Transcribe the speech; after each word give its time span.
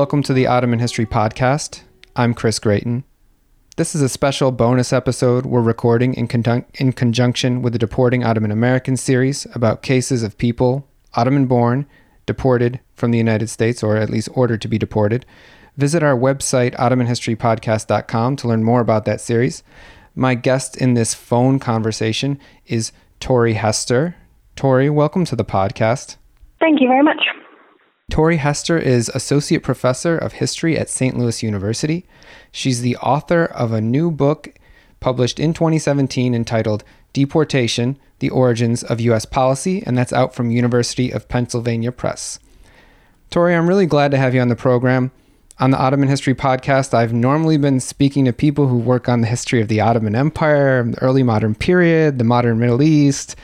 Welcome 0.00 0.22
to 0.22 0.32
the 0.32 0.46
Ottoman 0.46 0.78
History 0.78 1.04
Podcast. 1.04 1.82
I'm 2.16 2.32
Chris 2.32 2.58
Grayton. 2.58 3.04
This 3.76 3.94
is 3.94 4.00
a 4.00 4.08
special 4.08 4.50
bonus 4.50 4.94
episode 4.94 5.44
we're 5.44 5.60
recording 5.60 6.14
in, 6.14 6.26
con- 6.26 6.64
in 6.76 6.94
conjunction 6.94 7.60
with 7.60 7.74
the 7.74 7.78
Deporting 7.78 8.24
Ottoman 8.24 8.50
Americans 8.50 9.02
series 9.02 9.46
about 9.54 9.82
cases 9.82 10.22
of 10.22 10.38
people, 10.38 10.88
Ottoman 11.12 11.44
born, 11.44 11.84
deported 12.24 12.80
from 12.94 13.10
the 13.10 13.18
United 13.18 13.50
States, 13.50 13.82
or 13.82 13.98
at 13.98 14.08
least 14.08 14.30
ordered 14.32 14.62
to 14.62 14.68
be 14.68 14.78
deported. 14.78 15.26
Visit 15.76 16.02
our 16.02 16.16
website, 16.16 16.74
OttomanHistoryPodcast.com, 16.76 18.36
to 18.36 18.48
learn 18.48 18.64
more 18.64 18.80
about 18.80 19.04
that 19.04 19.20
series. 19.20 19.62
My 20.14 20.34
guest 20.34 20.78
in 20.78 20.94
this 20.94 21.12
phone 21.12 21.58
conversation 21.58 22.38
is 22.64 22.92
Torrie 23.20 23.52
Hester. 23.52 24.16
Torrie, 24.56 24.90
welcome 24.90 25.26
to 25.26 25.36
the 25.36 25.44
podcast. 25.44 26.16
Thank 26.58 26.80
you 26.80 26.88
very 26.88 27.02
much. 27.02 27.20
Torrie 28.10 28.38
Hester 28.38 28.76
is 28.76 29.08
Associate 29.14 29.62
Professor 29.62 30.18
of 30.18 30.34
History 30.34 30.76
at 30.76 30.90
St. 30.90 31.16
Louis 31.16 31.44
University. 31.44 32.04
She's 32.50 32.82
the 32.82 32.96
author 32.96 33.44
of 33.44 33.72
a 33.72 33.80
new 33.80 34.10
book 34.10 34.52
published 34.98 35.38
in 35.38 35.54
2017 35.54 36.34
entitled 36.34 36.82
Deportation 37.12 37.96
The 38.18 38.28
Origins 38.30 38.82
of 38.82 39.00
U.S. 39.00 39.24
Policy, 39.24 39.84
and 39.86 39.96
that's 39.96 40.12
out 40.12 40.34
from 40.34 40.50
University 40.50 41.10
of 41.12 41.28
Pennsylvania 41.28 41.92
Press. 41.92 42.40
Torrie, 43.30 43.56
I'm 43.56 43.68
really 43.68 43.86
glad 43.86 44.10
to 44.10 44.18
have 44.18 44.34
you 44.34 44.40
on 44.40 44.48
the 44.48 44.56
program. 44.56 45.12
On 45.60 45.70
the 45.70 45.78
Ottoman 45.78 46.08
History 46.08 46.34
Podcast, 46.34 46.92
I've 46.92 47.12
normally 47.12 47.58
been 47.58 47.78
speaking 47.78 48.24
to 48.24 48.32
people 48.32 48.66
who 48.66 48.78
work 48.78 49.08
on 49.08 49.20
the 49.20 49.28
history 49.28 49.60
of 49.60 49.68
the 49.68 49.80
Ottoman 49.80 50.16
Empire, 50.16 50.82
the 50.82 51.00
early 51.00 51.22
modern 51.22 51.54
period, 51.54 52.18
the 52.18 52.24
modern 52.24 52.58
Middle 52.58 52.82
East. 52.82 53.36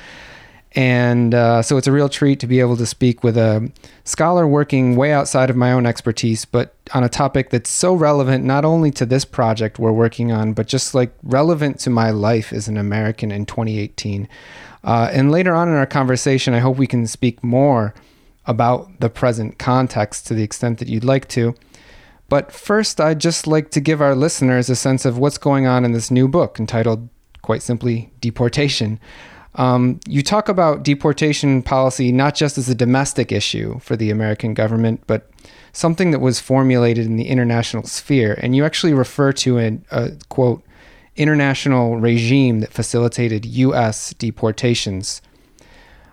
And 0.77 1.35
uh, 1.35 1.63
so 1.63 1.79
it's 1.79 1.87
a 1.87 1.93
real 1.93 2.11
treat 2.11 2.39
to 2.41 2.47
be 2.47 2.61
able 2.61 2.77
to 2.77 2.85
speak 2.85 3.25
with 3.25 3.39
a 3.39 3.73
scholar 4.05 4.47
working 4.47 4.95
way 4.95 5.11
outside 5.11 5.49
of 5.49 5.57
my 5.57 5.73
own 5.73 5.87
expertise, 5.87 6.45
but 6.45 6.75
on 6.93 7.03
a 7.03 7.09
topic 7.09 7.49
that's 7.49 7.71
so 7.71 7.95
relevant 7.95 8.45
not 8.45 8.67
only 8.67 8.91
to 8.91 9.07
this 9.07 9.25
project 9.25 9.79
we're 9.79 9.91
working 9.91 10.31
on, 10.33 10.53
but 10.53 10.67
just 10.67 10.95
like 10.95 11.15
relevant 11.23 11.81
to 11.81 11.91
my 11.91 12.11
life 12.11 12.53
as 12.53 12.69
an 12.69 12.77
American 12.77 13.33
in 13.33 13.47
2018. 13.47 14.29
Uh, 14.85 15.09
and 15.13 15.33
later 15.33 15.55
on 15.55 15.67
in 15.67 15.75
our 15.75 15.87
conversation, 15.87 16.53
I 16.53 16.59
hope 16.59 16.77
we 16.77 16.87
can 16.87 17.07
speak 17.07 17.43
more 17.43 17.95
about 18.45 19.01
the 19.01 19.09
present 19.09 19.59
context 19.59 20.27
to 20.27 20.35
the 20.35 20.43
extent 20.43 20.79
that 20.79 20.89
you'd 20.89 21.05
like 21.05 21.27
to. 21.29 21.55
But 22.29 22.53
first, 22.53 23.01
I'd 23.01 23.19
just 23.19 23.47
like 23.47 23.71
to 23.71 23.81
give 23.81 24.03
our 24.03 24.15
listeners 24.15 24.69
a 24.69 24.77
sense 24.77 25.07
of 25.07 25.17
what's 25.17 25.39
going 25.39 25.67
on 25.67 25.87
in 25.87 25.93
this 25.93 26.11
new 26.11 26.29
book 26.29 26.61
entitled, 26.61 27.09
quite 27.41 27.63
simply, 27.63 28.13
Deportation. 28.21 29.01
Um, 29.57 30.01
you 30.07 30.23
talk 30.23 30.49
about 30.49 30.83
deportation 30.83 31.63
policy 31.63 32.13
not 32.13 32.35
just 32.35 32.59
as 32.59 32.69
a 32.69 32.75
domestic 32.75 33.33
issue 33.33 33.79
for 33.81 33.97
the 33.97 34.11
American 34.11 34.55
government, 34.55 35.03
but 35.07 35.31
something 35.73 36.11
that 36.11 36.21
was 36.21 36.41
formulated 36.41 37.07
in 37.07 37.17
the 37.17 37.29
international 37.29 37.85
sphere. 37.85 38.39
And 38.43 38.55
you 38.55 38.65
actually 38.65 38.93
refer 38.95 39.33
to 39.33 39.59
a, 39.59 39.79
a 39.91 40.11
quote, 40.29 40.63
international 41.17 41.97
regime 41.97 42.61
that 42.61 42.73
facilitated 42.73 43.47
U.S. 43.47 44.13
deportations. 44.15 45.23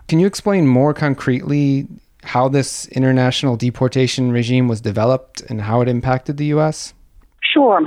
Can 0.07 0.19
you 0.19 0.27
explain 0.27 0.65
more 0.65 0.93
concretely 0.93 1.87
how 2.23 2.47
this 2.47 2.87
international 2.87 3.57
deportation 3.57 4.31
regime 4.31 4.69
was 4.69 4.79
developed 4.79 5.41
and 5.41 5.61
how 5.61 5.81
it 5.81 5.89
impacted 5.89 6.37
the 6.37 6.45
U.S.? 6.45 6.93
Sure. 7.41 7.81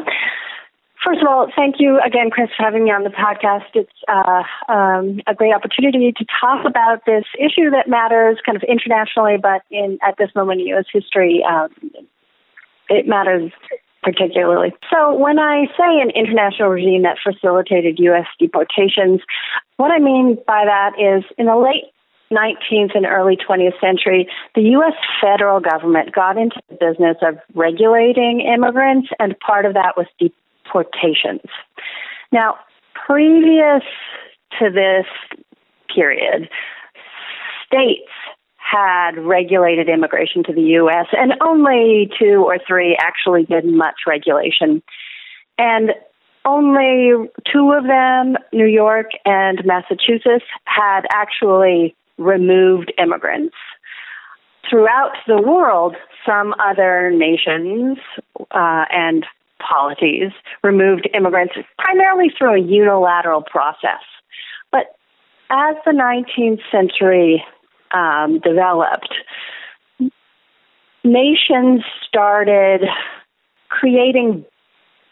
First 1.07 1.23
of 1.23 1.29
all, 1.29 1.47
thank 1.55 1.77
you 1.79 2.01
again, 2.05 2.31
Chris, 2.31 2.49
for 2.57 2.65
having 2.65 2.83
me 2.83 2.91
on 2.91 3.05
the 3.05 3.15
podcast. 3.15 3.71
It's 3.75 3.89
uh, 4.09 4.43
um, 4.67 5.21
a 5.29 5.37
great 5.37 5.55
opportunity 5.55 6.11
to 6.11 6.25
talk 6.41 6.67
about 6.67 7.07
this 7.07 7.23
issue 7.39 7.71
that 7.71 7.87
matters 7.87 8.39
kind 8.45 8.57
of 8.57 8.65
internationally, 8.65 9.37
but 9.41 9.63
in 9.71 10.01
at 10.03 10.17
this 10.19 10.31
moment 10.35 10.63
in 10.63 10.67
U.S. 10.75 10.87
history, 10.93 11.45
um, 11.49 11.69
it 12.89 13.07
matters 13.07 13.53
particularly. 14.03 14.75
So 14.91 15.15
when 15.15 15.39
I 15.39 15.67
say 15.79 16.03
an 16.03 16.11
international 16.11 16.71
regime 16.71 17.05
that 17.05 17.19
facilitated 17.23 18.01
U.S. 18.01 18.27
deportations, 18.41 19.21
what 19.77 19.93
I 19.93 20.01
mean 20.01 20.39
by 20.45 20.65
that 20.67 20.99
is 20.99 21.23
in 21.39 21.47
the 21.47 21.57
late 21.57 21.87
19th 22.33 22.97
and 22.97 23.07
early 23.07 23.37
20th 23.37 23.79
century, 23.81 24.29
the 24.57 24.63
U.S. 24.83 24.95
federal 25.23 25.61
government 25.61 26.13
got 26.13 26.37
into 26.37 26.61
the 26.69 26.75
business 26.75 27.17
of 27.23 27.39
regulating 27.55 28.41
immigrants, 28.41 29.07
and 29.21 29.39
part 29.39 29.67
of 29.67 29.75
that 29.75 29.97
was 29.97 30.07
deportation 30.19 30.43
deportations. 30.67 31.49
Now, 32.33 32.57
previous 33.07 33.83
to 34.59 34.71
this 34.71 35.07
period, 35.95 36.49
states 37.67 38.11
had 38.59 39.17
regulated 39.19 39.89
immigration 39.89 40.43
to 40.45 40.53
the 40.53 40.63
U.S., 40.63 41.07
and 41.13 41.35
only 41.41 42.11
two 42.19 42.45
or 42.45 42.59
three 42.67 42.97
actually 43.01 43.45
did 43.45 43.65
much 43.65 43.95
regulation. 44.07 44.83
And 45.59 45.91
only 46.45 47.29
two 47.53 47.73
of 47.73 47.85
them, 47.85 48.37
New 48.53 48.67
York 48.67 49.07
and 49.25 49.65
Massachusetts, 49.65 50.45
had 50.65 51.03
actually 51.13 51.95
removed 52.19 52.93
immigrants. 52.99 53.55
Throughout 54.69 55.13
the 55.27 55.41
world, 55.41 55.95
some 56.27 56.55
other 56.59 57.11
nations 57.11 57.99
uh, 58.51 58.85
and 58.91 59.25
policies 59.59 60.33
removed 60.63 61.09
immigrants 61.15 61.55
primarily 61.79 62.31
through 62.37 62.55
a 62.55 62.61
unilateral 62.61 63.43
process. 63.43 64.03
But 64.71 64.87
as 65.51 65.77
the 65.85 65.93
19th 65.93 66.61
century 66.71 67.45
um, 67.93 68.41
developed, 68.41 69.15
nations 71.05 71.83
started 72.09 72.83
creating 73.69 74.45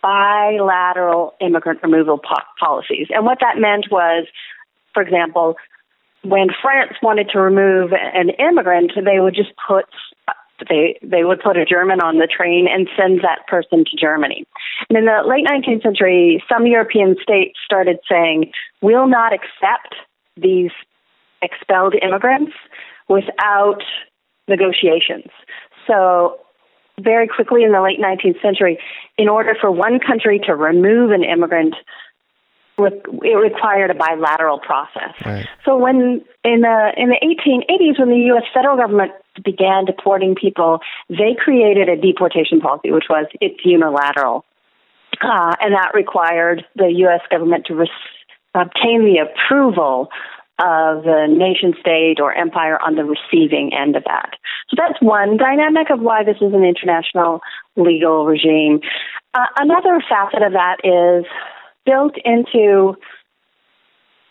bilateral 0.02 1.34
immigrant 1.40 1.82
removal 1.82 2.18
po- 2.18 2.44
policies. 2.60 3.06
And 3.10 3.24
what 3.24 3.38
that 3.40 3.58
meant 3.58 3.86
was, 3.90 4.26
for 4.92 5.02
example, 5.02 5.56
when 6.22 6.48
France 6.60 6.92
wanted 7.02 7.28
to 7.30 7.40
remove 7.40 7.92
an 7.92 8.30
immigrant, 8.30 8.92
they 8.96 9.20
would 9.20 9.34
just 9.34 9.52
put 9.66 9.86
they 10.68 10.98
they 11.02 11.24
would 11.24 11.40
put 11.40 11.56
a 11.56 11.64
German 11.64 12.00
on 12.00 12.18
the 12.18 12.26
train 12.26 12.66
and 12.70 12.88
send 12.96 13.20
that 13.20 13.46
person 13.48 13.84
to 13.84 13.96
Germany. 13.96 14.46
And 14.88 14.98
in 14.98 15.04
the 15.06 15.22
late 15.26 15.46
19th 15.46 15.82
century, 15.82 16.42
some 16.48 16.66
European 16.66 17.16
states 17.22 17.58
started 17.64 17.98
saying, 18.08 18.52
"We'll 18.80 19.08
not 19.08 19.32
accept 19.32 19.94
these 20.36 20.70
expelled 21.42 21.94
immigrants 22.00 22.52
without 23.08 23.82
negotiations." 24.48 25.30
So 25.86 26.38
very 27.00 27.26
quickly 27.26 27.64
in 27.64 27.72
the 27.72 27.82
late 27.82 28.00
19th 28.00 28.40
century, 28.40 28.78
in 29.18 29.28
order 29.28 29.56
for 29.60 29.70
one 29.70 29.98
country 29.98 30.40
to 30.46 30.54
remove 30.54 31.10
an 31.10 31.24
immigrant, 31.24 31.74
it 32.78 33.36
required 33.36 33.90
a 33.90 33.94
bilateral 33.94 34.58
process. 34.58 35.14
Right. 35.24 35.46
So 35.64 35.76
when 35.76 36.24
in 36.44 36.60
the 36.60 36.92
in 36.96 37.08
the 37.08 37.18
1880s, 37.22 37.98
when 37.98 38.10
the 38.10 38.24
U.S. 38.34 38.44
federal 38.52 38.76
government 38.76 39.12
began 39.42 39.84
deporting 39.84 40.34
people, 40.34 40.80
they 41.08 41.36
created 41.38 41.88
a 41.88 41.96
deportation 41.96 42.60
policy, 42.60 42.90
which 42.90 43.06
was 43.08 43.26
it's 43.40 43.64
unilateral, 43.64 44.44
uh, 45.20 45.54
and 45.60 45.74
that 45.74 45.92
required 45.94 46.64
the 46.76 46.92
U.S. 47.06 47.20
government 47.30 47.66
to 47.66 47.86
obtain 48.54 49.04
the 49.04 49.18
approval 49.18 50.08
of 50.58 51.02
the 51.02 51.26
nation 51.28 51.74
state 51.80 52.20
or 52.20 52.32
empire 52.32 52.78
on 52.80 52.94
the 52.94 53.02
receiving 53.04 53.72
end 53.74 53.96
of 53.96 54.04
that. 54.04 54.34
So 54.70 54.76
that's 54.78 55.00
one 55.02 55.36
dynamic 55.36 55.90
of 55.90 56.00
why 56.00 56.22
this 56.22 56.36
is 56.36 56.54
an 56.54 56.64
international 56.64 57.40
legal 57.76 58.24
regime. 58.24 58.80
Uh, 59.34 59.46
another 59.58 60.00
facet 60.08 60.42
of 60.42 60.52
that 60.52 60.76
is 60.84 61.26
built 61.84 62.14
into 62.24 62.94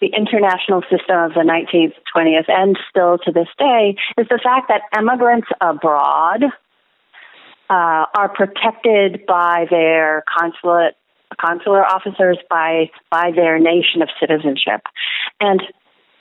the 0.03 0.11
international 0.17 0.81
system 0.91 1.15
of 1.15 1.31
the 1.33 1.47
19th, 1.47 1.94
20th, 2.13 2.50
and 2.50 2.77
still 2.89 3.17
to 3.19 3.31
this 3.31 3.47
day 3.57 3.95
is 4.17 4.27
the 4.27 4.39
fact 4.44 4.67
that 4.67 4.81
immigrants 4.97 5.47
abroad 5.61 6.44
uh, 7.69 8.05
are 8.13 8.27
protected 8.27 9.25
by 9.25 9.65
their 9.69 10.23
consulate 10.27 10.95
consular 11.39 11.83
officers 11.83 12.38
by 12.50 12.91
by 13.09 13.31
their 13.33 13.57
nation 13.57 14.01
of 14.01 14.09
citizenship. 14.19 14.81
And 15.39 15.61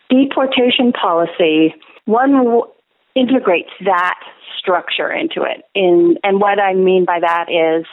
deportation 0.09 0.93
policy 0.93 1.75
one 2.07 2.33
w- 2.33 2.67
integrates 3.15 3.71
that 3.85 4.19
structure 4.59 5.13
into 5.13 5.43
it. 5.43 5.65
In 5.75 6.17
and 6.23 6.41
what 6.41 6.59
i 6.59 6.73
mean 6.73 7.05
by 7.05 7.21
that 7.21 7.47
is 7.51 7.85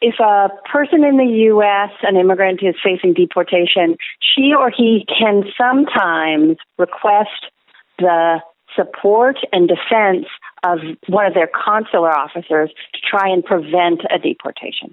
if 0.00 0.20
a 0.20 0.48
person 0.70 1.04
in 1.04 1.16
the 1.16 1.26
U.S., 1.50 1.90
an 2.02 2.16
immigrant, 2.16 2.60
is 2.62 2.74
facing 2.82 3.14
deportation, 3.14 3.96
she 4.20 4.52
or 4.54 4.70
he 4.70 5.06
can 5.06 5.44
sometimes 5.56 6.58
request 6.78 7.50
the 7.98 8.40
support 8.74 9.36
and 9.52 9.68
defense 9.68 10.26
of 10.62 10.78
one 11.08 11.26
of 11.26 11.34
their 11.34 11.48
consular 11.48 12.10
officers 12.10 12.70
to 12.92 13.00
try 13.08 13.28
and 13.28 13.44
prevent 13.44 14.02
a 14.10 14.18
deportation. 14.18 14.92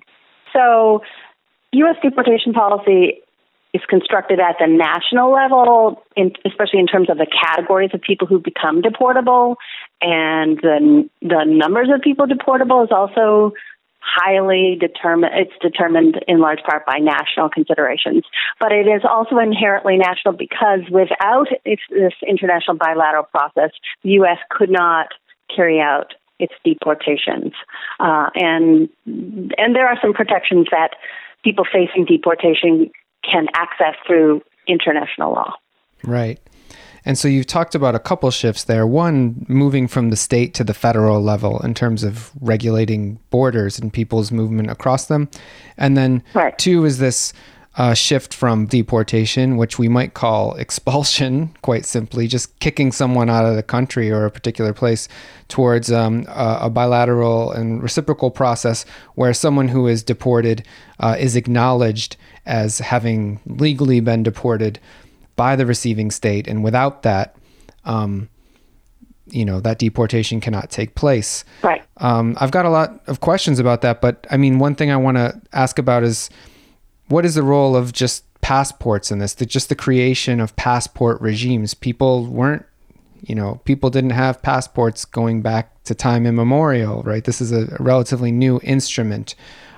So, 0.54 1.02
U.S. 1.74 1.96
deportation 2.02 2.54
policy 2.54 3.22
is 3.74 3.82
constructed 3.90 4.40
at 4.40 4.56
the 4.60 4.68
national 4.68 5.34
level, 5.34 6.04
in, 6.16 6.32
especially 6.46 6.80
in 6.80 6.86
terms 6.86 7.10
of 7.10 7.18
the 7.18 7.26
categories 7.26 7.90
of 7.94 8.02
people 8.02 8.28
who 8.28 8.40
become 8.40 8.82
deportable, 8.84 9.56
and 10.00 10.58
the 10.58 11.10
the 11.22 11.44
numbers 11.46 11.90
of 11.94 12.02
people 12.02 12.28
deportable 12.28 12.84
is 12.84 12.92
also 12.92 13.52
highly 14.04 14.78
determined. 14.80 15.34
It's 15.36 15.54
determined 15.62 16.20
in 16.28 16.40
large 16.40 16.60
part 16.68 16.86
by 16.86 16.98
national 17.00 17.50
considerations, 17.50 18.24
but 18.60 18.72
it 18.72 18.88
is 18.88 19.02
also 19.10 19.38
inherently 19.38 19.98
national 19.98 20.36
because 20.36 20.82
without 20.92 21.48
this 21.66 22.14
international 22.28 22.78
bilateral 22.78 23.24
process, 23.24 23.72
the 24.04 24.12
U.S. 24.22 24.38
could 24.50 24.70
not 24.70 25.08
carry 25.56 25.80
out 25.80 26.14
its 26.40 26.54
deportations, 26.66 27.54
uh, 28.00 28.30
and 28.36 28.90
and 29.06 29.76
there 29.76 29.88
are 29.88 29.98
some 30.02 30.14
protections 30.14 30.68
that 30.72 30.96
people 31.44 31.66
facing 31.66 32.06
deportation 32.06 32.92
can 33.24 33.48
access 33.56 33.96
through 34.06 34.42
international 34.68 35.32
law. 35.32 35.54
Right. 36.04 36.40
And 37.06 37.18
so 37.18 37.28
you've 37.28 37.48
talked 37.48 37.76
about 37.76 37.96
a 37.96 38.00
couple 38.00 38.32
shifts 38.32 38.64
there. 38.64 38.88
One, 38.88 39.46
moving 39.48 39.88
from 39.88 40.10
the 40.10 40.16
state 40.16 40.54
to 40.56 40.64
the 40.64 40.74
federal 40.74 41.22
level 41.22 41.60
in 41.60 41.74
terms 41.74 42.04
of 42.04 42.32
regulating 42.40 43.20
borders 43.30 43.78
and 43.78 43.92
people's 43.92 44.32
movement 44.32 44.70
across 44.70 45.08
them. 45.08 45.30
And 45.78 45.98
then 45.98 46.24
right. 46.34 46.58
two 46.58 46.86
is 46.86 47.00
this 47.00 47.34
uh, 47.76 47.94
shift 47.94 48.34
from 48.34 48.68
deportation, 48.68 49.58
which 49.58 49.80
we 49.80 49.88
might 49.88 50.14
call 50.14 50.54
expulsion, 50.58 51.56
quite 51.62 51.86
simply, 51.86 52.28
just 52.28 52.58
kicking 52.60 52.92
someone 52.92 53.30
out 53.30 53.46
of 53.46 53.56
the 53.56 53.64
country 53.64 54.12
or 54.12 54.26
a 54.26 54.32
particular 54.32 54.74
place, 54.74 55.08
towards 55.48 55.92
um, 55.92 56.26
a, 56.30 56.60
a, 56.62 56.70
bilateral 56.70 57.52
and 57.52 57.84
reciprocal 57.84 58.32
process 58.32 58.86
where 59.16 59.34
someone 59.34 59.68
who 59.68 59.88
is 59.88 60.04
deported 60.04 60.66
uh, 61.00 61.16
is 61.20 61.36
acknowledged 61.36 62.16
as 62.46 62.80
having 62.80 63.40
legally 63.46 64.00
been 64.00 64.24
deported 64.24 64.80
by 65.36 65.56
the 65.56 65.66
receiving 65.66 66.12
state, 66.12 66.48
and 66.48 66.64
without 66.64 67.04
that, 67.04 67.36
um, 67.86 68.30
you 69.28 69.46
know 69.46 69.60
that 69.62 69.80
deportation 69.80 70.40
cannot 70.42 70.70
take 70.70 70.96
place. 70.96 71.44
Right. 71.62 71.84
Um, 71.98 72.38
I've 72.40 72.52
got 72.52 72.66
a 72.66 72.70
lot 72.70 73.02
of 73.08 73.20
questions 73.20 73.60
about 73.60 73.82
that, 73.82 74.02
but 74.02 74.28
I 74.30 74.38
mean, 74.38 74.60
one 74.60 74.76
thing 74.76 74.92
I 74.92 74.98
want 74.98 75.18
to 75.18 75.42
ask 75.54 75.80
about 75.80 76.04
is 76.04 76.30
what 77.08 77.26
is 77.26 77.36
the 77.36 77.44
role 77.44 77.76
of 77.76 77.94
just 77.94 78.26
passports 78.42 79.12
in 79.12 79.20
this? 79.20 79.36
The, 79.36 79.46
just 79.46 79.70
the 79.70 79.76
creation 79.76 80.40
of 80.40 80.56
passport 80.56 81.20
regimes. 81.22 81.74
People 81.74 82.26
weren't, 82.28 82.66
you 83.22 83.36
know, 83.36 83.62
people 83.66 83.90
didn't 83.90 84.12
have 84.12 84.42
passports 84.42 85.06
going 85.06 85.42
back 85.42 85.84
to 85.84 85.96
time 85.96 86.26
immemorial, 86.26 87.04
right? 87.04 87.24
This 87.24 87.42
is 87.42 87.52
a, 87.52 87.76
relatively 87.80 88.32
new 88.32 88.60
instrument. 88.64 89.36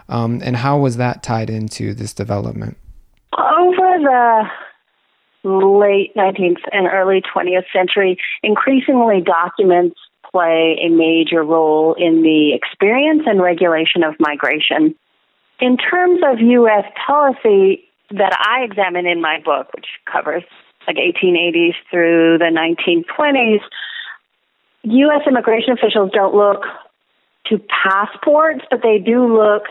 Um, 0.09 0.41
and 0.43 0.55
how 0.55 0.77
was 0.77 0.97
that 0.97 1.23
tied 1.23 1.49
into 1.49 1.93
this 1.93 2.13
development? 2.13 2.77
Over 3.37 3.99
the 3.99 4.43
late 5.45 6.13
19th 6.15 6.61
and 6.71 6.87
early 6.87 7.21
20th 7.21 7.65
century, 7.71 8.17
increasingly 8.43 9.21
documents 9.21 9.95
play 10.31 10.77
a 10.83 10.89
major 10.89 11.43
role 11.43 11.93
in 11.97 12.23
the 12.23 12.53
experience 12.53 13.23
and 13.25 13.41
regulation 13.41 14.03
of 14.03 14.15
migration. 14.19 14.95
In 15.61 15.77
terms 15.77 16.19
of 16.25 16.39
U.S. 16.39 16.83
policy 17.07 17.85
that 18.11 18.37
I 18.37 18.65
examine 18.65 19.05
in 19.05 19.21
my 19.21 19.39
book, 19.39 19.67
which 19.73 19.87
covers 20.11 20.43
like 20.87 20.97
1880s 20.97 21.73
through 21.89 22.37
the 22.39 22.51
1920s, 22.51 23.61
U.S. 24.83 25.21
immigration 25.27 25.71
officials 25.71 26.11
don't 26.13 26.35
look 26.35 26.63
to 27.47 27.59
passports, 27.59 28.65
but 28.69 28.81
they 28.83 28.99
do 28.99 29.33
look 29.33 29.63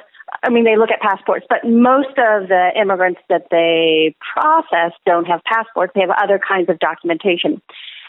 I 0.45 0.51
mean, 0.51 0.65
they 0.65 0.77
look 0.77 0.91
at 0.91 1.01
passports, 1.01 1.47
but 1.49 1.65
most 1.65 2.11
of 2.19 2.49
the 2.49 2.71
immigrants 2.77 3.21
that 3.31 3.47
they 3.51 4.15
process 4.35 4.93
don't 5.07 5.25
have 5.25 5.41
passports. 5.45 5.93
They 5.95 6.03
have 6.03 6.11
other 6.11 6.39
kinds 6.39 6.69
of 6.69 6.79
documentation. 6.79 7.63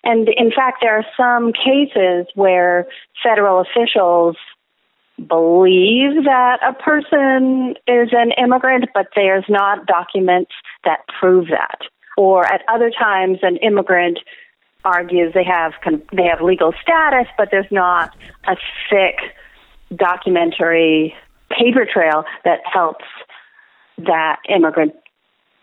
And 0.04 0.28
in 0.28 0.52
fact, 0.52 0.80
there 0.82 0.98
are 0.98 1.06
some 1.18 1.54
cases 1.54 2.28
where 2.36 2.88
federal 3.24 3.62
officials 3.62 4.36
believe 5.18 6.26
that 6.26 6.60
a 6.62 6.74
person 6.74 7.76
is 7.88 8.10
an 8.12 8.32
immigrant, 8.38 8.90
but 8.94 9.08
there's 9.16 9.46
not 9.48 9.86
documents 9.86 10.52
that 10.84 11.00
prove 11.20 11.48
that. 11.48 11.80
Or 12.18 12.46
at 12.46 12.62
other 12.68 12.92
times, 12.92 13.40
an 13.42 13.58
immigrant 13.58 14.20
argues 14.84 15.34
they 15.34 15.44
have 15.44 15.74
they 16.12 16.26
have 16.26 16.42
legal 16.42 16.74
status, 16.82 17.28
but 17.38 17.50
there's 17.50 17.72
not 17.72 18.16
a 18.48 18.56
thick 18.90 19.16
documentary 19.96 21.16
paper 21.58 21.86
trail 21.92 22.24
that 22.44 22.60
helps 22.72 23.06
that 23.98 24.38
immigrant 24.50 24.94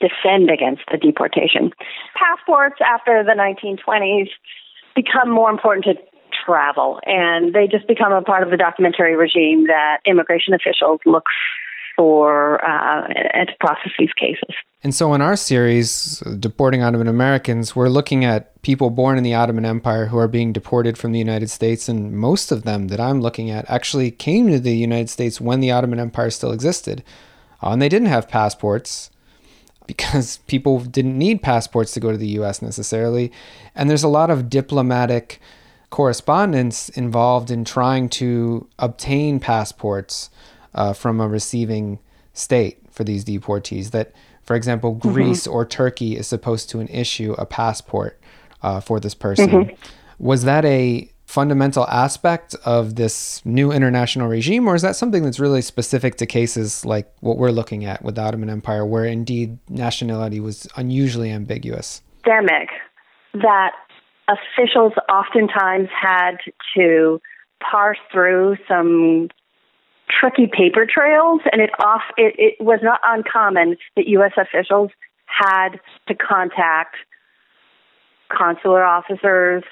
defend 0.00 0.50
against 0.50 0.82
the 0.90 0.98
deportation. 0.98 1.70
Passports 2.14 2.76
after 2.84 3.22
the 3.22 3.32
1920s 3.32 4.28
become 4.94 5.30
more 5.30 5.50
important 5.50 5.84
to 5.84 5.94
travel, 6.44 7.00
and 7.04 7.54
they 7.54 7.66
just 7.66 7.86
become 7.86 8.12
a 8.12 8.22
part 8.22 8.42
of 8.42 8.50
the 8.50 8.56
documentary 8.56 9.16
regime 9.16 9.66
that 9.68 9.98
immigration 10.04 10.54
officials 10.54 11.00
look 11.06 11.26
for 12.02 12.60
uh, 12.64 13.06
to 13.06 13.52
process 13.60 13.92
these 13.96 14.12
cases. 14.18 14.56
And 14.82 14.92
so, 14.92 15.14
in 15.14 15.20
our 15.20 15.36
series, 15.36 16.18
Deporting 16.40 16.82
Ottoman 16.82 17.06
Americans, 17.06 17.76
we're 17.76 17.88
looking 17.88 18.24
at 18.24 18.60
people 18.62 18.90
born 18.90 19.18
in 19.18 19.22
the 19.22 19.34
Ottoman 19.34 19.64
Empire 19.64 20.06
who 20.06 20.18
are 20.18 20.26
being 20.26 20.52
deported 20.52 20.98
from 20.98 21.12
the 21.12 21.20
United 21.20 21.48
States. 21.48 21.88
And 21.88 22.12
most 22.12 22.50
of 22.50 22.64
them 22.64 22.88
that 22.88 22.98
I'm 22.98 23.20
looking 23.20 23.50
at 23.50 23.70
actually 23.70 24.10
came 24.10 24.48
to 24.48 24.58
the 24.58 24.76
United 24.76 25.10
States 25.10 25.40
when 25.40 25.60
the 25.60 25.70
Ottoman 25.70 26.00
Empire 26.00 26.30
still 26.30 26.50
existed. 26.50 27.04
Uh, 27.62 27.70
and 27.70 27.80
they 27.80 27.88
didn't 27.88 28.08
have 28.08 28.28
passports 28.28 29.10
because 29.86 30.38
people 30.48 30.80
didn't 30.80 31.16
need 31.16 31.40
passports 31.40 31.92
to 31.92 32.00
go 32.00 32.10
to 32.10 32.18
the 32.18 32.34
US 32.40 32.60
necessarily. 32.60 33.30
And 33.76 33.88
there's 33.88 34.02
a 34.02 34.08
lot 34.08 34.28
of 34.28 34.50
diplomatic 34.50 35.40
correspondence 35.90 36.88
involved 36.88 37.48
in 37.48 37.64
trying 37.64 38.08
to 38.08 38.66
obtain 38.80 39.38
passports 39.38 40.30
uh, 40.74 40.92
from 40.92 41.20
a 41.20 41.28
receiving 41.28 41.98
state 42.32 42.78
for 42.90 43.04
these 43.04 43.24
deportees 43.24 43.90
that 43.90 44.12
for 44.42 44.56
example, 44.56 44.94
mm-hmm. 44.94 45.12
Greece 45.12 45.44
mm-hmm. 45.44 45.52
or 45.52 45.64
Turkey 45.64 46.16
is 46.16 46.26
supposed 46.26 46.68
to 46.70 46.80
issue 46.80 47.34
a 47.38 47.46
passport 47.46 48.20
uh, 48.62 48.80
for 48.80 49.00
this 49.00 49.14
person. 49.14 49.48
Mm-hmm. 49.48 49.74
Was 50.18 50.44
that 50.44 50.64
a 50.64 51.08
fundamental 51.26 51.86
aspect 51.88 52.54
of 52.64 52.96
this 52.96 53.44
new 53.46 53.72
international 53.72 54.28
regime, 54.28 54.68
or 54.68 54.74
is 54.74 54.82
that 54.82 54.94
something 54.96 55.24
that's 55.24 55.40
really 55.40 55.62
specific 55.62 56.16
to 56.16 56.26
cases 56.26 56.84
like 56.84 57.10
what 57.20 57.38
we're 57.38 57.50
looking 57.50 57.84
at 57.84 58.02
with 58.02 58.16
the 58.16 58.20
Ottoman 58.20 58.50
Empire, 58.50 58.84
where 58.84 59.04
indeed 59.04 59.58
nationality 59.68 60.40
was 60.40 60.68
unusually 60.76 61.30
ambiguous? 61.30 62.02
Demic, 62.26 62.66
that 63.34 63.72
officials 64.28 64.92
oftentimes 65.08 65.88
had 65.98 66.32
to 66.76 67.20
parse 67.62 67.98
through 68.12 68.56
some 68.68 69.28
tricky 70.20 70.46
paper 70.46 70.86
trails, 70.86 71.40
and 71.50 71.60
it 71.60 71.70
off 71.78 72.02
it, 72.16 72.34
it 72.38 72.62
was 72.62 72.80
not 72.82 73.00
uncommon 73.04 73.76
that 73.96 74.06
U.S. 74.08 74.32
officials 74.36 74.90
had 75.26 75.80
to 76.08 76.14
contact 76.14 76.96
consular 78.28 78.84
officers 78.84 79.62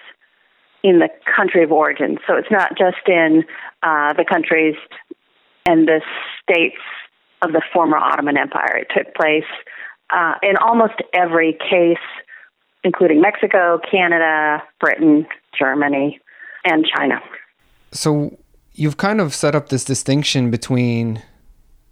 in 0.83 0.99
the 0.99 1.09
country 1.37 1.63
of 1.63 1.73
origin. 1.73 2.19
So 2.27 2.37
it's 2.37 2.51
not 2.51 2.71
just 2.79 3.07
in 3.07 3.45
uh, 3.83 4.15
the 4.15 4.25
countries 4.29 4.77
and 5.67 5.87
the 5.87 6.01
states 6.43 6.81
of 7.43 7.53
the 7.53 7.63
former 7.73 7.97
Ottoman 7.97 8.37
Empire. 8.37 8.79
It 8.79 8.89
took 8.95 9.15
place 9.15 9.45
uh, 10.11 10.35
in 10.43 10.57
almost 10.57 10.95
every 11.13 11.53
case, 11.53 11.99
including 12.83 13.21
Mexico, 13.21 13.79
Canada, 13.91 14.63
Britain, 14.81 15.27
Germany, 15.59 16.21
and 16.65 16.87
China. 16.97 17.21
So, 17.93 18.37
you've 18.81 18.97
kind 18.97 19.21
of 19.21 19.35
set 19.35 19.55
up 19.55 19.69
this 19.69 19.85
distinction 19.85 20.51
between 20.51 21.23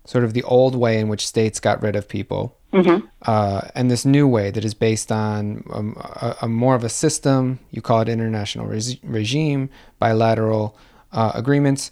sort 0.07 0.25
of 0.25 0.33
the 0.33 0.43
old 0.45 0.75
way 0.75 0.99
in 0.99 1.07
which 1.09 1.27
states 1.27 1.61
got 1.61 1.83
rid 1.83 1.95
of 1.95 2.09
people 2.09 2.57
mm-hmm. 2.73 3.07
uh, 3.27 3.61
and 3.75 3.91
this 3.91 4.07
new 4.07 4.27
way 4.27 4.51
that 4.51 4.65
is 4.65 4.73
based 4.73 5.13
on 5.13 5.63
um, 5.71 5.95
a, 5.99 6.37
a, 6.43 6.49
more 6.49 6.75
of 6.75 6.85
a 6.85 6.89
system. 6.89 7.59
You 7.71 7.83
call 7.83 8.01
it 8.01 8.09
international 8.09 8.67
re- 8.67 9.01
regime, 9.03 9.69
bilateral 9.99 10.79
uh, 11.13 11.33
agreements. 11.35 11.91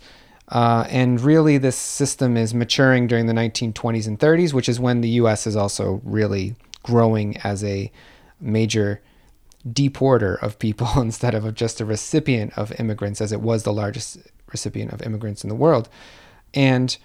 Uh, 0.49 0.87
and 0.89 1.21
really, 1.21 1.59
this 1.59 1.77
system 1.77 2.39
is 2.39 2.55
maturing 2.55 3.07
during 3.07 3.27
the 3.27 3.35
1920s 3.35 4.07
and 4.07 4.19
30s, 4.19 4.55
which 4.55 4.69
is 4.69 4.81
when 4.81 5.03
the 5.03 5.11
U.S. 5.21 5.47
is 5.47 5.57
also 5.57 6.01
really 6.05 6.55
growing 6.85 7.37
as 7.39 7.63
a 7.65 7.93
major 8.41 9.03
deporter 9.69 10.41
of 10.43 10.59
people 10.59 10.89
instead 10.97 11.35
of 11.35 11.53
just 11.55 11.83
a 11.83 11.85
recipient 11.85 12.57
of 12.57 12.73
immigrants, 12.81 13.21
as 13.21 13.31
it 13.31 13.43
was 13.43 13.65
the 13.65 13.73
largest 13.75 14.19
recipient 14.57 14.93
of 14.93 15.03
immigrants 15.03 15.45
in 15.45 15.49
the 15.49 15.55
world. 15.55 15.89
And 16.55 16.97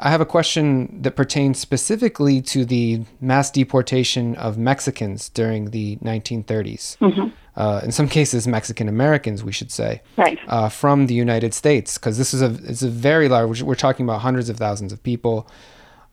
I 0.00 0.10
have 0.10 0.20
a 0.20 0.26
question 0.26 1.02
that 1.02 1.14
pertains 1.14 1.58
specifically 1.60 2.42
to 2.42 2.64
the 2.64 3.04
mass 3.20 3.50
deportation 3.50 4.34
of 4.36 4.58
Mexicans 4.58 5.28
during 5.28 5.70
the 5.70 5.96
1930s. 5.96 6.98
Mm-hmm. 6.98 7.28
Uh, 7.56 7.80
in 7.84 7.92
some 7.92 8.08
cases, 8.08 8.48
Mexican 8.48 8.88
Americans, 8.88 9.44
we 9.44 9.52
should 9.52 9.70
say, 9.70 10.02
right. 10.16 10.38
uh, 10.48 10.68
from 10.68 11.06
the 11.06 11.14
United 11.14 11.54
States, 11.54 11.96
because 11.96 12.18
this 12.18 12.34
is 12.34 12.42
a 12.42 12.50
it's 12.64 12.82
a 12.82 12.88
very 12.88 13.28
large. 13.28 13.62
We're 13.62 13.76
talking 13.76 14.04
about 14.04 14.22
hundreds 14.22 14.48
of 14.48 14.56
thousands 14.56 14.92
of 14.92 15.00
people. 15.00 15.46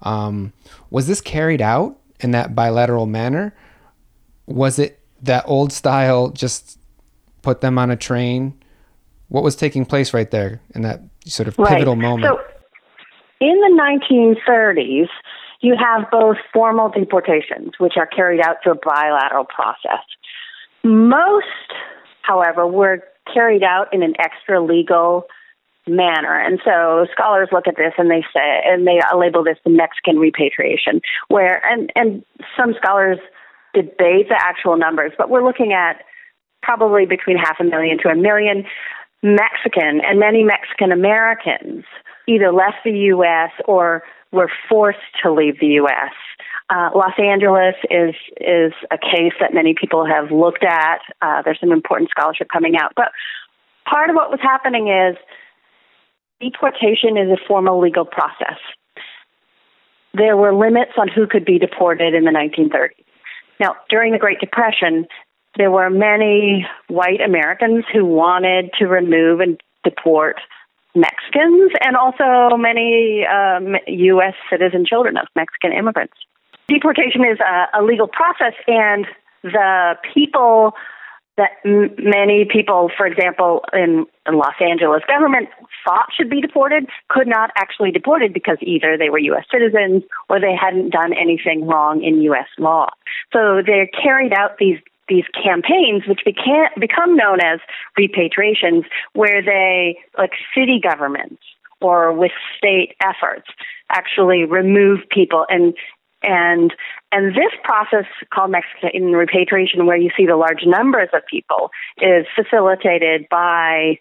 Um, 0.03 0.53
was 0.91 1.07
this 1.07 1.19
carried 1.19 1.62
out 1.62 1.98
in 2.19 2.29
that 2.31 2.53
bilateral 2.53 3.07
manner? 3.07 3.55
Was 4.45 4.77
it 4.77 5.00
that 5.24 5.43
old 5.48 5.74
style, 5.74 6.29
just 6.29 6.77
put 7.41 7.62
them 7.62 7.79
on 7.79 7.89
a 7.89 7.95
train? 7.95 8.60
What 9.31 9.45
was 9.45 9.55
taking 9.55 9.85
place 9.85 10.13
right 10.13 10.29
there 10.29 10.59
in 10.75 10.81
that 10.81 11.00
sort 11.25 11.47
of 11.47 11.55
pivotal 11.55 11.95
right. 11.95 12.01
moment? 12.01 12.33
So, 12.33 12.38
in 13.39 13.55
the 13.61 14.35
1930s, 14.43 15.07
you 15.61 15.73
have 15.79 16.11
both 16.11 16.35
formal 16.51 16.89
deportations, 16.89 17.71
which 17.79 17.93
are 17.95 18.05
carried 18.05 18.41
out 18.41 18.57
through 18.61 18.73
a 18.73 18.79
bilateral 18.83 19.45
process. 19.45 20.03
Most, 20.83 21.47
however, 22.23 22.67
were 22.67 23.03
carried 23.33 23.63
out 23.63 23.93
in 23.93 24.03
an 24.03 24.15
extra 24.19 24.61
legal 24.61 25.27
manner. 25.88 26.38
And 26.38 26.59
so 26.65 27.07
scholars 27.13 27.47
look 27.53 27.67
at 27.67 27.77
this 27.77 27.93
and 27.97 28.11
they 28.11 28.25
say, 28.33 28.61
and 28.65 28.85
they 28.85 29.00
label 29.17 29.45
this 29.45 29.57
the 29.63 29.71
Mexican 29.71 30.19
repatriation, 30.19 31.00
where, 31.29 31.63
and, 31.65 31.89
and 31.95 32.25
some 32.57 32.75
scholars 32.81 33.17
debate 33.73 34.27
the 34.27 34.38
actual 34.38 34.75
numbers, 34.77 35.13
but 35.17 35.29
we're 35.29 35.43
looking 35.43 35.71
at 35.71 36.03
probably 36.61 37.05
between 37.05 37.38
half 37.38 37.55
a 37.61 37.63
million 37.63 37.97
to 38.00 38.09
a 38.09 38.15
million 38.15 38.65
Mexican 39.23 40.01
and 40.03 40.19
many 40.19 40.43
Mexican 40.43 40.91
Americans 40.91 41.85
either 42.27 42.51
left 42.51 42.77
the 42.83 42.91
U.S. 42.91 43.51
or 43.65 44.03
were 44.31 44.49
forced 44.69 44.99
to 45.23 45.31
leave 45.31 45.59
the 45.59 45.67
U.S. 45.83 46.13
Uh, 46.69 46.89
Los 46.95 47.13
Angeles 47.19 47.75
is 47.89 48.15
is 48.37 48.73
a 48.89 48.97
case 48.97 49.33
that 49.39 49.53
many 49.53 49.75
people 49.79 50.05
have 50.05 50.31
looked 50.31 50.63
at. 50.63 50.99
Uh, 51.21 51.41
there's 51.43 51.59
some 51.59 51.71
important 51.71 52.09
scholarship 52.09 52.47
coming 52.51 52.75
out, 52.77 52.93
but 52.95 53.11
part 53.85 54.09
of 54.09 54.15
what 54.15 54.31
was 54.31 54.39
happening 54.41 54.87
is 54.87 55.17
deportation 56.39 57.17
is 57.17 57.29
a 57.29 57.37
formal 57.47 57.79
legal 57.79 58.05
process. 58.05 58.57
There 60.13 60.35
were 60.35 60.53
limits 60.53 60.91
on 60.97 61.07
who 61.07 61.27
could 61.27 61.45
be 61.45 61.59
deported 61.59 62.13
in 62.13 62.25
the 62.25 62.31
1930s. 62.31 63.05
Now, 63.59 63.75
during 63.89 64.11
the 64.11 64.17
Great 64.17 64.39
Depression, 64.39 65.05
there 65.58 65.72
were 65.72 65.89
many 65.89 66.65
white 66.88 67.22
Americans 67.22 67.86
who 67.91 68.05
wanted 68.05 68.72
to 68.79 68.86
remove 68.86 69.39
and 69.39 69.62
deport 69.84 70.38
Mexicans 70.96 71.72
and 71.81 71.96
also 71.96 72.58
many 72.58 73.25
um, 73.25 73.75
U.S. 73.88 74.34
citizen 74.50 74.86
children 74.86 75.17
of 75.17 75.27
Mexican 75.36 75.72
immigrants. 75.72 76.13
Deportation 76.67 77.22
is 77.22 77.39
a, 77.39 77.79
a 77.79 77.84
legal 77.84 78.08
process, 78.08 78.53
and 78.67 79.05
the 79.43 79.96
people 80.13 80.74
that 81.38 81.51
m- 81.65 81.96
many 81.98 82.46
people, 82.46 82.91
for 82.96 83.05
example, 83.05 83.63
in, 83.74 84.05
in 84.27 84.36
Los 84.36 84.53
Angeles 84.60 85.01
government 85.08 85.50
thought 85.86 86.08
should 86.15 86.29
be 86.29 86.41
deported 86.41 86.86
could 87.10 87.27
not 87.27 87.51
actually 87.55 87.91
deported 87.91 88.34
because 88.34 88.58
either 88.62 88.98
they 88.98 89.10
were 89.10 89.20
U.S. 89.20 89.46
citizens 89.51 90.03
or 90.29 90.39
they 90.39 90.55
hadn't 90.55 90.89
done 90.91 91.13
anything 91.13 91.65
wrong 91.67 92.03
in 92.03 92.22
U.S. 92.24 92.48
law. 92.60 92.89
So 93.34 93.62
they 93.65 93.89
carried 94.03 94.34
out 94.34 94.58
these 94.60 94.77
these 95.11 95.25
campaigns, 95.43 96.03
which 96.07 96.21
became 96.23 96.67
become 96.79 97.15
known 97.15 97.39
as 97.41 97.59
repatriations, 97.99 98.85
where 99.13 99.43
they 99.43 99.97
like 100.17 100.31
city 100.55 100.79
governments 100.81 101.43
or 101.81 102.13
with 102.13 102.31
state 102.57 102.95
efforts 103.03 103.47
actually 103.89 104.45
remove 104.45 104.99
people. 105.09 105.45
And 105.49 105.73
and 106.23 106.73
and 107.11 107.35
this 107.35 107.51
process 107.63 108.05
called 108.33 108.51
Mexican 108.51 109.11
repatriation, 109.11 109.85
where 109.85 109.97
you 109.97 110.11
see 110.15 110.25
the 110.25 110.37
large 110.37 110.63
numbers 110.65 111.09
of 111.13 111.23
people, 111.29 111.71
is 111.97 112.25
facilitated 112.35 113.27
by 113.29 113.99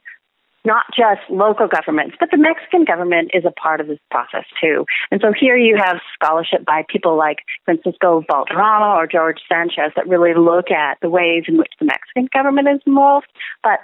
not 0.64 0.84
just 0.94 1.20
local 1.30 1.68
governments, 1.68 2.16
but 2.20 2.30
the 2.30 2.36
Mexican 2.36 2.84
government 2.84 3.30
is 3.32 3.44
a 3.44 3.50
part 3.50 3.80
of 3.80 3.86
this 3.86 3.98
process 4.10 4.44
too. 4.60 4.84
And 5.10 5.20
so 5.20 5.32
here 5.32 5.56
you 5.56 5.76
have 5.76 6.00
scholarship 6.14 6.64
by 6.64 6.84
people 6.88 7.16
like 7.16 7.38
Francisco 7.64 8.22
Balderrama 8.28 8.96
or 8.96 9.06
George 9.06 9.38
Sanchez 9.48 9.92
that 9.96 10.08
really 10.08 10.34
look 10.34 10.70
at 10.70 10.98
the 11.00 11.08
ways 11.08 11.44
in 11.48 11.56
which 11.56 11.72
the 11.78 11.86
Mexican 11.86 12.28
government 12.32 12.68
is 12.68 12.80
involved. 12.86 13.28
But 13.62 13.80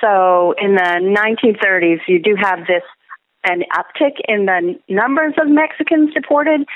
so 0.00 0.54
in 0.58 0.74
the 0.74 1.00
1930s, 1.02 2.00
you 2.08 2.20
do 2.20 2.34
have 2.40 2.60
this 2.66 2.82
an 3.44 3.62
uptick 3.72 4.16
in 4.26 4.46
the 4.46 4.78
numbers 4.88 5.34
of 5.40 5.48
Mexicans 5.48 6.14
deported, 6.14 6.66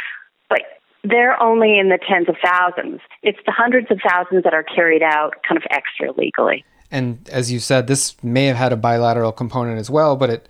but 0.50 0.60
they're 1.02 1.40
only 1.42 1.78
in 1.78 1.88
the 1.88 1.98
tens 1.98 2.28
of 2.28 2.36
thousands. 2.44 3.00
It's 3.22 3.38
the 3.46 3.52
hundreds 3.52 3.90
of 3.90 4.00
thousands 4.06 4.44
that 4.44 4.52
are 4.52 4.62
carried 4.62 5.02
out 5.02 5.36
kind 5.48 5.56
of 5.56 5.64
extra 5.70 6.12
legally. 6.12 6.64
And 6.90 7.28
as 7.30 7.52
you 7.52 7.58
said, 7.58 7.86
this 7.86 8.22
may 8.22 8.46
have 8.46 8.56
had 8.56 8.72
a 8.72 8.76
bilateral 8.76 9.32
component 9.32 9.78
as 9.78 9.90
well, 9.90 10.16
but 10.16 10.30
it 10.30 10.48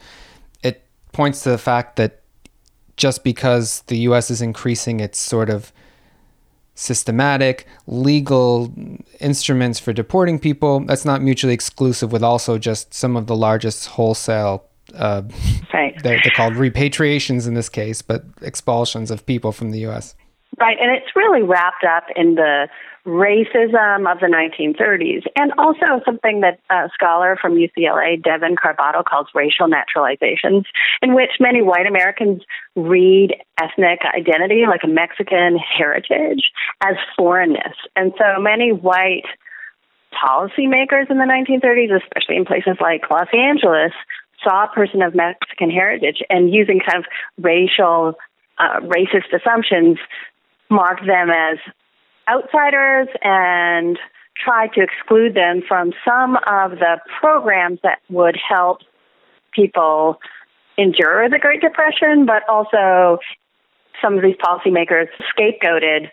it 0.63 0.85
points 1.13 1.43
to 1.43 1.51
the 1.51 1.59
fact 1.59 1.97
that 1.97 2.23
just 2.97 3.25
because 3.25 3.83
the 3.83 3.99
U.S. 3.99 4.31
is 4.31 4.43
increasing 4.43 5.01
its 5.01 5.19
sort 5.19 5.51
of 5.51 5.73
systematic 6.75 7.67
legal 7.89 8.73
instruments 9.21 9.81
for 9.81 9.93
deporting 9.93 10.39
people, 10.39 10.81
that's 10.81 11.05
not 11.05 11.23
mutually 11.23 11.53
exclusive 11.55 12.13
with 12.13 12.23
also 12.23 12.57
just 12.57 12.95
some 12.95 13.17
of 13.17 13.27
the 13.27 13.35
largest 13.35 13.89
wholesale. 13.89 14.65
Uh, 14.95 15.23
right. 15.75 16.01
They're, 16.03 16.21
they're 16.23 16.33
called 16.35 16.55
repatriations 16.55 17.49
in 17.49 17.55
this 17.55 17.69
case, 17.69 18.01
but 18.01 18.25
expulsions 18.43 19.11
of 19.11 19.27
people 19.27 19.51
from 19.51 19.71
the 19.71 19.81
U.S. 19.81 20.15
Right, 20.57 20.77
and 20.81 20.91
it's 20.97 21.15
really 21.15 21.43
wrapped 21.43 21.85
up 21.85 22.05
in 22.17 22.35
the 22.35 22.69
racism 23.07 24.11
of 24.11 24.21
the 24.21 24.27
1930s, 24.27 25.25
and 25.37 25.53
also 25.57 26.03
something 26.05 26.41
that 26.41 26.61
a 26.71 26.91
scholar 26.93 27.39
from 27.41 27.55
UCLA, 27.55 28.23
Devon 28.23 28.55
Carbado, 28.57 29.05
calls 29.05 29.29
racial 29.35 29.67
naturalizations, 29.67 30.65
in 31.01 31.15
which 31.15 31.31
many 31.41 31.63
white 31.63 31.87
Americans 31.87 32.43
read 32.77 33.35
ethnic 33.59 34.01
identity, 34.15 34.65
like 34.67 34.83
a 34.85 34.89
Mexican 34.89 35.59
heritage, 35.59 36.51
as 36.83 36.97
foreignness. 37.17 37.77
And 37.97 38.13
so 38.19 38.41
many 38.41 38.73
white 38.73 39.25
policymakers 40.13 41.11
in 41.11 41.19
the 41.19 41.25
1930s, 41.25 41.95
especially 42.03 42.37
in 42.37 42.45
places 42.45 42.77
like 42.81 43.11
Los 43.11 43.29
Angeles, 43.33 43.93
saw 44.43 44.65
a 44.65 44.69
person 44.75 45.03
of 45.03 45.15
Mexican 45.15 45.71
heritage 45.71 46.23
and 46.29 46.53
using 46.53 46.81
kind 46.81 47.05
of 47.05 47.07
racial, 47.43 48.15
uh, 48.59 48.81
racist 48.81 49.33
assumptions 49.33 49.99
mark 50.71 51.01
them 51.01 51.31
as 51.31 51.59
outsiders 52.29 53.09
and 53.23 53.99
try 54.37 54.69
to 54.69 54.81
exclude 54.81 55.35
them 55.35 55.63
from 55.67 55.93
some 56.05 56.37
of 56.37 56.79
the 56.79 56.99
programs 57.21 57.81
that 57.83 57.99
would 58.09 58.37
help 58.37 58.79
people 59.53 60.21
endure 60.77 61.29
the 61.29 61.39
Great 61.39 61.61
Depression, 61.61 62.27
but 62.27 62.43
also 62.49 63.19
some 64.01 64.17
of 64.17 64.23
these 64.23 64.37
policymakers 64.37 65.09
scapegoated 65.37 66.11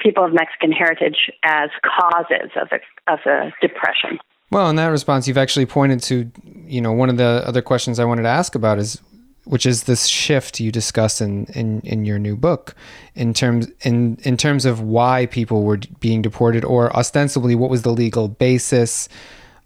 people 0.00 0.24
of 0.24 0.32
Mexican 0.32 0.70
heritage 0.70 1.30
as 1.42 1.70
causes 1.82 2.50
of 2.60 2.68
the, 2.70 2.78
of 3.12 3.18
the 3.24 3.50
depression. 3.60 4.18
Well, 4.50 4.70
in 4.70 4.76
that 4.76 4.88
response, 4.88 5.26
you've 5.26 5.38
actually 5.38 5.66
pointed 5.66 6.00
to, 6.04 6.30
you 6.44 6.80
know, 6.80 6.92
one 6.92 7.08
of 7.08 7.16
the 7.16 7.42
other 7.46 7.62
questions 7.62 7.98
I 7.98 8.04
wanted 8.04 8.22
to 8.22 8.28
ask 8.28 8.54
about 8.54 8.78
is 8.78 9.00
which 9.44 9.66
is 9.66 9.84
this 9.84 10.06
shift 10.06 10.58
you 10.58 10.72
discuss 10.72 11.20
in, 11.20 11.44
in, 11.46 11.80
in 11.82 12.04
your 12.04 12.18
new 12.18 12.36
book 12.36 12.74
in 13.14 13.34
terms 13.34 13.68
in 13.82 14.18
in 14.22 14.36
terms 14.36 14.64
of 14.64 14.80
why 14.80 15.26
people 15.26 15.62
were 15.62 15.78
being 16.00 16.22
deported 16.22 16.64
or 16.64 16.94
ostensibly 16.96 17.54
what 17.54 17.70
was 17.70 17.82
the 17.82 17.92
legal 17.92 18.28
basis 18.28 19.08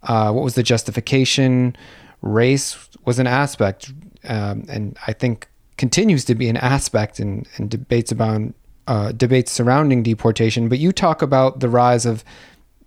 uh, 0.04 0.32
what 0.32 0.44
was 0.44 0.54
the 0.54 0.62
justification? 0.62 1.76
Race 2.22 2.88
was 3.04 3.18
an 3.18 3.26
aspect 3.26 3.92
um, 4.24 4.64
and 4.68 4.96
I 5.06 5.12
think 5.12 5.48
continues 5.76 6.24
to 6.24 6.34
be 6.34 6.48
an 6.48 6.56
aspect 6.56 7.20
in, 7.20 7.46
in 7.56 7.68
debates 7.68 8.10
about 8.10 8.42
uh, 8.86 9.12
debates 9.12 9.52
surrounding 9.52 10.02
deportation 10.02 10.68
but 10.68 10.78
you 10.78 10.92
talk 10.92 11.22
about 11.22 11.60
the 11.60 11.68
rise 11.68 12.06
of 12.06 12.24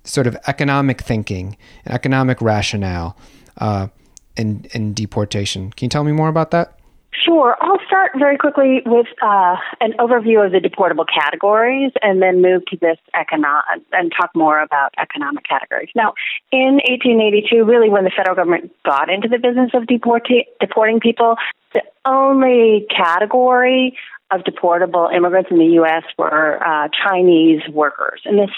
sort 0.03 0.27
of 0.27 0.35
economic 0.47 1.01
thinking 1.01 1.55
and 1.85 1.93
economic 1.93 2.41
rationale 2.41 3.15
uh, 3.59 3.87
in, 4.35 4.65
in 4.73 4.93
deportation. 4.93 5.71
Can 5.71 5.85
you 5.85 5.89
tell 5.89 6.03
me 6.03 6.11
more 6.11 6.27
about 6.27 6.51
that 6.51 6.80
Sure. 7.13 7.57
I'll 7.59 7.79
start 7.85 8.13
very 8.17 8.37
quickly 8.37 8.81
with 8.85 9.07
uh, 9.21 9.57
an 9.81 9.93
overview 9.99 10.45
of 10.45 10.53
the 10.53 10.59
deportable 10.59 11.05
categories 11.05 11.91
and 12.01 12.21
then 12.21 12.41
move 12.41 12.65
to 12.67 12.77
this 12.77 12.97
economic 13.13 13.83
and 13.91 14.13
talk 14.17 14.31
more 14.33 14.61
about 14.61 14.93
economic 14.97 15.43
categories. 15.45 15.89
Now, 15.93 16.13
in 16.51 16.75
1882, 16.75 17.65
really 17.65 17.89
when 17.89 18.05
the 18.05 18.11
federal 18.15 18.35
government 18.35 18.71
got 18.85 19.09
into 19.09 19.27
the 19.27 19.39
business 19.39 19.71
of 19.73 19.83
deporti- 19.83 20.45
deporting 20.61 21.01
people, 21.01 21.35
the 21.73 21.83
only 22.05 22.87
category 22.89 23.97
of 24.31 24.41
deportable 24.41 25.13
immigrants 25.13 25.51
in 25.51 25.59
the 25.59 25.73
U.S. 25.83 26.03
were 26.17 26.65
uh, 26.65 26.87
Chinese 27.05 27.61
workers. 27.69 28.21
And 28.23 28.39
this, 28.39 28.49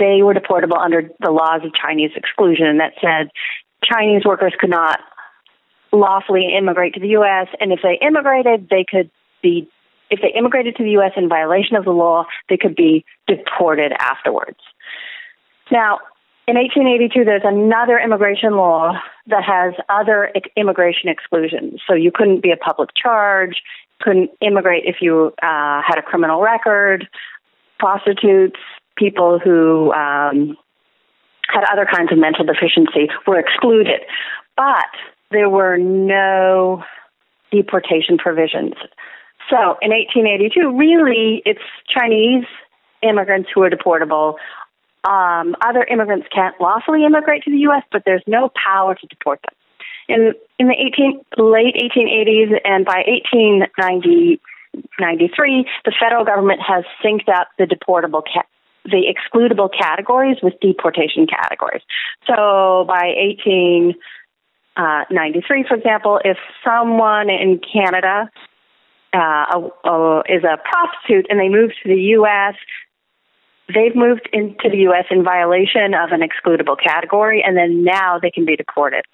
they 0.00 0.22
were 0.22 0.34
deportable 0.34 0.78
under 0.78 1.08
the 1.20 1.30
laws 1.30 1.60
of 1.64 1.70
Chinese 1.74 2.10
exclusion 2.16 2.78
that 2.78 2.94
said 3.00 3.30
Chinese 3.84 4.24
workers 4.24 4.52
could 4.58 4.70
not 4.70 5.00
lawfully 5.92 6.54
immigrate 6.56 6.94
to 6.94 7.00
the 7.00 7.08
U.S., 7.08 7.48
and 7.60 7.72
if 7.72 7.80
they 7.82 7.98
immigrated, 8.00 8.68
they 8.70 8.84
could 8.88 9.10
be, 9.42 9.68
if 10.10 10.20
they 10.20 10.32
immigrated 10.36 10.76
to 10.76 10.84
the 10.84 10.90
U.S. 10.92 11.12
in 11.16 11.28
violation 11.28 11.76
of 11.76 11.84
the 11.84 11.90
law, 11.90 12.26
they 12.48 12.56
could 12.56 12.76
be 12.76 13.04
deported 13.26 13.92
afterwards. 13.98 14.58
Now, 15.70 16.00
in 16.46 16.56
1882, 16.56 17.24
there's 17.24 17.42
another 17.44 17.98
immigration 17.98 18.56
law 18.56 18.94
that 19.26 19.44
has 19.44 19.74
other 19.88 20.32
immigration 20.56 21.08
exclusions. 21.08 21.80
So 21.86 21.94
you 21.94 22.10
couldn't 22.12 22.42
be 22.42 22.50
a 22.50 22.56
public 22.56 22.90
charge, 23.00 23.62
couldn't 24.00 24.30
immigrate 24.40 24.84
if 24.84 24.96
you 25.00 25.32
uh, 25.42 25.80
had 25.86 25.98
a 25.98 26.02
criminal 26.02 26.40
record, 26.40 27.08
prostitutes, 27.78 28.58
people 28.96 29.38
who 29.38 29.92
um, 29.92 30.56
had 31.48 31.64
other 31.72 31.86
kinds 31.90 32.10
of 32.12 32.18
mental 32.18 32.44
deficiency 32.44 33.08
were 33.26 33.38
excluded. 33.38 34.00
But 34.56 34.90
there 35.30 35.48
were 35.48 35.78
no 35.78 36.84
deportation 37.50 38.18
provisions. 38.18 38.74
So 39.48 39.78
in 39.82 39.90
1882, 39.90 40.76
really, 40.76 41.42
it's 41.44 41.60
Chinese 41.88 42.44
immigrants 43.02 43.48
who 43.54 43.62
are 43.62 43.70
deportable. 43.70 44.34
Um, 45.02 45.56
other 45.64 45.82
immigrants 45.84 46.26
can't 46.34 46.60
lawfully 46.60 47.04
immigrate 47.04 47.44
to 47.44 47.50
the 47.50 47.58
U.S., 47.58 47.84
but 47.90 48.02
there's 48.04 48.22
no 48.26 48.50
power 48.54 48.94
to 48.94 49.06
deport 49.06 49.40
them. 49.42 49.54
In 50.08 50.34
in 50.58 50.68
the 50.68 50.74
18, 50.74 51.24
late 51.38 51.74
1880s 51.76 52.60
and 52.64 52.84
by 52.84 53.04
1893, 53.06 55.66
the 55.84 55.92
federal 55.98 56.24
government 56.24 56.60
has 56.66 56.84
synced 57.02 57.28
up 57.28 57.48
the 57.58 57.64
deportable 57.64 58.22
ca- 58.22 58.44
the 58.84 59.12
excludable 59.12 59.68
categories 59.72 60.38
with 60.42 60.60
deportation 60.60 61.26
categories. 61.26 61.82
So 62.26 62.84
by 62.88 63.14
1893, 64.76 65.64
for 65.68 65.76
example, 65.76 66.20
if 66.24 66.38
someone 66.64 67.28
in 67.28 67.60
Canada 67.60 68.30
uh, 69.12 69.68
uh, 69.84 70.22
is 70.28 70.44
a 70.44 70.56
prostitute 70.58 71.26
and 71.28 71.40
they 71.40 71.48
move 71.48 71.70
to 71.82 71.88
the 71.88 72.00
U.S., 72.22 72.54
they've 73.68 73.94
moved 73.94 74.28
into 74.32 74.68
the 74.70 74.78
U.S. 74.90 75.06
in 75.10 75.24
violation 75.24 75.94
of 75.94 76.12
an 76.12 76.20
excludable 76.20 76.76
category, 76.80 77.42
and 77.44 77.56
then 77.56 77.84
now 77.84 78.18
they 78.20 78.30
can 78.30 78.44
be 78.44 78.56
deported. 78.56 79.04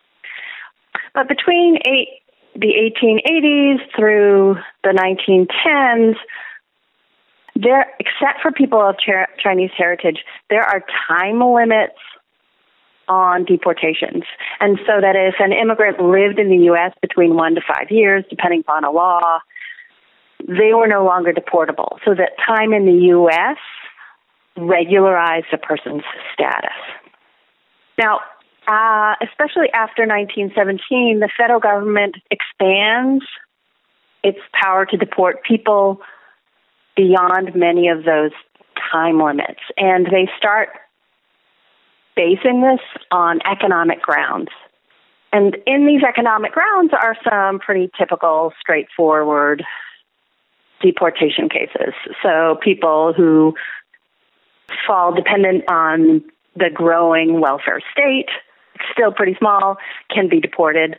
But 1.15 1.29
between 1.29 1.79
eight, 1.87 2.21
the 2.55 2.73
1880s 3.03 3.79
through 3.97 4.57
the 4.83 4.91
1910s, 4.91 6.17
there, 7.55 7.87
except 7.99 8.43
for 8.43 8.53
people 8.53 8.81
of 8.81 8.97
Chinese 9.43 9.71
heritage, 9.77 10.19
there 10.51 10.63
are 10.63 10.85
time 11.09 11.41
limits 11.41 11.97
on 13.09 13.45
deportations. 13.45 14.25
And 14.61 14.79
so 14.87 15.01
that 15.01 15.15
if 15.17 15.35
an 15.39 15.53
immigrant 15.53 16.01
lived 16.01 16.39
in 16.39 16.49
the 16.49 16.65
U.S. 16.67 16.93
between 17.01 17.35
one 17.35 17.55
to 17.55 17.61
five 17.61 17.91
years, 17.91 18.25
depending 18.29 18.61
upon 18.61 18.85
a 18.85 18.91
law, 18.91 19.41
they 20.41 20.73
were 20.75 20.87
no 20.87 21.05
longer 21.05 21.33
deportable. 21.33 21.99
So 22.05 22.15
that 22.15 22.33
time 22.45 22.73
in 22.73 22.87
the 22.87 23.07
U.S. 23.09 23.59
regularized 24.57 25.47
a 25.53 25.59
person's 25.59 26.03
status. 26.35 26.77
Now, 27.99 28.21
uh, 28.69 29.15
especially 29.23 29.71
after 29.73 30.03
1917, 30.07 31.21
the 31.21 31.31
federal 31.37 31.61
government 31.61 32.17
expands 32.31 33.25
its 34.23 34.39
power 34.53 34.85
to 34.87 34.97
deport 34.97 35.45
people 35.45 36.01
beyond 36.97 37.55
many 37.55 37.89
of 37.89 38.05
those 38.05 38.33
time 38.91 39.23
limits. 39.23 39.61
And 39.77 40.07
they 40.07 40.29
start 40.37 40.71
basing 42.17 42.63
this 42.63 42.81
on 43.11 43.41
economic 43.45 44.03
grounds. 44.03 44.49
And 45.33 45.57
in 45.67 45.87
these 45.87 46.03
economic 46.03 46.53
grounds 46.53 46.93
are 46.93 47.17
some 47.23 47.59
pretty 47.59 47.91
typical, 47.99 48.53
straightforward 48.59 49.63
deportation 50.81 51.49
cases. 51.49 51.95
So 52.23 52.59
people 52.63 53.13
who 53.15 53.55
fall 54.87 55.15
dependent 55.15 55.71
on 55.71 56.25
the 56.55 56.71
growing 56.73 57.41
welfare 57.41 57.81
state, 57.93 58.29
still 58.93 59.13
pretty 59.13 59.37
small, 59.39 59.77
can 60.11 60.29
be 60.29 60.41
deported. 60.41 60.97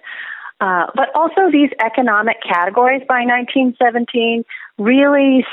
Uh, 0.60 0.88
but 0.96 1.10
also, 1.16 1.52
these 1.52 1.70
economic 1.84 2.38
categories 2.42 3.04
by 3.08 3.22
1917 3.22 4.44
really 4.80 5.46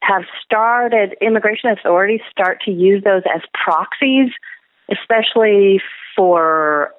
have 0.00 0.22
started, 0.44 1.14
immigration 1.20 1.70
authorities 1.70 2.20
start 2.30 2.60
to 2.64 2.70
use 2.70 3.02
those 3.04 3.22
as 3.34 3.42
proxies, 3.52 4.30
especially 4.90 5.80
for 6.16 6.92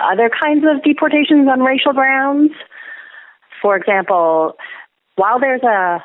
other 0.00 0.30
kinds 0.30 0.64
of 0.68 0.82
deportations 0.82 1.48
on 1.50 1.60
racial 1.60 1.92
grounds. 1.92 2.52
For 3.62 3.76
example, 3.76 4.56
while 5.16 5.40
there's 5.40 5.62
a 5.62 6.04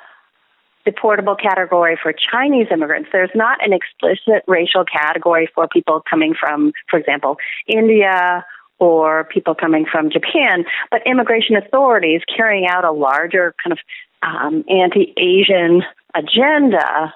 deportable 0.88 1.40
category 1.40 1.98
for 2.02 2.14
Chinese 2.14 2.68
immigrants, 2.72 3.10
there's 3.12 3.30
not 3.36 3.64
an 3.66 3.74
explicit 3.74 4.44
racial 4.48 4.84
category 4.86 5.50
for 5.54 5.68
people 5.68 6.02
coming 6.10 6.34
from, 6.40 6.72
for 6.90 6.98
example, 6.98 7.38
India 7.68 8.46
or 8.80 9.26
people 9.26 9.54
coming 9.54 9.86
from 9.90 10.10
Japan, 10.10 10.66
but 10.90 11.06
immigration 11.06 11.56
authorities 11.56 12.22
carrying 12.36 12.66
out 12.68 12.84
a 12.84 12.92
larger 12.92 13.54
kind 13.64 13.74
of 13.74 13.80
um, 14.24 14.64
anti 14.68 15.14
Asian 15.18 15.84
agenda 16.16 17.14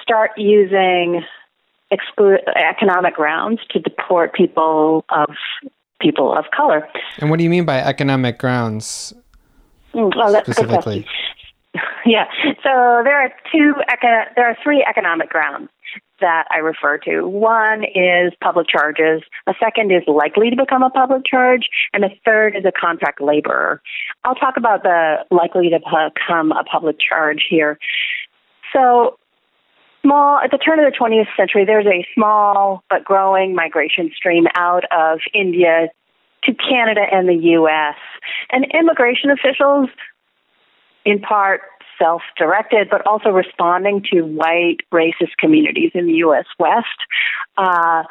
start 0.00 0.30
using 0.36 1.22
exclu- 1.92 2.42
economic 2.56 3.14
grounds 3.14 3.60
to 3.70 3.78
deport 3.78 4.34
people 4.34 5.04
of 5.10 5.30
people 6.00 6.32
of 6.32 6.44
color. 6.56 6.86
And 7.18 7.30
what 7.30 7.38
do 7.38 7.44
you 7.44 7.50
mean 7.50 7.64
by 7.64 7.78
economic 7.78 8.38
grounds? 8.38 9.12
Mm, 9.94 10.14
well, 10.16 10.32
that's 10.32 10.46
specifically. 10.46 11.06
Yeah, 12.06 12.24
so 12.62 13.02
there 13.04 13.20
are 13.20 13.30
two. 13.52 13.74
Eco- 13.92 14.32
there 14.34 14.48
are 14.48 14.56
three 14.64 14.84
economic 14.88 15.28
grounds 15.28 15.68
that 16.20 16.44
I 16.50 16.58
refer 16.58 16.98
to. 16.98 17.22
One 17.22 17.84
is 17.84 18.32
public 18.42 18.66
charges, 18.68 19.22
a 19.46 19.54
second 19.60 19.92
is 19.92 20.02
likely 20.06 20.48
to 20.50 20.56
become 20.56 20.82
a 20.82 20.90
public 20.90 21.24
charge, 21.24 21.68
and 21.92 22.04
a 22.04 22.08
third 22.24 22.56
is 22.56 22.64
a 22.64 22.72
contract 22.72 23.20
laborer. 23.20 23.82
I'll 24.24 24.34
talk 24.34 24.56
about 24.56 24.82
the 24.82 25.24
likely 25.30 25.68
to 25.68 25.78
become 25.78 26.52
a 26.52 26.64
public 26.64 26.96
charge 26.98 27.44
here. 27.48 27.78
So, 28.72 29.17
small 30.02 30.38
at 30.38 30.50
the 30.50 30.58
turn 30.58 30.78
of 30.78 30.90
the 30.90 30.96
20th 30.96 31.28
century, 31.36 31.64
there's 31.64 31.86
a 31.86 32.06
small 32.14 32.82
but 32.88 33.04
growing 33.04 33.54
migration 33.54 34.10
stream 34.16 34.46
out 34.54 34.84
of 34.90 35.20
India 35.34 35.88
to 36.44 36.54
Canada 36.54 37.02
and 37.10 37.28
the 37.28 37.34
U.S. 37.34 37.96
And 38.50 38.66
immigration 38.72 39.30
officials, 39.30 39.88
in 41.04 41.20
part 41.20 41.60
self 41.98 42.22
directed, 42.36 42.88
but 42.90 43.06
also 43.06 43.30
responding 43.30 44.04
to 44.12 44.22
white 44.22 44.78
racist 44.92 45.36
communities 45.38 45.90
in 45.94 46.06
the 46.06 46.14
U.S. 46.14 46.46
West, 46.58 46.86
uh, 47.56 48.04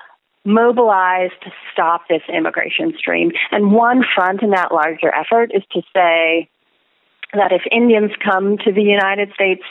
mobilized 0.44 1.34
to 1.44 1.52
stop 1.72 2.02
this 2.10 2.22
immigration 2.34 2.94
stream. 2.98 3.32
And 3.52 3.72
one 3.72 4.04
front 4.16 4.42
in 4.42 4.52
that 4.52 4.72
larger 4.72 5.14
effort 5.14 5.52
is 5.54 5.64
to 5.72 5.82
say, 5.96 6.50
that 7.34 7.52
if 7.52 7.62
Indians 7.72 8.12
come 8.24 8.58
to 8.60 8.72
the 8.72 8.82
United 8.82 9.32
States, 9.34 9.64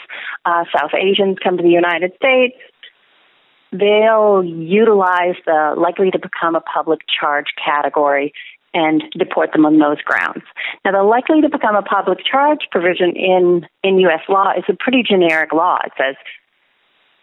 uh, 0.44 0.64
South 0.76 0.92
Asians 0.94 1.38
come 1.42 1.56
to 1.56 1.62
the 1.62 1.70
United 1.70 2.12
States, 2.16 2.56
they'll 3.72 4.44
utilize 4.44 5.36
the 5.44 5.74
likely 5.76 6.10
to 6.10 6.18
become 6.18 6.54
a 6.54 6.60
public 6.60 7.00
charge 7.08 7.46
category 7.62 8.32
and 8.74 9.02
deport 9.18 9.52
them 9.52 9.64
on 9.64 9.78
those 9.78 10.00
grounds. 10.02 10.44
Now, 10.84 10.92
the 10.92 11.02
likely 11.02 11.40
to 11.40 11.48
become 11.48 11.76
a 11.76 11.82
public 11.82 12.18
charge 12.30 12.60
provision 12.70 13.16
in, 13.16 13.66
in 13.82 13.98
U.S. 14.00 14.20
law 14.28 14.52
is 14.56 14.64
a 14.68 14.74
pretty 14.78 15.02
generic 15.02 15.52
law. 15.52 15.78
It 15.84 15.92
says 15.96 16.16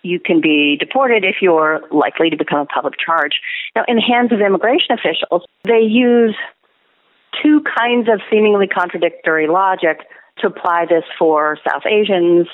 you 0.02 0.19
can 0.19 0.41
be 0.41 0.78
deported 0.80 1.24
if 1.24 1.36
you're 1.41 1.82
likely 1.91 2.32
to 2.32 2.38
become 2.38 2.60
a 2.60 2.65
public 2.65 2.96
charge. 2.98 3.34
Now, 3.76 3.84
in 3.88 3.98
the 3.98 4.02
hands 4.02 4.32
of 4.32 4.41
immigration 4.41 4.98
officials, 4.98 5.43
they 5.63 5.82
use 5.82 6.36
two 7.41 7.62
kinds 7.78 8.10
of 8.10 8.19
seemingly 8.32 8.67
contradictory 8.67 9.48
logic 9.48 10.00
to 10.39 10.48
apply 10.48 10.86
this 10.89 11.04
for 11.17 11.58
South 11.67 11.84
Asians 11.86 12.48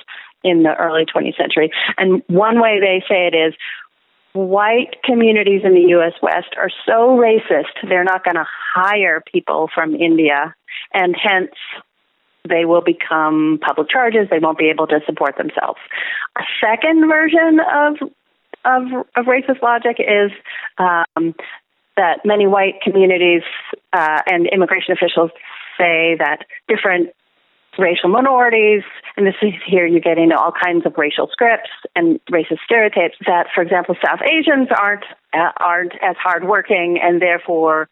in 0.44 0.63
the 0.63 0.74
early 0.76 1.06
20th 1.06 1.38
century. 1.38 1.72
And 1.98 2.24
one 2.28 2.62
way 2.62 2.80
they 2.80 3.04
say 3.10 3.28
it 3.28 3.36
is 3.36 3.54
white 4.34 5.02
communities 5.04 5.62
in 5.63 5.74
the 5.74 5.89
U.S. 5.89 6.13
West 6.22 6.56
are 6.58 6.70
so 6.86 7.18
racist, 7.18 7.88
they're 7.88 8.04
not 8.04 8.24
going 8.24 8.36
to 8.36 8.46
hire 8.74 9.22
people 9.22 9.70
from 9.74 9.96
India, 9.96 10.54
and 10.94 11.15
hence 11.22 11.52
they 12.48 12.65
will 12.65 12.82
become 12.82 13.60
public 13.62 13.89
charges. 13.89 14.28
They 14.30 14.39
won't 14.39 14.58
be 14.58 14.70
able 14.70 14.88
to 14.88 15.00
support 15.06 15.36
themselves. 15.38 15.80
A 16.38 16.44
second 16.62 17.08
version 17.08 17.60
of 17.60 18.10
of, 18.65 18.84
of 19.15 19.26
racist 19.26 19.62
logic 19.62 19.98
is 20.00 20.32
um, 20.78 21.34
that 21.96 22.26
many 22.26 22.46
white 22.46 22.82
communities 22.82 23.42
uh, 23.94 24.22
and 24.26 24.48
immigration 24.48 24.94
officials 24.94 25.32
say 25.78 26.15
that 26.20 26.39
different 26.68 27.12
racial 27.80 28.10
minorities, 28.10 28.84
and 29.18 29.26
this 29.26 29.36
is 29.42 29.54
here 29.65 29.86
you 29.86 30.00
get 30.00 30.18
into 30.18 30.38
all 30.38 30.52
kinds 30.52 30.86
of 30.86 30.94
racial 30.98 31.28
scripts 31.32 31.70
and 31.96 32.20
racist 32.32 32.60
stereotypes 32.65 33.15
that, 33.26 33.48
for 33.56 33.62
example, 33.62 33.96
South 34.06 34.20
Asians 34.22 34.68
aren't 34.78 35.06
uh, 35.34 35.52
aren't 35.58 35.94
as 36.02 36.15
hardworking 36.22 37.00
and 37.02 37.22
therefore 37.22 37.89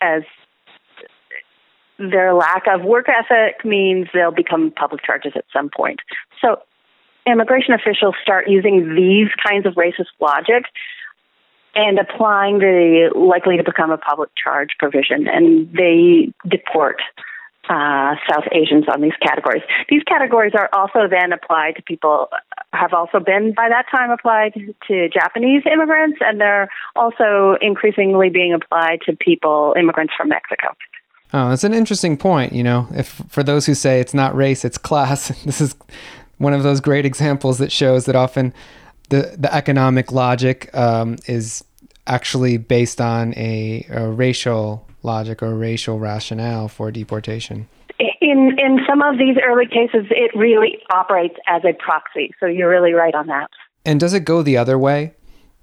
as 0.00 0.22
their 1.98 2.32
lack 2.34 2.64
of 2.66 2.82
work 2.82 3.06
ethic 3.08 3.64
means 3.64 4.08
they'll 4.14 4.30
become 4.30 4.70
public 4.70 5.02
charges 5.04 5.32
at 5.36 5.44
some 5.52 5.68
point. 5.68 6.00
So 6.40 6.56
immigration 7.26 7.74
officials 7.74 8.14
start 8.22 8.48
using 8.48 8.94
these 8.94 9.28
kinds 9.46 9.66
of 9.66 9.74
racist 9.74 10.08
logic 10.20 10.64
and 11.74 11.98
applying 11.98 12.58
the 12.58 13.10
likely 13.14 13.56
to 13.56 13.62
become 13.62 13.90
a 13.90 13.98
public 13.98 14.30
charge 14.42 14.70
provision, 14.78 15.28
and 15.28 15.70
they 15.72 16.32
deport 16.48 17.00
uh, 17.68 18.14
South 18.28 18.44
Asians 18.52 18.84
on 18.92 19.00
these 19.00 19.12
categories. 19.22 19.62
These 19.88 20.02
categories 20.04 20.52
are 20.56 20.68
also 20.72 21.08
then 21.08 21.32
applied 21.32 21.76
to 21.76 21.82
people, 21.82 22.28
have 22.72 22.92
also 22.92 23.20
been 23.20 23.52
by 23.54 23.68
that 23.68 23.86
time 23.90 24.10
applied 24.10 24.54
to 24.88 25.08
Japanese 25.08 25.62
immigrants, 25.70 26.18
and 26.20 26.40
they're 26.40 26.68
also 26.96 27.56
increasingly 27.60 28.30
being 28.30 28.54
applied 28.54 29.00
to 29.06 29.16
people, 29.16 29.74
immigrants 29.78 30.12
from 30.16 30.28
Mexico. 30.28 30.68
Oh, 31.32 31.50
that's 31.50 31.64
an 31.64 31.74
interesting 31.74 32.16
point. 32.16 32.52
You 32.52 32.64
know, 32.64 32.88
if 32.92 33.22
for 33.28 33.42
those 33.42 33.66
who 33.66 33.74
say 33.74 34.00
it's 34.00 34.14
not 34.14 34.34
race, 34.34 34.64
it's 34.64 34.78
class, 34.78 35.28
this 35.44 35.60
is 35.60 35.76
one 36.38 36.54
of 36.54 36.62
those 36.62 36.80
great 36.80 37.04
examples 37.04 37.58
that 37.58 37.70
shows 37.70 38.06
that 38.06 38.16
often 38.16 38.52
the 39.10 39.34
the 39.38 39.52
economic 39.54 40.10
logic 40.10 40.74
um, 40.74 41.16
is 41.26 41.62
actually 42.06 42.56
based 42.56 43.00
on 43.00 43.34
a, 43.34 43.86
a 43.90 44.08
racial 44.08 44.86
logic 45.02 45.42
or 45.42 45.54
racial 45.54 45.98
rationale 45.98 46.68
for 46.68 46.90
deportation. 46.90 47.68
In 47.98 48.58
in 48.58 48.80
some 48.88 49.02
of 49.02 49.18
these 49.18 49.36
early 49.44 49.66
cases, 49.66 50.06
it 50.10 50.30
really 50.34 50.78
operates 50.90 51.36
as 51.46 51.62
a 51.64 51.72
proxy. 51.72 52.32
So 52.40 52.46
you're 52.46 52.70
really 52.70 52.92
right 52.92 53.14
on 53.14 53.26
that. 53.26 53.50
And 53.84 53.98
does 53.98 54.14
it 54.14 54.24
go 54.24 54.42
the 54.42 54.56
other 54.56 54.78
way 54.78 55.14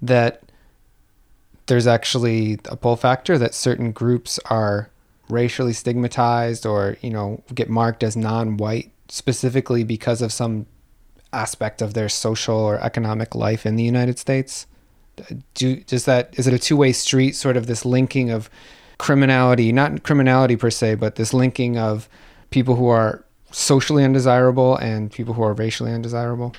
that 0.02 0.42
there's 1.66 1.86
actually 1.86 2.58
a 2.66 2.76
pull 2.76 2.96
factor 2.96 3.38
that 3.38 3.54
certain 3.54 3.92
groups 3.92 4.38
are 4.46 4.90
racially 5.28 5.72
stigmatized 5.72 6.64
or 6.64 6.96
you 7.02 7.10
know 7.10 7.42
get 7.54 7.68
marked 7.68 8.02
as 8.02 8.16
non-white 8.16 8.90
specifically 9.08 9.84
because 9.84 10.22
of 10.22 10.32
some 10.32 10.66
aspect 11.32 11.82
of 11.82 11.94
their 11.94 12.08
social 12.08 12.56
or 12.56 12.80
economic 12.80 13.34
life 13.34 13.66
in 13.66 13.76
the 13.76 13.82
United 13.82 14.18
States? 14.18 14.66
Do 15.54 15.76
does 15.76 16.04
that 16.04 16.34
is 16.38 16.46
it 16.46 16.54
a 16.54 16.58
two-way 16.58 16.92
street 16.92 17.32
sort 17.34 17.56
of 17.56 17.66
this 17.66 17.84
linking 17.84 18.30
of 18.30 18.48
criminality, 18.98 19.72
not 19.72 20.02
criminality 20.02 20.56
per 20.56 20.70
se, 20.70 20.96
but 20.96 21.16
this 21.16 21.32
linking 21.32 21.78
of 21.78 22.08
people 22.50 22.74
who 22.76 22.88
are 22.88 23.24
socially 23.50 24.04
undesirable 24.04 24.76
and 24.76 25.10
people 25.10 25.34
who 25.34 25.42
are 25.42 25.54
racially 25.54 25.92
undesirable? 25.92 26.54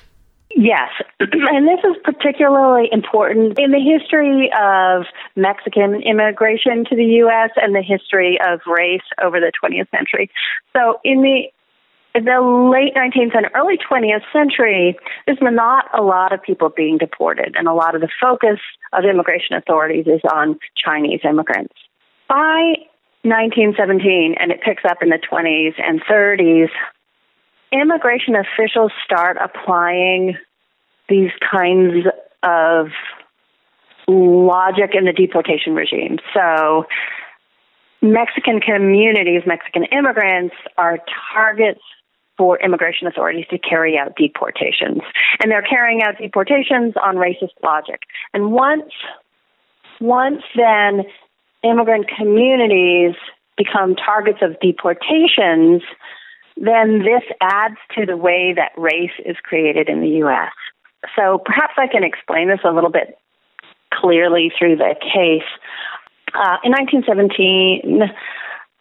Yes, 0.56 0.89
and 1.19 1.67
this 1.67 1.80
is 1.84 1.95
particularly 2.04 2.89
important 2.91 3.60
in 3.60 3.71
the 3.71 3.80
history 3.80 4.52
of 4.60 5.04
Mexican 5.36 6.02
immigration 6.02 6.86
to 6.89 6.95
the 6.95 7.06
U.S. 7.23 7.52
and 7.56 7.75
the 7.75 7.84
history 7.84 8.39
of 8.45 8.60
race 8.65 9.06
over 9.23 9.39
the 9.39 9.52
20th 9.63 9.89
century. 9.91 10.30
So, 10.75 10.99
in 11.04 11.21
the 11.21 11.43
the 12.15 12.41
late 12.73 12.95
19th 12.95 13.38
and 13.38 13.47
early 13.54 13.78
20th 13.78 14.23
century, 14.34 14.97
there's 15.28 15.38
not 15.41 15.86
a 15.97 16.02
lot 16.02 16.34
of 16.34 16.41
people 16.41 16.69
being 16.69 16.97
deported, 16.97 17.56
and 17.56 17.67
a 17.67 17.73
lot 17.73 17.93
of 17.93 18.02
the 18.02 18.10
focus 18.19 18.60
of 18.93 19.06
immigration 19.06 19.56
authorities 19.56 20.08
is 20.08 20.21
on 20.34 20.58
Chinese 20.75 21.21
immigrants. 21.23 21.75
By 22.29 22.75
1917, 23.23 24.35
and 24.39 24.51
it 24.51 24.61
picks 24.63 24.83
up 24.85 24.99
in 25.01 25.09
the 25.09 25.17
20s 25.17 25.73
and 25.77 26.01
30s, 26.03 26.69
immigration 27.71 28.35
officials 28.35 28.91
start 29.03 29.37
applying 29.43 30.37
these 31.09 31.31
kinds 31.51 32.05
of 32.43 32.87
logic 34.07 34.91
in 34.93 35.05
the 35.05 35.13
deportation 35.13 35.73
regime. 35.73 36.19
So, 36.33 36.85
Mexican 38.01 38.61
communities, 38.61 39.41
Mexican 39.45 39.83
immigrants 39.85 40.55
are 40.77 40.99
targets 41.33 41.81
for 42.37 42.57
immigration 42.59 43.07
authorities 43.07 43.45
to 43.49 43.57
carry 43.57 43.97
out 43.97 44.15
deportations. 44.15 45.01
And 45.41 45.51
they're 45.51 45.61
carrying 45.61 46.01
out 46.03 46.17
deportations 46.17 46.93
on 47.01 47.17
racist 47.17 47.57
logic. 47.61 48.01
And 48.33 48.51
once 48.51 48.93
once 49.99 50.41
then 50.55 51.03
immigrant 51.63 52.07
communities 52.17 53.15
become 53.57 53.95
targets 53.95 54.39
of 54.41 54.59
deportations, 54.61 55.81
then 56.55 56.99
this 56.99 57.23
adds 57.41 57.77
to 57.95 58.05
the 58.05 58.17
way 58.17 58.53
that 58.55 58.71
race 58.77 59.15
is 59.25 59.35
created 59.43 59.89
in 59.89 60.01
the 60.01 60.09
U.S. 60.23 60.51
So 61.15 61.41
perhaps 61.43 61.73
I 61.77 61.87
can 61.87 62.03
explain 62.03 62.47
this 62.49 62.59
a 62.63 62.71
little 62.71 62.89
bit 62.89 63.17
clearly 63.93 64.51
through 64.57 64.77
the 64.77 64.95
case. 64.99 65.47
Uh, 66.33 66.57
in 66.63 66.71
1917, 66.71 68.01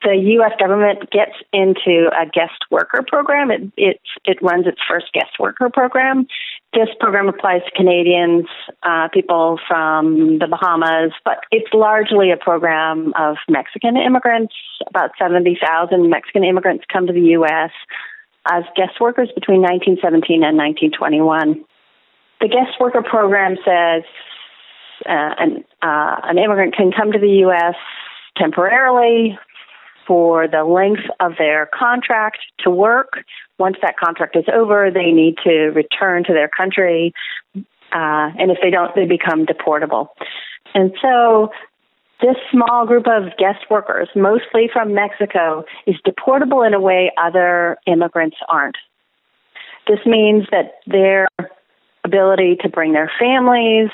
the 0.03 0.15
U.S. 0.15 0.53
government 0.59 1.11
gets 1.11 1.33
into 1.53 2.11
a 2.15 2.27
guest 2.27 2.65
worker 2.71 3.05
program. 3.07 3.51
It, 3.51 3.73
it, 3.77 4.01
it 4.25 4.39
runs 4.43 4.67
its 4.67 4.79
first 4.89 5.13
guest 5.13 5.39
worker 5.41 5.71
program. 5.73 6.27
This 6.75 6.89
program 7.01 7.29
applies 7.29 7.63
to 7.65 7.71
Canadians, 7.75 8.45
uh, 8.83 9.09
people 9.13 9.59
from 9.67 10.39
the 10.39 10.47
Bahamas, 10.47 11.13
but 11.25 11.39
it's 11.51 11.73
largely 11.73 12.31
a 12.31 12.37
program 12.37 13.15
of 13.19 13.37
Mexican 13.49 13.97
immigrants. 13.97 14.55
About 14.87 15.13
70,000 15.19 16.11
Mexican 16.11 16.45
immigrants 16.45 16.85
come 16.93 17.07
to 17.07 17.13
the 17.13 17.33
U.S. 17.41 17.71
as 18.47 18.65
guest 18.77 19.01
workers 19.01 19.31
between 19.35 19.63
1917 19.63 20.45
and 20.45 20.59
1921. 20.59 21.65
The 22.43 22.49
guest 22.49 22.79
worker 22.79 23.03
program 23.03 23.57
says 23.65 24.05
uh, 25.07 25.35
an, 25.41 25.65
uh, 25.81 26.17
an 26.25 26.39
immigrant 26.39 26.77
can 26.77 26.93
come 26.93 27.13
to 27.13 27.19
the 27.19 27.49
U.S. 27.49 27.77
temporarily 28.37 29.39
for 30.09 30.49
the 30.49 30.65
length 30.65 31.03
of 31.21 31.33
their 31.39 31.69
contract 31.79 32.39
to 32.61 32.71
work. 32.71 33.21
Once 33.59 33.77
that 33.83 33.97
contract 33.97 34.35
is 34.35 34.47
over, 34.53 34.91
they 34.91 35.13
need 35.13 35.37
to 35.45 35.71
return 35.71 36.25
to 36.25 36.33
their 36.33 36.49
country. 36.49 37.13
Uh, 37.55 38.33
and 38.39 38.51
if 38.51 38.59
they 38.63 38.71
don't, 38.71 38.95
they 38.95 39.07
become 39.07 39.47
deportable. 39.47 40.09
And 40.75 40.93
so 41.03 41.51
this 42.21 42.37
small 42.51 42.87
group 42.87 43.07
of 43.07 43.37
guest 43.37 43.71
workers, 43.71 44.09
mostly 44.17 44.69
from 44.73 44.95
Mexico, 44.95 45.65
is 45.87 45.97
deportable 46.07 46.67
in 46.67 46.75
a 46.75 46.81
way 46.81 47.13
other 47.17 47.77
immigrants 47.87 48.37
aren't. 48.49 48.77
This 49.87 50.01
means 50.05 50.47
that 50.51 50.81
their 50.87 51.29
ability 52.05 52.57
to 52.63 52.69
bring 52.69 52.93
their 52.93 53.11
families, 53.19 53.91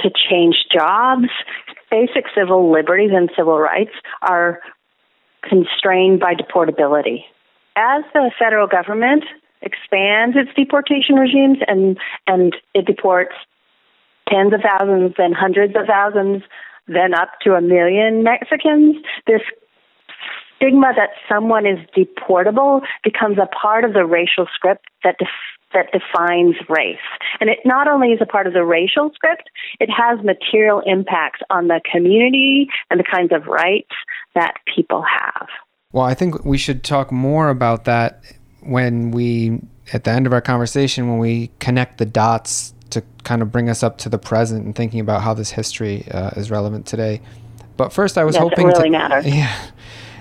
to 0.00 0.10
change 0.30 0.56
jobs, 0.72 1.28
basic 1.90 2.24
civil 2.34 2.72
liberties 2.72 3.10
and 3.12 3.30
civil 3.36 3.58
rights 3.58 3.92
are 4.22 4.60
constrained 5.48 6.20
by 6.20 6.34
deportability. 6.34 7.24
As 7.76 8.04
the 8.12 8.30
federal 8.38 8.66
government 8.66 9.24
expands 9.62 10.36
its 10.36 10.50
deportation 10.54 11.16
regimes 11.16 11.58
and, 11.66 11.98
and 12.26 12.54
it 12.74 12.86
deports 12.86 13.34
tens 14.28 14.52
of 14.52 14.60
thousands, 14.60 15.14
then 15.16 15.32
hundreds 15.32 15.74
of 15.76 15.86
thousands, 15.86 16.42
then 16.86 17.14
up 17.14 17.30
to 17.42 17.54
a 17.54 17.60
million 17.60 18.22
Mexicans, 18.22 18.96
this 19.26 19.42
stigma 20.56 20.92
that 20.96 21.10
someone 21.28 21.66
is 21.66 21.78
deportable 21.96 22.82
becomes 23.02 23.38
a 23.38 23.46
part 23.46 23.84
of 23.84 23.92
the 23.92 24.04
racial 24.04 24.46
script 24.54 24.86
that 25.02 25.16
def- 25.18 25.28
that 25.72 25.90
defines 25.92 26.54
race. 26.68 27.02
And 27.40 27.50
it 27.50 27.58
not 27.64 27.88
only 27.88 28.12
is 28.12 28.20
a 28.22 28.26
part 28.26 28.46
of 28.46 28.52
the 28.52 28.64
racial 28.64 29.10
script, 29.12 29.50
it 29.80 29.90
has 29.90 30.24
material 30.24 30.80
impacts 30.86 31.40
on 31.50 31.66
the 31.66 31.80
community 31.90 32.68
and 32.90 33.00
the 33.00 33.04
kinds 33.04 33.32
of 33.32 33.46
rights 33.46 33.90
that 34.34 34.54
people 34.74 35.02
have. 35.02 35.48
Well, 35.92 36.04
I 36.04 36.14
think 36.14 36.44
we 36.44 36.58
should 36.58 36.82
talk 36.82 37.12
more 37.12 37.48
about 37.50 37.84
that 37.84 38.22
when 38.60 39.10
we, 39.10 39.60
at 39.92 40.04
the 40.04 40.10
end 40.10 40.26
of 40.26 40.32
our 40.32 40.40
conversation, 40.40 41.08
when 41.08 41.18
we 41.18 41.50
connect 41.60 41.98
the 41.98 42.06
dots 42.06 42.74
to 42.90 43.02
kind 43.22 43.42
of 43.42 43.52
bring 43.52 43.68
us 43.68 43.82
up 43.82 43.98
to 43.98 44.08
the 44.08 44.18
present 44.18 44.64
and 44.64 44.74
thinking 44.74 45.00
about 45.00 45.22
how 45.22 45.34
this 45.34 45.50
history 45.50 46.06
uh, 46.10 46.30
is 46.30 46.50
relevant 46.50 46.86
today. 46.86 47.20
But 47.76 47.92
first, 47.92 48.18
I 48.18 48.24
was 48.24 48.34
yes, 48.34 48.42
hoping 48.42 48.68
it 48.68 48.72
really 48.72 48.90
to, 48.90 48.98
matters. 48.98 49.26
Yeah, 49.34 49.70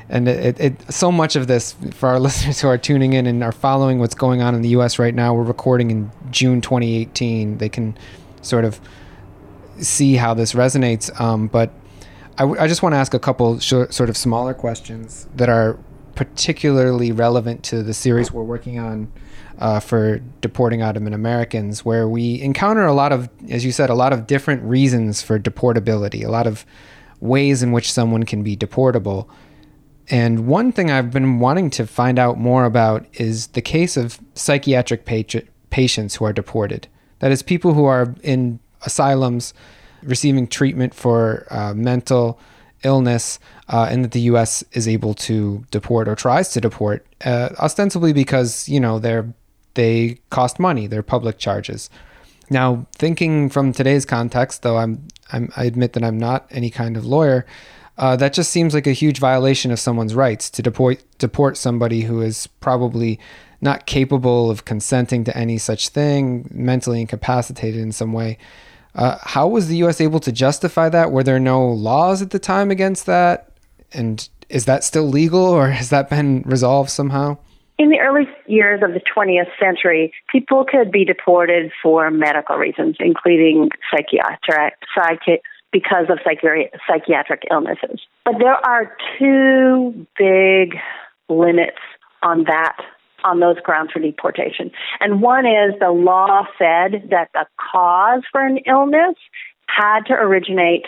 and 0.10 0.28
it, 0.28 0.60
it, 0.60 0.60
it, 0.60 0.91
so 0.93 1.12
much 1.12 1.36
of 1.36 1.47
this 1.47 1.73
for 1.91 2.10
our 2.10 2.19
listeners 2.28 2.60
who 2.62 2.67
are 2.67 2.78
tuning 2.78 3.13
in 3.13 3.26
and 3.26 3.43
are 3.43 3.52
following 3.52 3.99
what's 3.99 4.15
going 4.15 4.41
on 4.41 4.54
in 4.56 4.62
the 4.62 4.69
U.S. 4.69 4.99
right 4.99 5.13
now. 5.13 5.34
We're 5.34 5.43
recording 5.43 5.91
in 5.91 6.12
June 6.30 6.62
2018. 6.62 7.58
They 7.58 7.69
can 7.69 7.97
sort 8.41 8.65
of 8.65 8.80
see 9.80 10.15
how 10.15 10.34
this 10.34 10.54
resonates. 10.54 11.19
Um, 11.19 11.47
but 11.47 11.71
I, 12.37 12.41
w- 12.43 12.59
I 12.59 12.67
just 12.67 12.81
want 12.81 12.93
to 12.93 12.97
ask 12.97 13.13
a 13.13 13.19
couple 13.19 13.59
sort 13.59 14.09
of 14.09 14.17
smaller 14.17 14.53
questions 14.53 15.27
that 15.35 15.49
are 15.49 15.77
particularly 16.15 17.11
relevant 17.11 17.63
to 17.63 17.83
the 17.83 17.93
series 17.93 18.31
we're 18.31 18.43
working 18.43 18.79
on 18.79 19.11
uh, 19.59 19.79
for 19.79 20.19
deporting 20.41 20.81
Ottoman 20.81 21.13
Americans, 21.13 21.85
where 21.85 22.07
we 22.07 22.41
encounter 22.41 22.85
a 22.85 22.93
lot 22.93 23.11
of, 23.11 23.29
as 23.49 23.63
you 23.63 23.71
said, 23.71 23.89
a 23.89 23.95
lot 23.95 24.13
of 24.13 24.25
different 24.27 24.63
reasons 24.63 25.21
for 25.21 25.39
deportability, 25.39 26.25
a 26.25 26.29
lot 26.29 26.47
of 26.47 26.65
ways 27.19 27.61
in 27.63 27.71
which 27.71 27.91
someone 27.91 28.23
can 28.23 28.43
be 28.43 28.57
deportable. 28.57 29.29
And 30.09 30.47
one 30.47 30.71
thing 30.71 30.91
I've 30.91 31.11
been 31.11 31.39
wanting 31.39 31.69
to 31.71 31.87
find 31.87 32.19
out 32.19 32.37
more 32.37 32.65
about 32.65 33.05
is 33.13 33.47
the 33.47 33.61
case 33.61 33.95
of 33.95 34.19
psychiatric 34.33 35.05
pat- 35.05 35.47
patients 35.69 36.15
who 36.15 36.25
are 36.25 36.33
deported. 36.33 36.87
That 37.19 37.31
is, 37.31 37.41
people 37.41 37.73
who 37.73 37.85
are 37.85 38.13
in 38.21 38.59
asylums 38.81 39.53
receiving 40.05 40.47
treatment 40.47 40.93
for 40.93 41.47
uh, 41.49 41.73
mental 41.73 42.39
illness, 42.83 43.39
uh, 43.69 43.87
and 43.89 44.03
that 44.03 44.11
the 44.11 44.21
U.S. 44.21 44.63
is 44.73 44.87
able 44.87 45.13
to 45.13 45.63
deport 45.71 46.07
or 46.07 46.15
tries 46.15 46.49
to 46.49 46.61
deport, 46.61 47.05
uh, 47.25 47.49
ostensibly 47.59 48.13
because 48.13 48.67
you 48.67 48.79
know 48.79 48.99
they're 48.99 49.33
they 49.73 50.19
cost 50.29 50.59
money, 50.59 50.87
they're 50.87 51.03
public 51.03 51.37
charges. 51.37 51.89
Now, 52.49 52.85
thinking 52.93 53.49
from 53.49 53.71
today's 53.71 54.05
context, 54.05 54.61
though 54.61 54.77
I'm, 54.77 55.07
I'm 55.31 55.51
I 55.55 55.65
admit 55.65 55.93
that 55.93 56.03
I'm 56.03 56.17
not 56.17 56.45
any 56.51 56.69
kind 56.69 56.97
of 56.97 57.05
lawyer, 57.05 57.45
uh, 57.97 58.15
that 58.17 58.33
just 58.33 58.51
seems 58.51 58.73
like 58.73 58.87
a 58.87 58.91
huge 58.91 59.19
violation 59.19 59.71
of 59.71 59.79
someone's 59.79 60.15
rights 60.15 60.49
to 60.51 60.61
deport 60.61 61.03
deport 61.17 61.57
somebody 61.57 62.01
who 62.01 62.21
is 62.21 62.47
probably 62.47 63.19
not 63.61 63.85
capable 63.85 64.51
of 64.51 64.65
consenting 64.65 65.23
to 65.23 65.35
any 65.37 65.57
such 65.57 65.89
thing, 65.89 66.49
mentally 66.51 66.99
incapacitated 66.99 67.79
in 67.79 67.91
some 67.91 68.11
way. 68.11 68.37
Uh, 68.95 69.17
how 69.21 69.47
was 69.47 69.67
the 69.67 69.77
U.S. 69.77 69.99
able 69.99 70.19
to 70.19 70.32
justify 70.32 70.89
that? 70.89 71.12
Were 71.12 71.23
there 71.23 71.39
no 71.39 71.67
laws 71.67 72.21
at 72.21 72.29
the 72.29 72.39
time 72.39 72.69
against 72.71 73.06
that? 73.06 73.51
And 73.91 74.27
is 74.49 74.65
that 74.65 74.84
still 74.84 75.08
legal, 75.08 75.41
or 75.41 75.69
has 75.69 75.89
that 75.89 76.10
been 76.10 76.43
resolved 76.45 76.89
somehow? 76.89 77.38
In 77.79 77.89
the 77.89 77.99
early 77.99 78.27
years 78.45 78.82
of 78.84 78.93
the 78.93 79.01
20th 79.01 79.49
century, 79.60 80.13
people 80.32 80.63
could 80.63 80.91
be 80.91 81.03
deported 81.06 81.71
for 81.82 82.12
medical 82.12 82.58
reasons, 82.58 82.97
including 82.99 83.69
psychiatric, 83.89 84.75
psychi- 84.95 85.39
because 85.71 86.06
of 86.10 86.19
psychi- 86.19 86.69
psychiatric 86.88 87.43
illnesses. 87.49 87.99
But 88.25 88.36
there 88.38 88.53
are 88.53 88.95
two 89.17 90.06
big 90.17 90.75
limits 91.29 91.79
on 92.21 92.43
that 92.43 92.77
on 93.23 93.39
those 93.39 93.59
grounds 93.63 93.91
for 93.91 93.99
deportation. 93.99 94.71
And 94.99 95.21
one 95.21 95.45
is 95.45 95.73
the 95.79 95.91
law 95.91 96.45
said 96.57 97.09
that 97.09 97.29
the 97.33 97.45
cause 97.71 98.23
for 98.31 98.45
an 98.45 98.59
illness 98.67 99.15
had 99.67 100.01
to 100.07 100.13
originate 100.13 100.86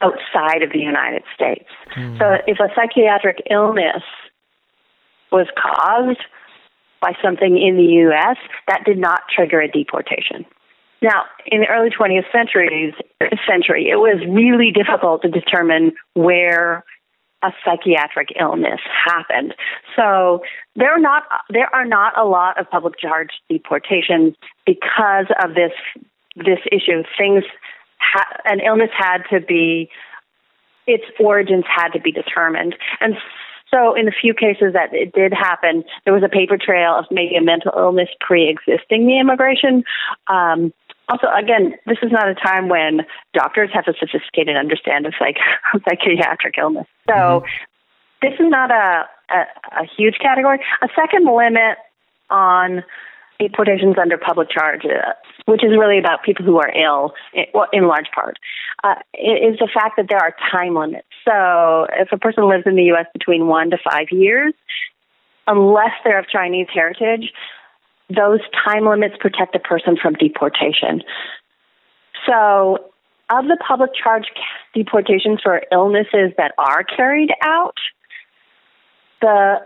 outside 0.00 0.62
of 0.62 0.72
the 0.72 0.78
United 0.78 1.22
States. 1.34 1.68
Mm. 1.96 2.18
So 2.18 2.36
if 2.46 2.58
a 2.60 2.68
psychiatric 2.74 3.42
illness 3.50 4.02
was 5.32 5.46
caused 5.56 6.20
by 7.00 7.12
something 7.22 7.58
in 7.58 7.76
the 7.76 7.92
U.S., 8.08 8.36
that 8.68 8.84
did 8.84 8.98
not 8.98 9.22
trigger 9.34 9.60
a 9.60 9.68
deportation. 9.68 10.44
Now, 11.02 11.24
in 11.46 11.60
the 11.60 11.66
early 11.66 11.90
20th 11.90 12.30
centuries, 12.32 12.94
century, 13.46 13.88
it 13.90 13.96
was 13.96 14.18
really 14.28 14.70
difficult 14.72 15.22
to 15.22 15.28
determine 15.28 15.92
where 16.14 16.84
a 17.42 17.50
psychiatric 17.64 18.28
illness 18.38 18.80
happened. 19.06 19.54
So 19.94 20.42
there 20.74 20.92
are 20.92 21.00
not 21.00 21.24
there 21.50 21.72
are 21.74 21.84
not 21.84 22.18
a 22.18 22.24
lot 22.24 22.58
of 22.58 22.70
public 22.70 22.98
charge 22.98 23.30
deportations 23.48 24.34
because 24.64 25.26
of 25.42 25.54
this 25.54 25.72
this 26.36 26.60
issue. 26.72 27.02
Things 27.18 27.44
ha- 27.98 28.40
an 28.44 28.60
illness 28.60 28.90
had 28.96 29.22
to 29.30 29.40
be 29.40 29.90
its 30.86 31.04
origins 31.18 31.64
had 31.68 31.88
to 31.90 32.00
be 32.00 32.12
determined, 32.12 32.76
and 33.00 33.16
so 33.70 33.94
in 33.94 34.06
the 34.06 34.12
few 34.12 34.32
cases 34.32 34.72
that 34.74 34.94
it 34.94 35.12
did 35.12 35.32
happen, 35.32 35.84
there 36.04 36.14
was 36.14 36.22
a 36.22 36.28
paper 36.28 36.56
trail 36.56 36.94
of 36.96 37.06
maybe 37.10 37.36
a 37.36 37.42
mental 37.42 37.72
illness 37.76 38.08
pre-existing 38.20 39.06
the 39.06 39.18
immigration. 39.18 39.82
Um, 40.28 40.72
also, 41.08 41.28
again, 41.36 41.74
this 41.86 41.98
is 42.02 42.10
not 42.10 42.28
a 42.28 42.34
time 42.34 42.68
when 42.68 43.06
doctors 43.32 43.70
have 43.72 43.84
a 43.86 43.94
sophisticated 43.98 44.56
understanding 44.56 45.06
of 45.06 45.14
psych- 45.18 45.82
psychiatric 45.88 46.54
illness. 46.58 46.86
So 47.08 47.14
mm-hmm. 47.14 47.46
this 48.22 48.34
is 48.34 48.46
not 48.48 48.70
a, 48.70 49.06
a, 49.30 49.82
a 49.82 49.86
huge 49.96 50.16
category. 50.20 50.58
A 50.82 50.88
second 50.96 51.26
limit 51.26 51.78
on 52.28 52.82
deportations 53.38 53.96
under 54.00 54.18
public 54.18 54.50
charge, 54.50 54.82
which 55.44 55.62
is 55.62 55.70
really 55.70 55.98
about 55.98 56.22
people 56.24 56.44
who 56.44 56.58
are 56.58 56.70
ill, 56.70 57.12
well, 57.54 57.66
in 57.72 57.86
large 57.86 58.06
part, 58.14 58.38
uh, 58.82 58.94
is 59.14 59.58
the 59.58 59.68
fact 59.72 59.96
that 59.96 60.06
there 60.08 60.18
are 60.18 60.34
time 60.50 60.74
limits. 60.74 61.06
So 61.24 61.86
if 61.92 62.08
a 62.12 62.18
person 62.18 62.48
lives 62.48 62.64
in 62.66 62.76
the 62.76 62.84
U.S. 62.84 63.06
between 63.12 63.46
one 63.46 63.70
to 63.70 63.78
five 63.78 64.06
years, 64.10 64.54
unless 65.46 65.92
they're 66.04 66.18
of 66.18 66.28
Chinese 66.28 66.66
heritage, 66.72 67.32
those 68.08 68.40
time 68.64 68.86
limits 68.86 69.16
protect 69.18 69.54
a 69.54 69.58
person 69.58 69.96
from 70.00 70.14
deportation. 70.14 71.02
So, 72.26 72.90
of 73.28 73.44
the 73.46 73.58
public 73.66 73.90
charge 73.94 74.24
deportations 74.74 75.40
for 75.42 75.62
illnesses 75.72 76.32
that 76.38 76.52
are 76.58 76.84
carried 76.84 77.30
out, 77.42 77.74
the 79.20 79.56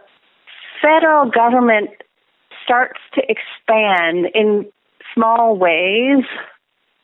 federal 0.81 1.31
government 1.31 1.91
starts 2.65 2.99
to 3.15 3.23
expand 3.29 4.27
in 4.35 4.67
small 5.15 5.57
ways, 5.57 6.25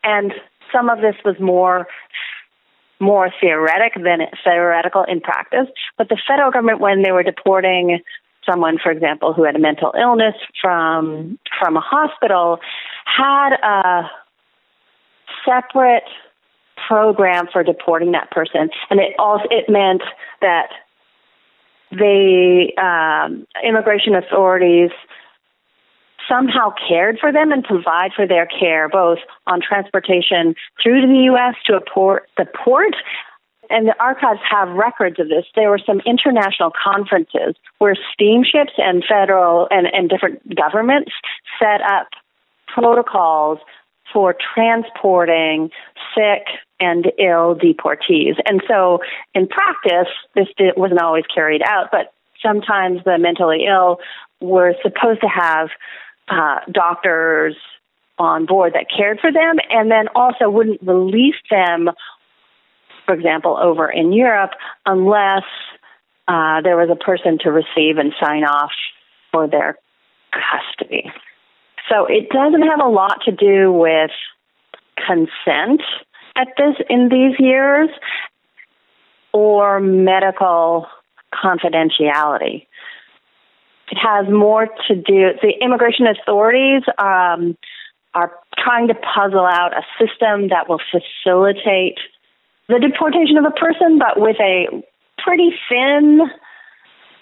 and 0.03 0.33
some 0.73 0.89
of 0.89 1.01
this 1.01 1.17
was 1.25 1.37
more 1.41 1.87
more 2.99 3.31
theoretic 3.43 3.93
than 3.95 4.21
theoretical 4.43 5.05
in 5.05 5.21
practice. 5.21 5.67
But 5.99 6.09
the 6.09 6.17
federal 6.27 6.51
government, 6.51 6.81
when 6.81 7.03
they 7.03 7.13
were 7.13 7.23
deporting 7.23 8.01
someone, 8.49 8.79
for 8.83 8.91
example, 8.91 9.33
who 9.33 9.45
had 9.45 9.57
a 9.57 9.59
mental 9.59 9.93
illness 9.99 10.35
from 10.61 11.39
from 11.59 11.77
a 11.77 11.81
hospital 11.81 12.59
had 13.05 13.53
a 13.63 14.11
separate 15.45 16.05
program 16.89 17.47
for 17.53 17.63
deporting 17.63 18.13
that 18.13 18.31
person, 18.31 18.71
and 18.91 19.01
it 19.01 19.15
also 19.19 19.45
it 19.51 19.69
meant 19.69 20.03
that 20.41 20.69
the 21.91 22.73
um, 22.79 23.47
immigration 23.65 24.15
authorities 24.15 24.91
somehow 26.29 26.73
cared 26.89 27.19
for 27.21 27.33
them 27.33 27.53
and 27.53 27.65
provide 27.65 28.13
for 28.15 28.27
their 28.27 28.47
care 28.47 28.89
both 28.89 29.19
on 29.47 29.61
transportation 29.61 30.55
through 30.83 31.01
to 31.01 31.07
the 31.07 31.23
U.S. 31.25 31.55
to 31.67 31.77
a 31.77 31.81
port, 31.81 32.29
the 32.37 32.47
port 32.47 32.97
and 33.71 33.87
the 33.89 33.95
archives 34.01 34.41
have 34.49 34.69
records 34.69 35.19
of 35.19 35.29
this. 35.29 35.45
There 35.55 35.71
were 35.71 35.81
some 35.85 36.01
international 36.07 36.73
conferences 36.73 37.55
where 37.79 37.95
steamships 38.13 38.73
and 38.79 39.05
federal 39.09 39.69
and, 39.71 39.87
and 39.87 40.09
different 40.09 40.55
governments 40.55 41.13
set 41.59 41.81
up 41.83 42.09
protocols 42.69 43.59
for 44.13 44.35
transporting 44.55 45.71
sick 46.15 46.47
and 46.79 47.07
ill 47.19 47.55
deportees. 47.57 48.35
And 48.47 48.63
so, 48.69 49.01
in 49.35 49.49
practice, 49.49 50.13
this 50.35 50.49
wasn't 50.77 51.01
always 51.01 51.25
carried 51.35 51.63
out, 51.63 51.89
but 51.91 52.13
sometimes 52.43 53.01
the 53.05 53.19
mentally 53.19 53.65
ill 53.69 53.99
were 54.41 54.75
supposed 54.83 55.21
to 55.23 55.29
have 55.29 55.71
uh, 56.29 56.61
doctors 56.71 57.57
on 58.19 58.47
board 58.47 58.73
that 58.75 58.87
cared 58.95 59.21
for 59.21 59.31
them 59.31 59.57
and 59.71 59.91
then 59.91 60.09
also 60.15 60.49
wouldn't 60.49 60.81
release 60.83 61.35
them 61.51 61.91
for 63.07 63.15
example, 63.15 63.57
over 63.57 63.91
in 63.91 64.13
Europe, 64.13 64.51
unless 64.85 65.45
uh, 66.29 66.61
there 66.63 66.77
was 66.77 66.91
a 66.91 66.97
person 66.97 67.39
to 67.43 67.51
receive 67.51 67.99
and 67.99 68.13
sign 68.21 68.45
off 68.45 68.73
for 69.33 69.49
their 69.49 69.79
custody. 70.33 71.11
So 71.89 72.07
it 72.07 72.29
doesn't 72.31 72.63
have 72.63 72.81
a 72.85 72.89
lot 72.89 73.21
to 73.27 73.33
do 73.33 73.73
with 73.73 74.11
consent 74.97 75.83
at 76.35 76.49
this 76.59 76.75
in 76.91 77.09
these 77.09 77.39
years 77.39 77.89
or 79.33 79.81
medical 79.81 80.87
confidentiality. 81.33 82.67
It 83.91 83.99
has 83.99 84.27
more 84.29 84.67
to 84.89 84.95
do. 84.97 85.31
The 85.41 85.53
immigration 85.61 86.07
authorities 86.07 86.83
um, 86.99 87.57
are 88.15 88.33
trying 88.59 88.89
to 88.89 88.95
puzzle 88.95 89.47
out 89.47 89.73
a 89.73 89.83
system 89.99 90.49
that 90.49 90.69
will 90.69 90.81
facilitate 90.91 91.99
the 92.69 92.79
deportation 92.81 93.37
of 93.37 93.45
a 93.45 93.51
person, 93.51 93.99
but 93.99 94.21
with 94.21 94.37
a 94.41 94.83
pretty 95.19 95.51
thin 95.69 96.21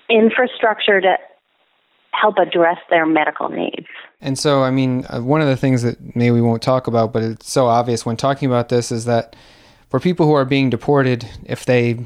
infrastructure 0.08 1.00
to 1.00 1.16
help 2.12 2.38
address 2.38 2.78
their 2.90 3.06
medical 3.06 3.48
needs. 3.48 3.86
And 4.20 4.38
so, 4.38 4.62
I 4.62 4.70
mean, 4.70 5.04
uh, 5.08 5.20
one 5.20 5.40
of 5.40 5.48
the 5.48 5.56
things 5.56 5.82
that 5.82 6.16
maybe 6.16 6.30
we 6.30 6.40
won't 6.40 6.62
talk 6.62 6.86
about, 6.86 7.12
but 7.12 7.22
it's 7.22 7.50
so 7.50 7.66
obvious 7.66 8.06
when 8.06 8.16
talking 8.16 8.46
about 8.46 8.68
this, 8.68 8.92
is 8.92 9.04
that 9.04 9.36
for 9.90 10.00
people 10.00 10.26
who 10.26 10.32
are 10.32 10.44
being 10.44 10.70
deported, 10.70 11.28
if 11.44 11.64
they 11.66 12.04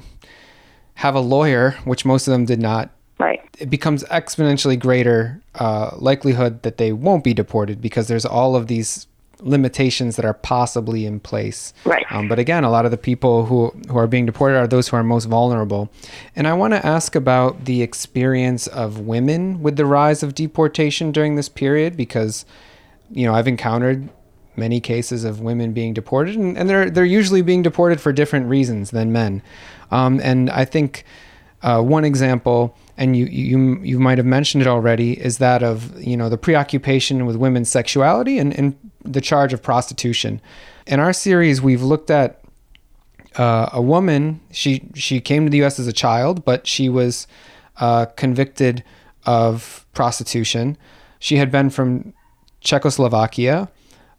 have 0.95 1.15
a 1.15 1.21
lawyer, 1.21 1.73
which 1.85 2.05
most 2.05 2.27
of 2.27 2.33
them 2.33 2.45
did 2.45 2.61
not, 2.61 2.91
right, 3.19 3.41
it 3.59 3.71
becomes 3.71 4.03
exponentially 4.05 4.79
greater 4.79 5.41
uh, 5.57 5.91
likelihood 5.97 6.63
that 6.63 6.79
they 6.79 6.93
won't 6.93 7.23
be 7.25 7.35
deported 7.35 7.81
because 7.81 8.09
there's 8.09 8.25
all 8.25 8.57
of 8.57 8.67
these 8.67 9.07
limitations 9.41 10.17
that 10.17 10.25
are 10.25 10.35
possibly 10.35 11.07
in 11.07 11.21
place. 11.21 11.73
Right. 11.85 12.05
Um, 12.11 12.29
but 12.29 12.39
again, 12.39 12.65
a 12.65 12.71
lot 12.71 12.85
of 12.85 12.91
the 12.91 12.99
people 12.99 13.47
who 13.47 13.71
who 13.89 13.97
are 13.97 14.07
being 14.07 14.27
deported 14.27 14.57
are 14.57 14.67
those 14.67 14.89
who 14.89 14.97
are 14.97 15.03
most 15.03 15.27
vulnerable. 15.27 15.91
And 16.35 16.47
I 16.47 16.55
want 16.55 16.75
to 16.75 16.85
ask 16.85 17.15
about 17.15 17.65
the 17.65 17.83
experience 17.83 18.67
of 18.67 19.01
women 19.01 19.63
with 19.63 19.77
the 19.77 19.87
rise 19.87 20.23
of 20.23 20.35
deportation 20.35 21.13
during 21.13 21.37
this 21.37 21.49
period 21.49 21.97
because, 21.97 22.45
you 23.11 23.27
know, 23.27 23.35
I've 23.35 23.49
encountered 23.49 24.09
many 24.57 24.81
cases 24.81 25.25
of 25.25 25.41
women 25.41 25.73
being 25.73 25.95
deported, 25.95 26.35
and, 26.35 26.59
and 26.59 26.69
they're 26.69 26.91
they're 26.91 27.05
usually 27.05 27.43
being 27.43 27.63
deported 27.63 28.01
for 28.01 28.13
different 28.13 28.47
reasons 28.47 28.91
than 28.91 29.13
men. 29.13 29.43
Um, 29.91 30.21
and 30.23 30.51
I 30.51 30.65
think 30.65 31.05
uh, 31.63 31.81
one 31.83 32.05
example 32.05 32.77
and 32.99 33.17
you 33.17 33.27
you 33.27 33.81
you 33.83 33.99
might 33.99 34.19
have 34.19 34.27
mentioned 34.27 34.63
it 34.63 34.67
already, 34.67 35.13
is 35.13 35.39
that 35.39 35.63
of 35.63 35.99
you 36.03 36.17
know 36.17 36.29
the 36.29 36.37
preoccupation 36.37 37.25
with 37.25 37.37
women's 37.37 37.71
sexuality 37.71 38.39
and, 38.39 38.53
and 38.59 38.77
the 39.13 39.21
charge 39.21 39.53
of 39.53 39.63
prostitution. 39.63 40.41
In 40.87 41.01
our 41.01 41.13
series, 41.13 41.61
we've 41.61 41.83
looked 41.83 42.11
at 42.11 42.41
uh, 43.37 43.69
a 43.73 43.83
woman. 43.83 44.41
She 44.51 44.89
she 44.95 45.21
came 45.21 45.45
to 45.45 45.51
the 45.51 45.59
U.S. 45.59 45.79
as 45.79 45.87
a 45.87 45.93
child, 45.93 46.45
but 46.45 46.67
she 46.67 46.89
was 46.89 47.27
uh, 47.79 48.07
convicted 48.17 48.85
of 49.27 49.87
prostitution. 49.95 50.77
She 51.19 51.37
had 51.37 51.51
been 51.51 51.71
from 51.71 52.13
Czechoslovakia. 52.61 53.69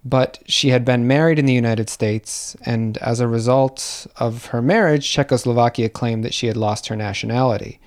but 0.06 0.39
she 0.47 0.69
had 0.69 0.86
been 0.86 1.06
married 1.06 1.38
in 1.38 1.45
the 1.45 1.54
United 1.54 1.89
States, 1.89 2.56
and 2.65 2.97
as 2.99 3.19
a 3.19 3.28
result 3.28 4.08
of 4.15 4.45
her 4.45 4.62
marriage, 4.62 5.12
Czechoslovakia 5.12 5.89
claimed 5.89 6.23
that 6.23 6.34
she 6.34 6.47
had 6.47 6.56
lost 6.56 6.88
her 6.88 6.95
nationality 6.95 7.82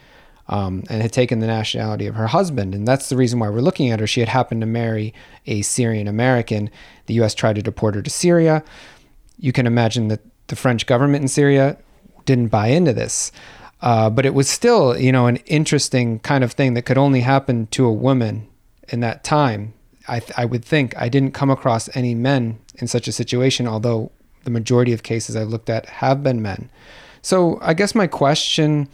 um, 0.53 0.85
and 0.91 1.01
had 1.01 1.15
taken 1.15 1.39
the 1.39 1.47
nationality 1.47 2.07
of 2.07 2.15
her 2.15 2.27
husband. 2.27 2.75
And 2.75 2.87
that's 2.87 3.09
the 3.09 3.17
reason 3.17 3.39
why 3.39 3.49
we're 3.49 3.63
looking 3.63 3.89
at 3.89 4.01
her. 4.01 4.07
She 4.07 4.21
had 4.21 4.29
happened 4.29 4.61
to 4.61 4.67
marry 4.67 5.15
a 5.47 5.63
Syrian 5.63 6.07
American. 6.07 6.69
The 7.07 7.15
U.S. 7.15 7.35
tried 7.35 7.55
to 7.55 7.63
deport 7.63 7.95
her 7.95 8.03
to 8.03 8.11
Syria. 8.11 8.63
You 9.39 9.51
can 9.51 9.67
imagine 9.67 10.09
that 10.09 10.21
the 10.49 10.57
French 10.57 10.85
government 10.85 11.23
in 11.23 11.29
Syria 11.29 11.79
didn't 12.27 12.49
buy 12.49 12.67
into 12.67 12.93
this. 12.93 13.33
Uh, 13.81 14.11
but 14.11 14.27
it 14.27 14.35
was 14.35 14.47
still, 14.47 14.97
you 14.97 15.11
know, 15.11 15.27
an 15.27 15.37
interesting 15.47 16.19
kind 16.19 16.45
of 16.45 16.53
thing 16.53 16.75
that 16.75 16.83
could 16.83 16.99
only 16.99 17.21
happen 17.21 17.67
to 17.69 17.87
a 17.87 17.93
woman 17.93 18.47
in 18.89 19.01
that 19.01 19.25
time. 19.25 19.73
I, 20.07 20.21
th- 20.21 20.33
I 20.37 20.45
would 20.45 20.67
think 20.67 20.95
I 20.99 21.09
didn't 21.09 21.33
come 21.33 21.49
across 21.49 21.89
any 21.97 22.15
men 22.15 22.59
in 22.75 22.89
such 22.89 23.09
a 23.09 23.13
situation, 23.13 23.67
although 23.67 24.13
the 24.45 24.51
majority 24.51 24.93
of 24.93 25.03
cases 25.03 25.35
I've 25.35 25.49
looked 25.49 25.71
at 25.71 25.87
have 25.87 26.23
been 26.23 26.43
men. 26.43 26.69
So 27.23 27.59
I 27.63 27.73
guess 27.73 27.95
my 27.95 28.07
question 28.07 28.89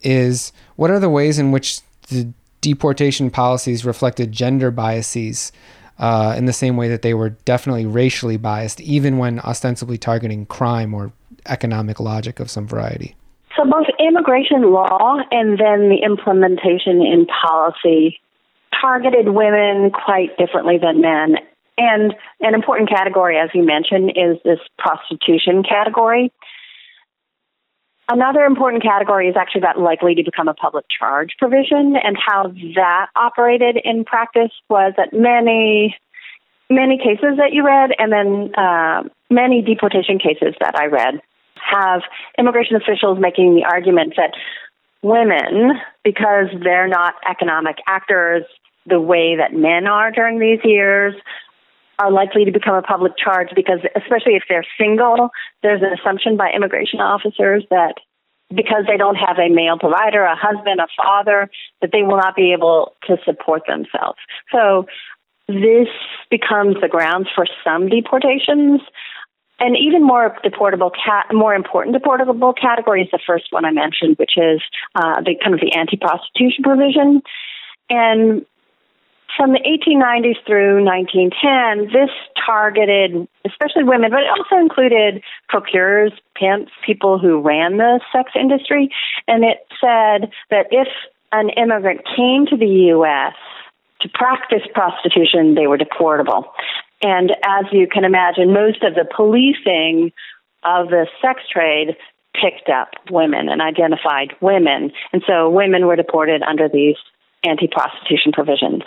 is 0.00 0.52
what 0.82 0.90
are 0.90 0.98
the 0.98 1.08
ways 1.08 1.38
in 1.38 1.52
which 1.52 1.80
the 2.08 2.32
deportation 2.60 3.30
policies 3.30 3.84
reflected 3.84 4.32
gender 4.32 4.72
biases 4.72 5.52
uh, 6.00 6.34
in 6.36 6.46
the 6.46 6.52
same 6.52 6.76
way 6.76 6.88
that 6.88 7.02
they 7.02 7.14
were 7.14 7.28
definitely 7.44 7.86
racially 7.86 8.36
biased, 8.36 8.80
even 8.80 9.16
when 9.16 9.38
ostensibly 9.38 9.96
targeting 9.96 10.44
crime 10.44 10.92
or 10.92 11.12
economic 11.46 12.00
logic 12.00 12.40
of 12.40 12.50
some 12.50 12.66
variety? 12.66 13.14
So, 13.56 13.62
both 13.62 13.86
immigration 14.00 14.72
law 14.72 15.18
and 15.30 15.52
then 15.56 15.88
the 15.88 16.00
implementation 16.04 17.00
in 17.00 17.26
policy 17.26 18.18
targeted 18.80 19.28
women 19.28 19.92
quite 19.92 20.36
differently 20.36 20.78
than 20.82 21.00
men. 21.00 21.36
And 21.78 22.12
an 22.40 22.56
important 22.56 22.88
category, 22.88 23.38
as 23.38 23.50
you 23.54 23.64
mentioned, 23.64 24.10
is 24.16 24.36
this 24.44 24.58
prostitution 24.78 25.62
category. 25.62 26.32
Another 28.08 28.40
important 28.44 28.82
category 28.82 29.28
is 29.28 29.36
actually 29.36 29.62
that 29.62 29.78
likely 29.78 30.14
to 30.16 30.22
become 30.22 30.48
a 30.48 30.54
public 30.54 30.84
charge 30.88 31.30
provision, 31.38 31.94
and 31.96 32.16
how 32.18 32.48
that 32.74 33.06
operated 33.16 33.78
in 33.82 34.04
practice 34.04 34.50
was 34.68 34.92
that 34.96 35.12
many, 35.12 35.96
many 36.68 36.98
cases 36.98 37.36
that 37.38 37.52
you 37.52 37.64
read, 37.64 37.90
and 37.98 38.12
then 38.12 38.54
uh, 38.54 39.04
many 39.30 39.62
deportation 39.62 40.18
cases 40.18 40.54
that 40.60 40.74
I 40.76 40.86
read, 40.86 41.20
have 41.54 42.02
immigration 42.38 42.76
officials 42.76 43.18
making 43.20 43.54
the 43.54 43.64
argument 43.64 44.14
that 44.16 44.32
women, 45.02 45.80
because 46.04 46.48
they're 46.62 46.88
not 46.88 47.14
economic 47.28 47.76
actors 47.86 48.44
the 48.84 49.00
way 49.00 49.36
that 49.36 49.54
men 49.54 49.86
are 49.86 50.10
during 50.10 50.40
these 50.40 50.58
years, 50.64 51.14
are 51.98 52.10
likely 52.10 52.44
to 52.44 52.52
become 52.52 52.74
a 52.74 52.82
public 52.82 53.12
charge 53.16 53.48
because, 53.54 53.80
especially 53.96 54.34
if 54.34 54.44
they're 54.48 54.64
single, 54.78 55.30
there's 55.62 55.82
an 55.82 55.92
assumption 55.98 56.36
by 56.36 56.50
immigration 56.54 57.00
officers 57.00 57.64
that 57.70 57.94
because 58.54 58.84
they 58.86 58.96
don't 58.96 59.16
have 59.16 59.38
a 59.38 59.48
male 59.48 59.78
provider, 59.78 60.22
a 60.24 60.36
husband, 60.36 60.80
a 60.80 60.86
father, 60.96 61.50
that 61.80 61.90
they 61.92 62.02
will 62.02 62.16
not 62.16 62.36
be 62.36 62.52
able 62.52 62.94
to 63.06 63.16
support 63.24 63.62
themselves. 63.66 64.18
So 64.50 64.86
this 65.48 65.88
becomes 66.30 66.76
the 66.80 66.88
grounds 66.88 67.28
for 67.34 67.46
some 67.64 67.88
deportations. 67.88 68.80
And 69.58 69.76
even 69.76 70.02
more 70.02 70.36
deportable, 70.44 70.90
more 71.32 71.54
important 71.54 71.94
deportable 71.94 72.52
category 72.58 73.02
is 73.02 73.08
the 73.12 73.20
first 73.24 73.46
one 73.50 73.64
I 73.64 73.70
mentioned, 73.70 74.16
which 74.18 74.36
is 74.36 74.60
uh, 74.94 75.20
the 75.20 75.36
kind 75.40 75.54
of 75.54 75.60
the 75.60 75.74
anti-prostitution 75.76 76.64
provision. 76.64 77.22
And 77.88 78.44
from 79.36 79.52
the 79.52 79.60
1890s 79.60 80.44
through 80.46 80.84
1910, 80.84 81.92
this 81.92 82.10
targeted 82.44 83.26
especially 83.44 83.84
women, 83.84 84.10
but 84.10 84.20
it 84.20 84.28
also 84.28 84.60
included 84.60 85.22
procurers, 85.48 86.12
pimps, 86.34 86.72
people 86.84 87.18
who 87.18 87.40
ran 87.40 87.76
the 87.76 88.00
sex 88.12 88.32
industry. 88.38 88.90
And 89.26 89.44
it 89.44 89.66
said 89.80 90.30
that 90.50 90.66
if 90.70 90.88
an 91.32 91.50
immigrant 91.50 92.02
came 92.16 92.46
to 92.46 92.56
the 92.56 92.68
U.S. 92.92 93.34
to 94.02 94.08
practice 94.08 94.62
prostitution, 94.74 95.54
they 95.54 95.66
were 95.66 95.78
deportable. 95.78 96.44
And 97.02 97.30
as 97.30 97.64
you 97.72 97.88
can 97.88 98.04
imagine, 98.04 98.52
most 98.52 98.82
of 98.82 98.94
the 98.94 99.04
policing 99.04 100.12
of 100.62 100.88
the 100.88 101.06
sex 101.20 101.40
trade 101.50 101.96
picked 102.34 102.68
up 102.68 102.88
women 103.10 103.48
and 103.48 103.60
identified 103.60 104.34
women. 104.40 104.92
And 105.12 105.22
so 105.26 105.50
women 105.50 105.86
were 105.86 105.96
deported 105.96 106.42
under 106.42 106.68
these 106.68 106.96
anti 107.44 107.68
prostitution 107.68 108.32
provisions. 108.32 108.82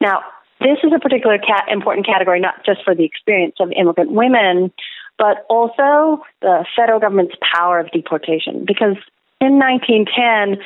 Now, 0.00 0.20
this 0.60 0.78
is 0.82 0.92
a 0.94 0.98
particular 0.98 1.38
cat- 1.38 1.68
important 1.70 2.06
category, 2.06 2.40
not 2.40 2.64
just 2.66 2.82
for 2.84 2.94
the 2.94 3.04
experience 3.04 3.56
of 3.60 3.70
immigrant 3.72 4.10
women, 4.12 4.72
but 5.16 5.46
also 5.48 6.22
the 6.42 6.64
federal 6.76 7.00
government's 7.00 7.34
power 7.54 7.78
of 7.78 7.90
deportation. 7.90 8.64
Because 8.66 8.96
in 9.40 9.58
1910, 9.58 10.64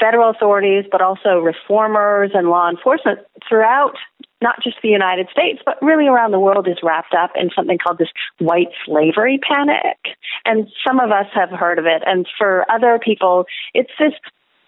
federal 0.00 0.30
authorities, 0.30 0.84
but 0.90 1.00
also 1.00 1.38
reformers 1.38 2.30
and 2.34 2.48
law 2.48 2.68
enforcement 2.68 3.20
throughout 3.48 3.94
not 4.42 4.62
just 4.62 4.76
the 4.82 4.88
United 4.88 5.28
States, 5.30 5.60
but 5.64 5.80
really 5.80 6.06
around 6.06 6.32
the 6.32 6.38
world 6.38 6.68
is 6.68 6.76
wrapped 6.82 7.14
up 7.14 7.30
in 7.34 7.50
something 7.56 7.78
called 7.78 7.98
this 7.98 8.12
white 8.38 8.68
slavery 8.84 9.40
panic. 9.46 9.96
And 10.44 10.68
some 10.86 11.00
of 11.00 11.10
us 11.10 11.26
have 11.34 11.50
heard 11.50 11.78
of 11.78 11.86
it. 11.86 12.02
And 12.04 12.26
for 12.36 12.70
other 12.70 12.98
people, 13.02 13.46
it's 13.72 13.92
this 13.98 14.12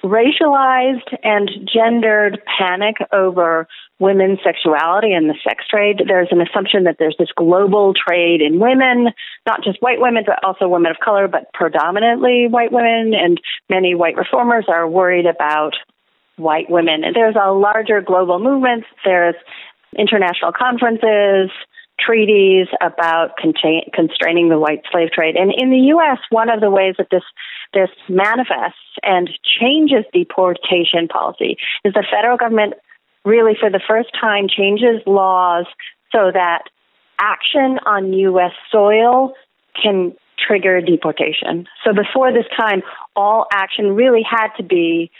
racialized 0.06 1.16
and 1.22 1.50
gendered 1.72 2.40
panic 2.58 2.96
over 3.12 3.68
women's 3.98 4.38
sexuality 4.44 5.12
and 5.12 5.28
the 5.28 5.34
sex 5.42 5.64
trade. 5.68 6.02
There's 6.06 6.28
an 6.30 6.40
assumption 6.40 6.84
that 6.84 6.96
there's 6.98 7.16
this 7.18 7.30
global 7.36 7.94
trade 7.94 8.40
in 8.42 8.58
women, 8.58 9.08
not 9.46 9.64
just 9.64 9.80
white 9.80 10.00
women, 10.00 10.24
but 10.26 10.44
also 10.44 10.68
women 10.68 10.90
of 10.90 10.98
color, 11.02 11.28
but 11.28 11.52
predominantly 11.52 12.46
white 12.48 12.72
women. 12.72 13.14
And 13.14 13.40
many 13.70 13.94
white 13.94 14.16
reformers 14.16 14.66
are 14.68 14.88
worried 14.88 15.26
about 15.26 15.72
white 16.36 16.70
women. 16.70 17.04
And 17.04 17.16
there's 17.16 17.36
a 17.36 17.52
larger 17.52 18.00
global 18.02 18.38
movement. 18.38 18.84
There's 19.04 19.36
international 19.98 20.52
conferences, 20.52 21.50
treaties 21.98 22.66
about 22.82 23.30
constraining 23.38 24.50
the 24.50 24.58
white 24.58 24.82
slave 24.92 25.10
trade. 25.10 25.36
And 25.36 25.52
in 25.56 25.70
the 25.70 25.88
U.S., 25.96 26.18
one 26.30 26.50
of 26.50 26.60
the 26.60 26.70
ways 26.70 26.94
that 26.98 27.08
this 27.10 27.22
this 27.72 27.90
manifests 28.09 28.79
and 29.02 29.29
changes 29.61 30.05
deportation 30.12 31.09
policy 31.09 31.57
is 31.85 31.92
the 31.92 32.05
federal 32.11 32.37
government 32.37 32.74
really, 33.26 33.55
for 33.59 33.68
the 33.68 33.81
first 33.87 34.09
time, 34.18 34.46
changes 34.48 35.02
laws 35.05 35.66
so 36.12 36.31
that 36.33 36.62
action 37.18 37.79
on 37.85 38.12
U.S. 38.12 38.52
soil 38.70 39.35
can 39.83 40.14
trigger 40.38 40.81
deportation. 40.81 41.66
So 41.85 41.92
before 41.92 42.33
this 42.33 42.46
time, 42.59 42.83
all 43.14 43.46
action 43.52 43.94
really 43.94 44.22
had 44.22 44.48
to 44.57 44.62
be 44.62 45.11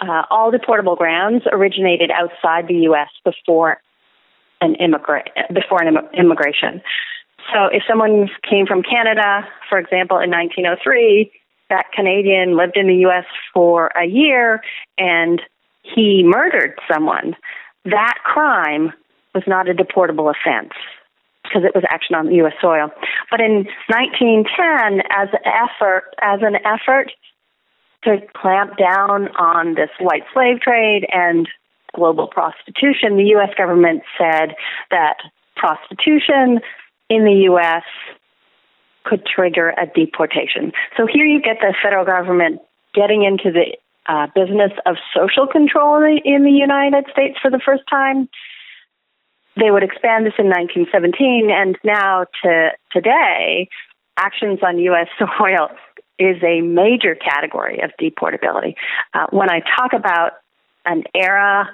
uh, 0.00 0.22
all 0.30 0.52
deportable 0.52 0.96
grounds 0.96 1.44
originated 1.50 2.10
outside 2.10 2.68
the 2.68 2.74
U.S. 2.90 3.08
before 3.24 3.80
an 4.60 4.74
immigrant 4.76 5.28
before 5.52 5.82
an 5.82 5.96
Im- 5.96 6.08
immigration. 6.14 6.82
So 7.52 7.66
if 7.72 7.82
someone 7.88 8.28
came 8.48 8.66
from 8.66 8.82
Canada, 8.82 9.46
for 9.68 9.78
example, 9.78 10.18
in 10.18 10.30
1903, 10.30 11.32
that 11.70 11.86
Canadian 11.94 12.56
lived 12.56 12.76
in 12.76 12.86
the 12.86 12.96
U.S. 12.96 13.24
for 13.52 13.88
a 13.88 14.06
year 14.06 14.60
and 14.96 15.40
he 15.82 16.22
murdered 16.24 16.78
someone, 16.90 17.36
that 17.84 18.14
crime 18.24 18.92
was 19.34 19.44
not 19.46 19.68
a 19.68 19.74
deportable 19.74 20.30
offense 20.30 20.72
because 21.42 21.62
it 21.64 21.74
was 21.74 21.84
action 21.88 22.14
on 22.14 22.32
U.S. 22.32 22.52
soil. 22.60 22.90
But 23.30 23.40
in 23.40 23.66
1910, 23.88 25.02
as 25.10 25.28
an 25.32 25.40
effort, 25.44 26.04
as 26.20 26.40
an 26.42 26.56
effort 26.64 27.10
to 28.04 28.18
clamp 28.34 28.76
down 28.76 29.28
on 29.36 29.74
this 29.74 29.90
white 30.00 30.24
slave 30.32 30.60
trade 30.60 31.06
and 31.12 31.48
global 31.94 32.28
prostitution, 32.28 33.16
the 33.16 33.30
U.S. 33.36 33.50
government 33.56 34.02
said 34.18 34.54
that 34.90 35.16
prostitution 35.56 36.60
in 37.08 37.24
the 37.24 37.42
U.S. 37.44 37.84
could 39.08 39.24
trigger 39.24 39.70
a 39.70 39.86
deportation. 39.86 40.72
So 40.96 41.06
here 41.06 41.24
you 41.24 41.40
get 41.40 41.58
the 41.60 41.74
federal 41.82 42.04
government 42.04 42.60
getting 42.94 43.24
into 43.24 43.50
the 43.50 43.76
uh, 44.06 44.26
business 44.34 44.72
of 44.86 44.96
social 45.14 45.46
control 45.46 46.02
in 46.02 46.44
the 46.44 46.50
United 46.50 47.04
States 47.12 47.38
for 47.40 47.50
the 47.50 47.60
first 47.64 47.82
time. 47.90 48.28
They 49.56 49.70
would 49.70 49.82
expand 49.82 50.24
this 50.24 50.34
in 50.38 50.46
1917, 50.46 51.50
and 51.50 51.76
now 51.84 52.26
to 52.42 52.70
today, 52.92 53.68
actions 54.16 54.60
on 54.62 54.78
U.S. 54.78 55.08
soil 55.18 55.68
is 56.18 56.42
a 56.42 56.60
major 56.60 57.14
category 57.14 57.80
of 57.82 57.90
deportability. 58.00 58.74
Uh, 59.14 59.26
when 59.30 59.50
I 59.50 59.60
talk 59.60 59.92
about 59.92 60.32
an 60.84 61.04
era 61.14 61.68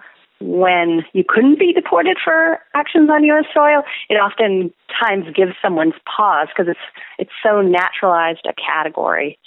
when 0.44 1.04
you 1.14 1.24
couldn't 1.26 1.58
be 1.58 1.72
deported 1.72 2.18
for 2.22 2.58
actions 2.74 3.08
on 3.10 3.24
U.S. 3.24 3.46
soil, 3.54 3.82
it 4.10 4.14
oftentimes 4.14 5.34
gives 5.34 5.52
someone's 5.62 5.94
pause 6.04 6.48
because 6.54 6.68
it's 6.70 6.86
it's 7.18 7.30
so 7.42 7.62
naturalized 7.62 8.46
a 8.46 8.52
category 8.52 9.38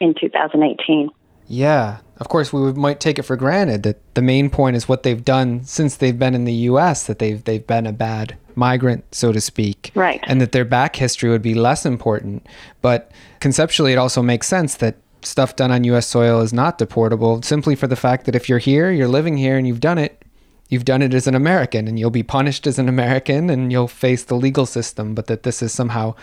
in 0.00 0.14
2018. 0.18 1.10
Yeah, 1.46 1.98
of 2.18 2.28
course, 2.28 2.52
we 2.52 2.72
might 2.72 3.00
take 3.00 3.18
it 3.18 3.22
for 3.22 3.36
granted 3.36 3.82
that 3.82 4.14
the 4.14 4.22
main 4.22 4.48
point 4.48 4.76
is 4.76 4.88
what 4.88 5.02
they've 5.02 5.24
done 5.24 5.64
since 5.64 5.96
they've 5.96 6.18
been 6.18 6.34
in 6.34 6.44
the 6.44 6.54
U.S. 6.70 7.06
That 7.06 7.18
they've 7.18 7.42
they've 7.42 7.66
been 7.66 7.86
a 7.86 7.92
bad 7.92 8.36
migrant, 8.54 9.12
so 9.12 9.32
to 9.32 9.40
speak. 9.40 9.90
Right. 9.96 10.20
And 10.24 10.40
that 10.40 10.52
their 10.52 10.64
back 10.64 10.94
history 10.94 11.30
would 11.30 11.42
be 11.42 11.54
less 11.54 11.84
important. 11.84 12.46
But 12.80 13.10
conceptually, 13.40 13.92
it 13.92 13.98
also 13.98 14.22
makes 14.22 14.46
sense 14.46 14.76
that 14.76 14.96
stuff 15.22 15.56
done 15.56 15.72
on 15.72 15.84
US 15.84 16.06
soil 16.06 16.40
is 16.42 16.52
not 16.52 16.78
deportable 16.78 17.44
simply 17.44 17.74
for 17.74 17.86
the 17.86 17.96
fact 17.96 18.26
that 18.26 18.34
if 18.34 18.48
you're 18.48 18.58
here, 18.58 18.92
you're 18.92 19.08
living 19.08 19.36
here, 19.36 19.56
and 19.58 19.66
you've 19.66 19.80
done 19.80 19.98
it, 19.98 20.23
you've 20.68 20.84
done 20.84 21.02
it 21.02 21.14
as 21.14 21.26
an 21.26 21.34
American 21.34 21.88
and 21.88 21.98
you'll 21.98 22.10
be 22.10 22.22
punished 22.22 22.66
as 22.66 22.78
an 22.78 22.88
American 22.88 23.50
and 23.50 23.70
you'll 23.70 23.88
face 23.88 24.24
the 24.24 24.36
legal 24.36 24.66
system, 24.66 25.14
but 25.14 25.26
that 25.26 25.42
this 25.42 25.62
is 25.62 25.72
somehow 25.72 26.14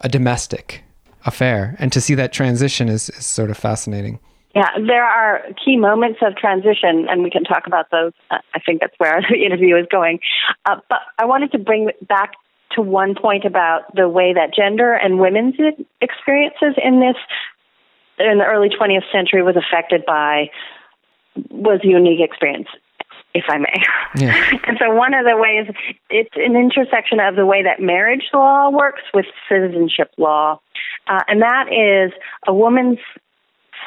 a 0.00 0.08
domestic 0.08 0.82
affair. 1.24 1.76
And 1.78 1.92
to 1.92 2.00
see 2.00 2.14
that 2.14 2.32
transition 2.32 2.88
is, 2.88 3.08
is 3.10 3.26
sort 3.26 3.50
of 3.50 3.56
fascinating. 3.56 4.18
Yeah, 4.54 4.68
there 4.86 5.04
are 5.04 5.40
key 5.64 5.78
moments 5.78 6.18
of 6.20 6.36
transition, 6.36 7.06
and 7.08 7.22
we 7.22 7.30
can 7.30 7.42
talk 7.42 7.66
about 7.66 7.90
those. 7.90 8.12
I 8.30 8.60
think 8.64 8.80
that's 8.80 8.94
where 8.98 9.22
the 9.30 9.44
interview 9.44 9.76
is 9.76 9.86
going. 9.90 10.20
Uh, 10.66 10.76
but 10.88 10.98
I 11.18 11.24
wanted 11.24 11.52
to 11.52 11.58
bring 11.58 11.90
back 12.06 12.32
to 12.72 12.82
one 12.82 13.14
point 13.14 13.44
about 13.44 13.94
the 13.94 14.08
way 14.08 14.32
that 14.34 14.54
gender 14.54 14.92
and 14.92 15.18
women's 15.18 15.54
experiences 16.00 16.74
in 16.82 17.00
this 17.00 17.16
in 18.18 18.38
the 18.38 18.44
early 18.44 18.68
20th 18.68 19.10
century 19.10 19.42
was 19.42 19.56
affected 19.56 20.04
by 20.06 20.50
was 21.50 21.80
a 21.82 21.86
unique 21.86 22.20
experience 22.20 22.68
if 23.34 23.44
I 23.48 23.58
may. 23.58 23.82
Yeah. 24.16 24.34
and 24.66 24.78
so 24.78 24.94
one 24.94 25.14
of 25.14 25.24
the 25.24 25.36
ways 25.36 25.74
it's 26.10 26.34
an 26.36 26.56
intersection 26.56 27.20
of 27.20 27.36
the 27.36 27.46
way 27.46 27.62
that 27.62 27.80
marriage 27.80 28.24
law 28.32 28.70
works 28.70 29.02
with 29.14 29.26
citizenship 29.48 30.10
law. 30.18 30.60
Uh, 31.08 31.20
and 31.28 31.42
that 31.42 31.66
is 31.72 32.12
a 32.46 32.54
woman's 32.54 32.98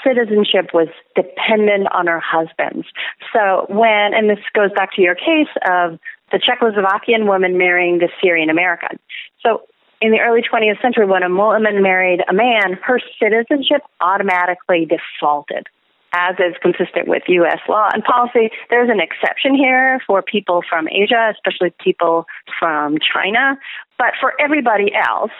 citizenship 0.05 0.71
was 0.73 0.87
dependent 1.15 1.87
on 1.91 2.07
her 2.07 2.19
husband's. 2.19 2.87
So 3.33 3.65
when, 3.69 4.13
and 4.13 4.29
this 4.29 4.39
goes 4.53 4.71
back 4.75 4.93
to 4.95 5.01
your 5.01 5.15
case 5.15 5.51
of 5.67 5.99
the 6.31 6.39
Czechoslovakian 6.39 7.27
woman 7.27 7.57
marrying 7.57 7.99
the 7.99 8.09
Syrian 8.21 8.49
American. 8.49 8.99
So 9.41 9.63
in 10.01 10.11
the 10.11 10.19
early 10.19 10.41
20th 10.41 10.81
century, 10.81 11.05
when 11.05 11.23
a 11.23 11.29
woman 11.29 11.81
married 11.81 12.21
a 12.29 12.33
man, 12.33 12.77
her 12.83 12.99
citizenship 13.19 13.81
automatically 14.01 14.85
defaulted, 14.85 15.67
as 16.15 16.35
is 16.39 16.55
consistent 16.61 17.07
with 17.07 17.23
U.S. 17.27 17.59
law 17.67 17.89
and 17.93 18.03
policy. 18.03 18.49
There's 18.69 18.89
an 18.89 19.01
exception 19.01 19.53
here 19.53 19.99
for 20.07 20.21
people 20.21 20.63
from 20.67 20.87
Asia, 20.87 21.33
especially 21.35 21.73
people 21.83 22.25
from 22.57 22.97
China. 23.03 23.59
But 23.97 24.13
for 24.21 24.33
everybody 24.39 24.93
else, 24.95 25.35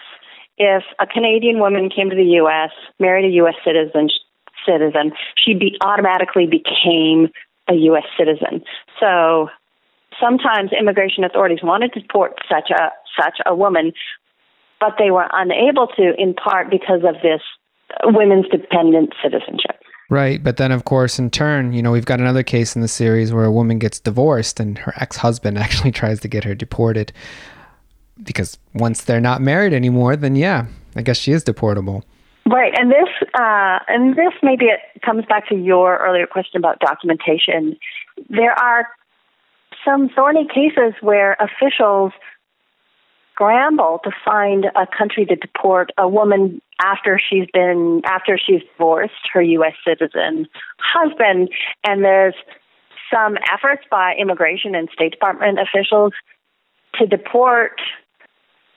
if 0.58 0.84
a 1.00 1.06
Canadian 1.06 1.58
woman 1.58 1.88
came 1.88 2.10
to 2.10 2.16
the 2.16 2.36
U.S., 2.44 2.70
married 3.00 3.24
a 3.24 3.34
U.S. 3.36 3.54
citizen, 3.64 4.10
citizen, 4.68 5.12
she 5.42 5.54
be, 5.54 5.76
automatically 5.80 6.46
became 6.46 7.32
a 7.68 7.74
U.S. 7.90 8.04
citizen. 8.18 8.62
So 9.00 9.48
sometimes 10.20 10.70
immigration 10.78 11.24
authorities 11.24 11.60
wanted 11.62 11.92
to 11.94 12.00
deport 12.00 12.36
such 12.50 12.70
a 12.70 12.90
such 13.18 13.38
a 13.46 13.54
woman, 13.54 13.92
but 14.78 14.96
they 14.98 15.10
were 15.10 15.26
unable 15.32 15.86
to 15.96 16.12
in 16.18 16.34
part 16.34 16.70
because 16.70 17.00
of 17.02 17.14
this 17.22 17.40
women's 18.04 18.46
dependent 18.48 19.14
citizenship. 19.22 19.80
Right, 20.08 20.42
but 20.42 20.56
then 20.56 20.70
of 20.70 20.84
course 20.84 21.18
in 21.18 21.30
turn, 21.30 21.72
you 21.72 21.82
know, 21.82 21.90
we've 21.90 22.04
got 22.04 22.20
another 22.20 22.44
case 22.44 22.76
in 22.76 22.82
the 22.82 22.88
series 22.88 23.32
where 23.32 23.44
a 23.44 23.50
woman 23.50 23.78
gets 23.78 23.98
divorced 23.98 24.60
and 24.60 24.78
her 24.78 24.94
ex-husband 24.96 25.58
actually 25.64 25.90
tries 25.90 26.20
to 26.20 26.28
get 26.28 26.44
her 26.44 26.54
deported 26.54 27.12
because 28.22 28.58
once 28.74 29.04
they're 29.04 29.20
not 29.20 29.42
married 29.42 29.72
anymore, 29.72 30.16
then 30.16 30.36
yeah, 30.36 30.66
I 30.94 31.02
guess 31.02 31.18
she 31.18 31.32
is 31.32 31.44
deportable. 31.44 32.02
Right, 32.48 32.72
and 32.78 32.90
this 32.90 33.08
uh, 33.34 33.80
and 33.88 34.14
this 34.14 34.32
maybe 34.42 34.66
it 34.66 35.02
comes 35.02 35.24
back 35.26 35.48
to 35.48 35.56
your 35.56 35.98
earlier 35.98 36.26
question 36.26 36.58
about 36.58 36.78
documentation. 36.78 37.76
There 38.30 38.52
are 38.52 38.86
some 39.84 40.08
thorny 40.14 40.46
cases 40.46 40.94
where 41.00 41.36
officials 41.40 42.12
scramble 43.36 44.00
to 44.02 44.10
find 44.24 44.64
a 44.64 44.86
country 44.86 45.26
to 45.26 45.36
deport 45.36 45.90
a 45.98 46.08
woman 46.08 46.60
after 46.82 47.20
she's 47.20 47.46
been 47.52 48.00
after 48.04 48.38
she's 48.38 48.62
divorced 48.72 49.12
her 49.32 49.42
U.S. 49.42 49.74
citizen 49.86 50.46
husband, 50.78 51.50
and 51.84 52.04
there's 52.04 52.34
some 53.12 53.36
efforts 53.52 53.82
by 53.90 54.14
immigration 54.18 54.74
and 54.74 54.88
State 54.92 55.12
Department 55.12 55.58
officials 55.60 56.12
to 56.94 57.06
deport 57.06 57.80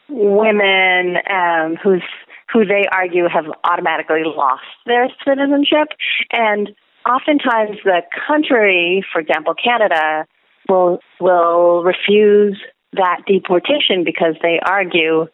women 0.10 1.18
um, 1.30 1.76
whose 1.82 2.04
who 2.52 2.66
they 2.66 2.86
argue 2.92 3.28
have 3.32 3.46
automatically 3.64 4.24
lost 4.26 4.64
their 4.86 5.08
citizenship. 5.26 5.90
And 6.32 6.72
oftentimes 7.08 7.78
the 7.84 8.02
country, 8.28 9.06
for 9.12 9.22
example, 9.22 9.54
Canada, 9.54 10.26
will 10.68 11.00
will 11.20 11.84
refuse 11.84 12.60
that 12.94 13.22
deportation 13.28 14.04
because 14.04 14.36
they 14.42 14.60
argue 14.66 15.28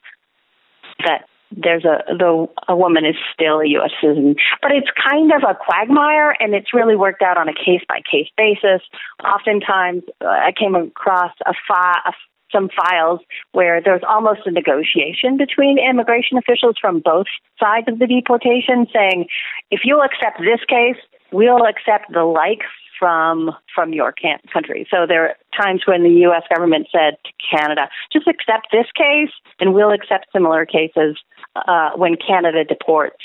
that 1.04 1.26
there's 1.52 1.86
a 1.86 2.04
the 2.08 2.48
a 2.68 2.76
woman 2.76 3.06
is 3.06 3.16
still 3.34 3.60
a 3.60 3.68
U.S. 3.80 3.92
citizen, 4.02 4.36
but 4.62 4.72
it's 4.72 4.90
kind 5.10 5.32
of 5.32 5.44
a 5.44 5.56
quagmire, 5.56 6.36
and 6.40 6.54
it's 6.54 6.74
really 6.74 6.96
worked 6.96 7.22
out 7.22 7.38
on 7.38 7.48
a 7.48 7.54
case 7.54 7.82
by 7.88 8.02
case 8.10 8.28
basis. 8.36 8.82
Oftentimes, 9.24 10.04
uh, 10.22 10.28
I 10.28 10.52
came 10.58 10.76
across 10.76 11.32
a, 11.46 11.54
fi- 11.68 12.02
a 12.06 12.12
some 12.52 12.70
files 12.70 13.20
where 13.52 13.82
there's 13.82 14.04
almost 14.08 14.42
a 14.46 14.52
negotiation 14.52 15.38
between 15.38 15.78
immigration 15.78 16.38
officials 16.38 16.76
from 16.80 17.00
both 17.00 17.26
sides 17.60 17.88
of 17.88 18.00
the 18.00 18.08
deportation 18.08 18.88
saying, 18.94 19.26
if 19.72 19.82
you'll 19.84 20.04
accept 20.04 20.40
this 20.40 20.64
case, 20.68 21.02
we'll 21.32 21.66
accept 21.66 22.12
the 22.14 22.24
like 22.24 22.62
from 22.98 23.52
from 23.74 23.94
your 23.94 24.14
country. 24.52 24.88
So 24.90 25.06
there 25.08 25.24
are 25.24 25.36
times 25.60 25.82
when 25.86 26.04
the 26.04 26.10
U.S. 26.22 26.44
government 26.54 26.88
said 26.92 27.18
to 27.24 27.58
Canada, 27.58 27.90
just 28.12 28.28
accept 28.28 28.68
this 28.72 28.88
case, 28.96 29.34
and 29.60 29.74
we'll 29.74 29.92
accept 29.92 30.28
similar 30.34 30.66
cases 30.66 31.18
uh, 31.56 31.92
when 31.96 32.16
Canada 32.16 32.64
deports 32.64 33.24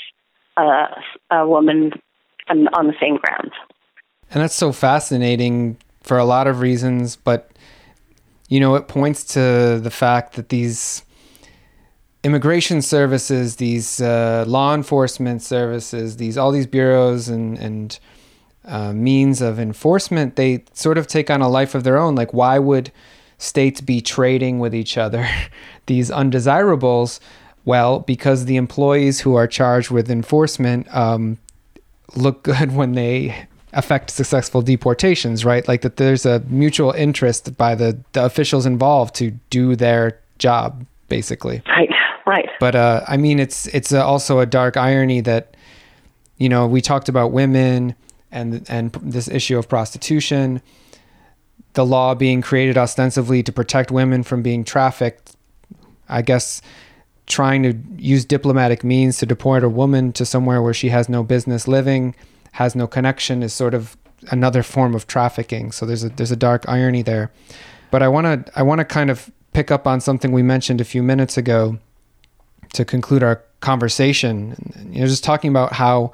uh, 0.57 0.87
a 1.29 1.47
woman 1.47 1.93
on, 2.49 2.67
on 2.69 2.87
the 2.87 2.93
same 2.99 3.17
grounds. 3.17 3.53
And 4.31 4.41
that's 4.41 4.55
so 4.55 4.71
fascinating 4.71 5.77
for 6.01 6.17
a 6.17 6.25
lot 6.25 6.47
of 6.47 6.59
reasons, 6.59 7.15
but 7.15 7.51
you 8.47 8.59
know, 8.59 8.75
it 8.75 8.87
points 8.87 9.23
to 9.33 9.79
the 9.81 9.91
fact 9.91 10.35
that 10.35 10.49
these 10.49 11.03
immigration 12.23 12.81
services, 12.81 13.55
these 13.55 14.01
uh, 14.01 14.43
law 14.47 14.73
enforcement 14.73 15.41
services, 15.41 16.17
these 16.17 16.37
all 16.37 16.51
these 16.51 16.67
bureaus 16.67 17.29
and 17.29 17.57
and 17.57 17.99
uh, 18.65 18.93
means 18.93 19.41
of 19.41 19.59
enforcement, 19.59 20.35
they 20.35 20.63
sort 20.73 20.97
of 20.97 21.07
take 21.07 21.29
on 21.29 21.41
a 21.41 21.49
life 21.49 21.75
of 21.75 21.83
their 21.83 21.97
own. 21.97 22.15
Like, 22.15 22.33
why 22.33 22.59
would 22.59 22.91
states 23.37 23.81
be 23.81 24.01
trading 24.01 24.59
with 24.59 24.75
each 24.75 24.97
other 24.97 25.27
these 25.87 26.11
undesirables? 26.11 27.19
Well, 27.65 27.99
because 27.99 28.45
the 28.45 28.57
employees 28.57 29.21
who 29.21 29.35
are 29.35 29.47
charged 29.47 29.91
with 29.91 30.09
enforcement 30.09 30.93
um, 30.95 31.37
look 32.15 32.43
good 32.43 32.75
when 32.75 32.93
they 32.93 33.47
affect 33.73 34.09
successful 34.09 34.61
deportations, 34.61 35.45
right? 35.45 35.67
Like 35.67 35.81
that 35.81 35.97
there's 35.97 36.25
a 36.25 36.41
mutual 36.47 36.91
interest 36.91 37.55
by 37.57 37.75
the, 37.75 37.97
the 38.11 38.25
officials 38.25 38.65
involved 38.65 39.15
to 39.15 39.31
do 39.49 39.75
their 39.75 40.19
job, 40.39 40.85
basically. 41.07 41.61
Right, 41.67 41.89
right. 42.25 42.49
But 42.59 42.75
uh, 42.75 43.05
I 43.07 43.17
mean, 43.17 43.39
it's 43.39 43.67
it's 43.67 43.93
also 43.93 44.39
a 44.39 44.45
dark 44.45 44.75
irony 44.75 45.21
that, 45.21 45.55
you 46.37 46.49
know, 46.49 46.67
we 46.67 46.81
talked 46.81 47.07
about 47.07 47.31
women 47.31 47.95
and 48.31 48.65
and 48.69 48.91
this 49.01 49.27
issue 49.27 49.57
of 49.57 49.67
prostitution, 49.67 50.61
the 51.73 51.85
law 51.85 52.15
being 52.15 52.41
created 52.41 52.77
ostensibly 52.77 53.43
to 53.43 53.51
protect 53.51 53.91
women 53.91 54.23
from 54.23 54.41
being 54.41 54.63
trafficked. 54.63 55.35
I 56.09 56.21
guess 56.21 56.61
trying 57.27 57.63
to 57.63 57.73
use 57.95 58.25
diplomatic 58.25 58.83
means 58.83 59.17
to 59.19 59.25
deport 59.25 59.63
a 59.63 59.69
woman 59.69 60.11
to 60.13 60.25
somewhere 60.25 60.61
where 60.61 60.73
she 60.73 60.89
has 60.89 61.07
no 61.07 61.23
business 61.23 61.67
living 61.67 62.13
has 62.53 62.75
no 62.75 62.87
connection 62.87 63.43
is 63.43 63.53
sort 63.53 63.73
of 63.73 63.97
another 64.29 64.63
form 64.63 64.93
of 64.93 65.07
trafficking. 65.07 65.71
So 65.71 65.85
there's 65.85 66.03
a 66.03 66.09
there's 66.09 66.31
a 66.31 66.35
dark 66.35 66.65
irony 66.67 67.01
there. 67.01 67.31
But 67.89 68.03
I 68.03 68.07
want 68.07 68.25
to 68.45 68.59
I 68.59 68.63
want 68.63 68.79
to 68.79 68.85
kind 68.85 69.09
of 69.09 69.31
pick 69.53 69.71
up 69.71 69.87
on 69.87 69.99
something 70.01 70.31
we 70.31 70.43
mentioned 70.43 70.81
a 70.81 70.85
few 70.85 71.03
minutes 71.03 71.37
ago 71.37 71.77
to 72.73 72.85
conclude 72.85 73.23
our 73.23 73.43
conversation. 73.59 74.55
You 74.91 75.01
know, 75.01 75.07
just 75.07 75.23
talking 75.23 75.49
about 75.49 75.73
how 75.73 76.13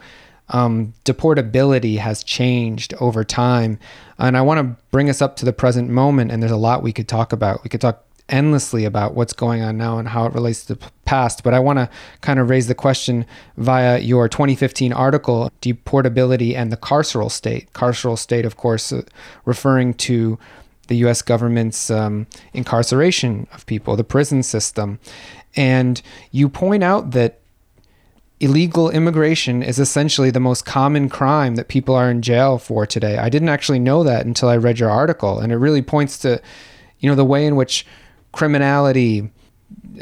um, 0.50 0.94
deportability 1.06 1.98
has 1.98 2.24
changed 2.24 2.94
over 3.00 3.24
time, 3.24 3.80
and 4.18 4.38
I 4.38 4.42
want 4.42 4.60
to 4.60 4.84
bring 4.92 5.10
us 5.10 5.22
up 5.22 5.36
to 5.38 5.46
the 5.46 5.54
present 5.54 5.90
moment. 5.90 6.32
And 6.32 6.42
there's 6.42 6.52
a 6.52 6.58
lot 6.58 6.84
we 6.84 6.94
could 6.94 7.08
talk 7.08 7.34
about. 7.34 7.64
We 7.64 7.70
could 7.70 7.82
talk 7.82 8.04
endlessly 8.30 8.86
about 8.86 9.14
what's 9.14 9.34
going 9.34 9.62
on 9.62 9.78
now 9.78 9.98
and 9.98 10.10
how 10.10 10.26
it 10.26 10.34
relates 10.34 10.66
to 10.66 10.76
the 10.76 10.92
past. 11.06 11.44
But 11.44 11.54
I 11.54 11.60
want 11.60 11.80
to 11.80 11.90
kind 12.22 12.40
of 12.40 12.50
raise 12.50 12.68
the 12.68 12.76
question 12.76 13.26
via 13.58 14.00
your 14.00 14.28
2015 14.28 14.94
article, 14.94 15.52
Deportability 15.62 16.56
and 16.56 16.72
the 16.72 16.78
Carceral 16.78 17.32
State. 17.32 17.72
Carceral 17.74 18.18
state, 18.18 18.46
of 18.46 18.58
course, 18.58 18.92
uh, 18.92 19.02
referring 19.46 19.94
to 19.96 20.38
the 20.88 20.96
US 21.08 21.22
government's 21.22 21.90
um, 21.90 22.28
incarceration 22.54 23.48
of 23.54 23.66
people, 23.66 23.96
the 23.96 24.04
prison 24.04 24.44
system. 24.44 25.00
And 25.56 26.02
you 26.32 26.50
point 26.50 26.84
out 26.84 27.12
that 27.12 27.40
illegal 28.40 28.90
immigration 28.90 29.64
is 29.64 29.80
essentially 29.80 30.30
the 30.30 30.40
most 30.40 30.66
common 30.66 31.10
crime 31.10 31.56
that 31.56 31.68
people 31.68 31.96
are 31.96 32.10
in 32.10 32.22
jail 32.22 32.58
for 32.58 32.86
today. 32.86 33.18
I 33.18 33.30
didn't 33.30 33.50
actually 33.50 33.80
know 33.80 34.04
that 34.04 34.26
until 34.26 34.50
I 34.50 34.58
read 34.58 34.80
your 34.80 34.90
article. 34.90 35.40
And 35.40 35.52
it 35.52 35.58
really 35.58 35.82
points 35.82 36.18
to, 36.20 36.42
you 37.00 37.10
know, 37.10 37.16
the 37.16 37.26
way 37.26 37.46
in 37.46 37.56
which 37.56 37.86
criminality 38.32 39.32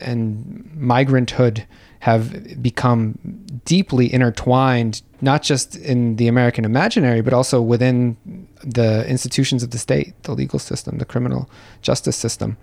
and 0.01 0.71
migranthood 0.77 1.65
have 1.99 2.61
become 2.61 3.17
deeply 3.63 4.13
intertwined, 4.13 5.01
not 5.21 5.41
just 5.41 5.75
in 5.77 6.17
the 6.17 6.27
American 6.27 6.65
imaginary, 6.65 7.21
but 7.21 7.33
also 7.33 7.61
within 7.61 8.15
the 8.63 9.07
institutions 9.09 9.63
of 9.63 9.71
the 9.71 9.77
state, 9.77 10.13
the 10.23 10.33
legal 10.33 10.59
system, 10.59 10.97
the 10.97 11.05
criminal 11.05 11.49
justice 11.81 12.15
system. 12.15 12.57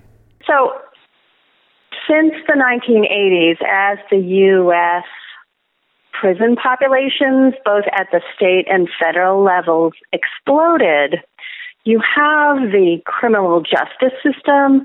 So, 0.46 0.72
since 2.08 2.34
the 2.46 2.54
1980s, 2.54 3.56
as 3.66 3.98
the 4.10 4.18
U.S. 4.18 5.04
prison 6.22 6.54
populations, 6.54 7.52
both 7.64 7.82
at 7.92 8.06
the 8.12 8.20
state 8.36 8.66
and 8.70 8.88
federal 8.96 9.42
levels, 9.42 9.92
exploded, 10.12 11.16
you 11.82 12.00
have 12.14 12.58
the 12.70 12.98
criminal 13.04 13.60
justice 13.60 14.16
system 14.22 14.84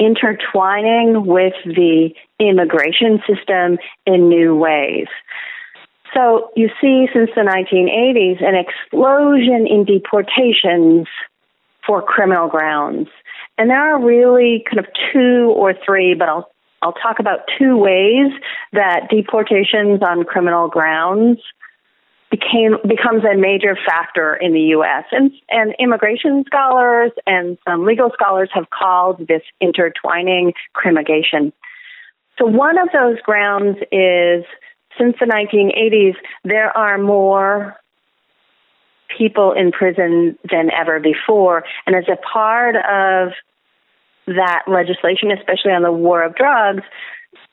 intertwining 0.00 1.26
with 1.26 1.52
the 1.66 2.14
immigration 2.40 3.20
system 3.28 3.76
in 4.06 4.30
new 4.30 4.56
ways. 4.56 5.08
So 6.14 6.50
you 6.56 6.70
see, 6.80 7.08
since 7.12 7.28
the 7.36 7.42
1980s, 7.42 8.42
an 8.42 8.54
explosion 8.54 9.66
in 9.66 9.84
deportations 9.84 11.08
for 11.86 12.00
criminal 12.00 12.48
grounds. 12.48 13.08
And 13.58 13.68
there 13.68 13.94
are 13.94 14.02
really 14.02 14.64
kind 14.66 14.78
of 14.78 14.86
two 15.12 15.52
or 15.54 15.74
three, 15.84 16.14
but 16.14 16.30
I'll 16.30 16.48
I'll 16.82 16.92
talk 16.92 17.18
about 17.18 17.40
two 17.58 17.76
ways 17.76 18.30
that 18.72 19.08
deportations 19.10 20.00
on 20.02 20.24
criminal 20.24 20.68
grounds 20.68 21.38
became 22.30 22.76
becomes 22.86 23.24
a 23.24 23.36
major 23.36 23.76
factor 23.86 24.34
in 24.34 24.52
the 24.52 24.60
U.S. 24.76 25.04
and 25.12 25.32
and 25.48 25.74
immigration 25.78 26.44
scholars 26.46 27.10
and 27.26 27.56
some 27.66 27.84
legal 27.84 28.10
scholars 28.12 28.50
have 28.52 28.68
called 28.70 29.26
this 29.26 29.42
intertwining 29.60 30.52
crimmigration. 30.76 31.52
So 32.38 32.46
one 32.46 32.78
of 32.78 32.88
those 32.92 33.20
grounds 33.22 33.78
is 33.90 34.44
since 34.98 35.16
the 35.18 35.26
1980s 35.26 36.16
there 36.44 36.76
are 36.76 36.98
more 36.98 37.76
people 39.16 39.52
in 39.52 39.72
prison 39.72 40.38
than 40.48 40.70
ever 40.70 41.00
before, 41.00 41.64
and 41.86 41.96
as 41.96 42.04
a 42.08 42.16
part 42.16 42.76
of 42.76 43.32
that 44.36 44.64
legislation, 44.66 45.30
especially 45.32 45.72
on 45.72 45.82
the 45.82 45.92
war 45.92 46.22
of 46.22 46.34
drugs, 46.34 46.82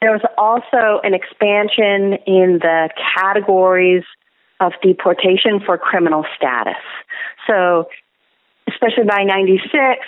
there 0.02 0.12
was 0.12 0.22
also 0.38 1.00
an 1.04 1.14
expansion 1.14 2.20
in 2.28 2.60
the 2.62 2.90
categories 3.16 4.04
of 4.60 4.74
deportation 4.82 5.60
for 5.66 5.78
criminal 5.78 6.26
status. 6.36 6.82
So, 7.48 7.88
especially 8.68 9.06
by 9.06 9.24
96, 9.24 10.06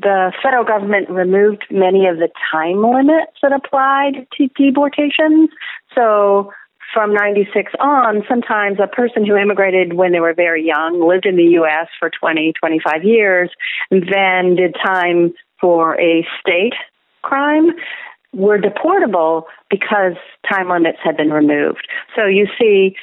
the 0.00 0.32
federal 0.42 0.64
government 0.64 1.10
removed 1.10 1.64
many 1.70 2.06
of 2.06 2.16
the 2.16 2.28
time 2.50 2.82
limits 2.82 3.32
that 3.42 3.52
applied 3.52 4.26
to 4.38 4.48
deportations. 4.56 5.50
So, 5.94 6.52
from 6.92 7.14
96 7.14 7.72
on, 7.80 8.22
sometimes 8.28 8.78
a 8.82 8.86
person 8.86 9.24
who 9.24 9.36
immigrated 9.36 9.94
when 9.94 10.12
they 10.12 10.20
were 10.20 10.34
very 10.34 10.64
young, 10.66 11.06
lived 11.06 11.26
in 11.26 11.36
the 11.36 11.56
U.S. 11.60 11.88
for 11.98 12.10
20, 12.10 12.52
25 12.58 13.04
years, 13.04 13.50
then 13.90 14.56
did 14.56 14.76
time 14.84 15.32
for 15.60 15.98
a 16.00 16.26
state 16.40 16.74
crime, 17.22 17.70
were 18.32 18.58
deportable 18.58 19.44
because 19.70 20.14
time 20.48 20.68
limits 20.68 20.98
had 21.02 21.16
been 21.16 21.30
removed. 21.30 21.86
So 22.16 22.26
you 22.26 22.46
see, 22.58 22.96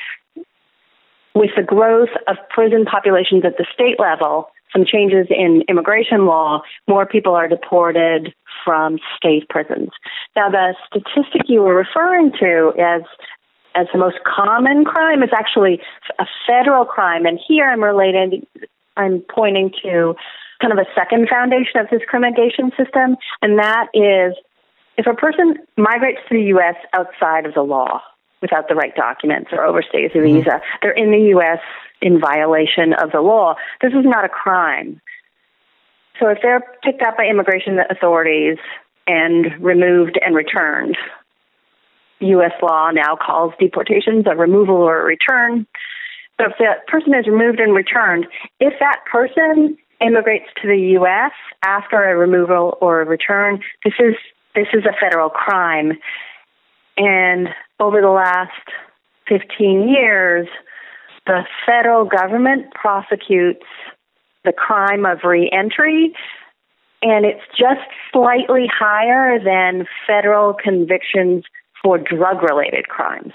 with 1.35 1.51
the 1.55 1.63
growth 1.63 2.09
of 2.27 2.37
prison 2.49 2.85
populations 2.85 3.45
at 3.45 3.57
the 3.57 3.65
state 3.73 3.99
level, 3.99 4.49
some 4.73 4.85
changes 4.85 5.27
in 5.29 5.63
immigration 5.67 6.25
law, 6.25 6.61
more 6.87 7.05
people 7.05 7.33
are 7.33 7.47
deported 7.47 8.33
from 8.63 8.99
state 9.17 9.47
prisons. 9.49 9.89
Now, 10.35 10.49
the 10.49 10.75
statistic 10.85 11.43
you 11.47 11.61
were 11.61 11.75
referring 11.75 12.31
to 12.39 12.73
as 12.79 13.01
as 13.75 13.87
the 13.93 13.99
most 13.99 14.17
common 14.23 14.83
crime 14.85 15.23
is 15.23 15.29
actually 15.33 15.81
a 16.17 16.25
federal 16.47 16.85
crime, 16.85 17.25
and 17.25 17.39
here 17.47 17.65
I'm 17.65 17.83
related. 17.83 18.45
I'm 18.97 19.23
pointing 19.33 19.71
to 19.83 20.15
kind 20.61 20.73
of 20.73 20.79
a 20.79 20.85
second 20.93 21.29
foundation 21.29 21.79
of 21.79 21.87
this 21.89 22.01
criminalization 22.11 22.75
system, 22.75 23.15
and 23.41 23.59
that 23.59 23.87
is 23.93 24.35
if 24.97 25.07
a 25.07 25.13
person 25.13 25.55
migrates 25.77 26.19
to 26.27 26.35
the 26.35 26.43
U.S. 26.55 26.75
outside 26.93 27.45
of 27.45 27.53
the 27.53 27.61
law 27.61 28.01
without 28.41 28.67
the 28.67 28.75
right 28.75 28.93
documents 28.95 29.49
or 29.53 29.59
overstays 29.59 30.13
a 30.13 30.17
mm-hmm. 30.17 30.39
visa, 30.39 30.49
mm-hmm. 30.49 30.77
they're 30.81 30.91
in 30.91 31.11
the 31.11 31.29
U.S. 31.29 31.59
in 32.01 32.19
violation 32.19 32.93
of 32.93 33.11
the 33.11 33.21
law. 33.21 33.55
This 33.81 33.93
is 33.93 34.03
not 34.03 34.25
a 34.25 34.29
crime. 34.29 35.01
So 36.19 36.27
if 36.27 36.39
they're 36.41 36.61
picked 36.83 37.01
up 37.01 37.15
by 37.15 37.27
immigration 37.27 37.79
authorities 37.89 38.57
and 39.07 39.45
removed 39.63 40.19
and 40.23 40.35
returned, 40.35 40.97
U.S. 42.19 42.51
law 42.61 42.91
now 42.91 43.15
calls 43.15 43.53
deportations 43.59 44.25
a 44.29 44.35
removal 44.35 44.75
or 44.75 45.01
a 45.01 45.05
return. 45.05 45.65
So 46.39 46.47
if 46.47 46.53
that 46.59 46.87
person 46.87 47.13
is 47.13 47.27
removed 47.27 47.59
and 47.59 47.73
returned, 47.73 48.27
if 48.59 48.73
that 48.79 48.99
person 49.11 49.77
immigrates 50.01 50.45
to 50.61 50.67
the 50.67 50.77
U.S. 50.99 51.31
after 51.63 52.01
a 52.03 52.17
removal 52.17 52.77
or 52.81 53.01
a 53.01 53.05
return, 53.05 53.61
this 53.83 53.93
is 53.99 54.15
this 54.55 54.67
is 54.73 54.83
a 54.85 54.95
federal 54.99 55.29
crime. 55.29 55.93
And 56.97 57.49
over 57.79 58.01
the 58.01 58.09
last 58.09 58.51
15 59.27 59.87
years, 59.87 60.47
the 61.25 61.43
federal 61.65 62.05
government 62.05 62.73
prosecutes 62.73 63.65
the 64.43 64.51
crime 64.51 65.05
of 65.05 65.19
reentry, 65.23 66.13
and 67.01 67.25
it's 67.25 67.45
just 67.57 67.87
slightly 68.11 68.67
higher 68.67 69.37
than 69.43 69.85
federal 70.07 70.53
convictions 70.53 71.43
for 71.83 71.97
drug 71.97 72.43
related 72.43 72.87
crimes. 72.87 73.33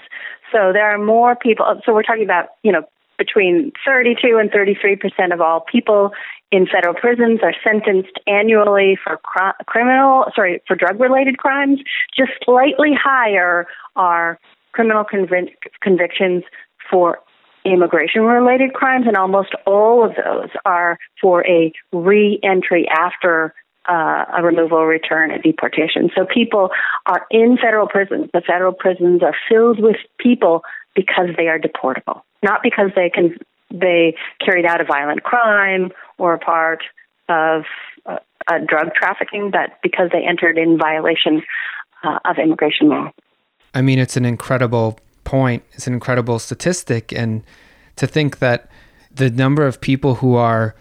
So 0.51 0.71
there 0.73 0.89
are 0.89 0.97
more 0.97 1.35
people, 1.35 1.65
so 1.85 1.93
we're 1.93 2.03
talking 2.03 2.23
about, 2.23 2.49
you 2.63 2.71
know, 2.71 2.83
between 3.17 3.71
32 3.85 4.37
and 4.37 4.51
33 4.51 4.95
percent 4.97 5.31
of 5.33 5.39
all 5.39 5.61
people 5.61 6.11
in 6.51 6.67
federal 6.67 6.93
prisons 6.93 7.39
are 7.43 7.53
sentenced 7.63 8.19
annually 8.27 8.97
for 9.01 9.17
cr- 9.17 9.63
criminal, 9.65 10.25
sorry, 10.35 10.61
for 10.67 10.75
drug-related 10.75 11.37
crimes. 11.37 11.79
Just 12.15 12.31
slightly 12.43 12.91
higher 12.93 13.67
are 13.95 14.39
criminal 14.73 15.03
convic- 15.03 15.55
convictions 15.81 16.43
for 16.89 17.19
immigration-related 17.65 18.73
crimes, 18.73 19.05
and 19.07 19.17
almost 19.17 19.49
all 19.65 20.05
of 20.05 20.11
those 20.15 20.49
are 20.65 20.99
for 21.19 21.45
a 21.47 21.73
re-entry 21.91 22.87
after 22.89 23.53
uh, 23.89 24.25
a 24.37 24.43
removal, 24.43 24.85
return, 24.85 25.31
and 25.31 25.43
deportation. 25.43 26.09
So 26.15 26.25
people 26.25 26.69
are 27.05 27.25
in 27.29 27.57
federal 27.61 27.87
prisons. 27.87 28.29
The 28.33 28.41
federal 28.41 28.73
prisons 28.73 29.21
are 29.23 29.35
filled 29.49 29.79
with 29.79 29.97
people 30.17 30.63
because 30.95 31.29
they 31.37 31.47
are 31.47 31.59
deportable, 31.59 32.21
not 32.41 32.61
because 32.63 32.91
they 32.95 33.09
can 33.09 33.37
they 33.71 34.15
carried 34.43 34.65
out 34.65 34.79
a 34.79 34.85
violent 34.85 35.23
crime 35.23 35.91
or 36.17 36.33
a 36.33 36.39
part 36.39 36.83
of 37.27 37.63
uh, 38.05 38.19
a 38.49 38.59
drug 38.59 38.93
trafficking, 38.95 39.51
but 39.51 39.77
because 39.81 40.09
they 40.11 40.25
entered 40.25 40.57
in 40.57 40.77
violation 40.77 41.41
uh, 42.03 42.19
of 42.25 42.37
immigration 42.37 42.89
law. 42.89 43.11
I 43.73 43.81
mean, 43.81 43.99
it's 43.99 44.15
an 44.15 44.25
incredible 44.25 44.99
point. 45.23 45.63
It's 45.73 45.87
an 45.87 45.93
incredible 45.93 46.39
statistic, 46.39 47.11
and 47.11 47.43
to 47.97 48.07
think 48.07 48.39
that 48.39 48.69
the 49.13 49.29
number 49.29 49.65
of 49.65 49.81
people 49.81 50.15
who 50.15 50.35
are 50.35 50.75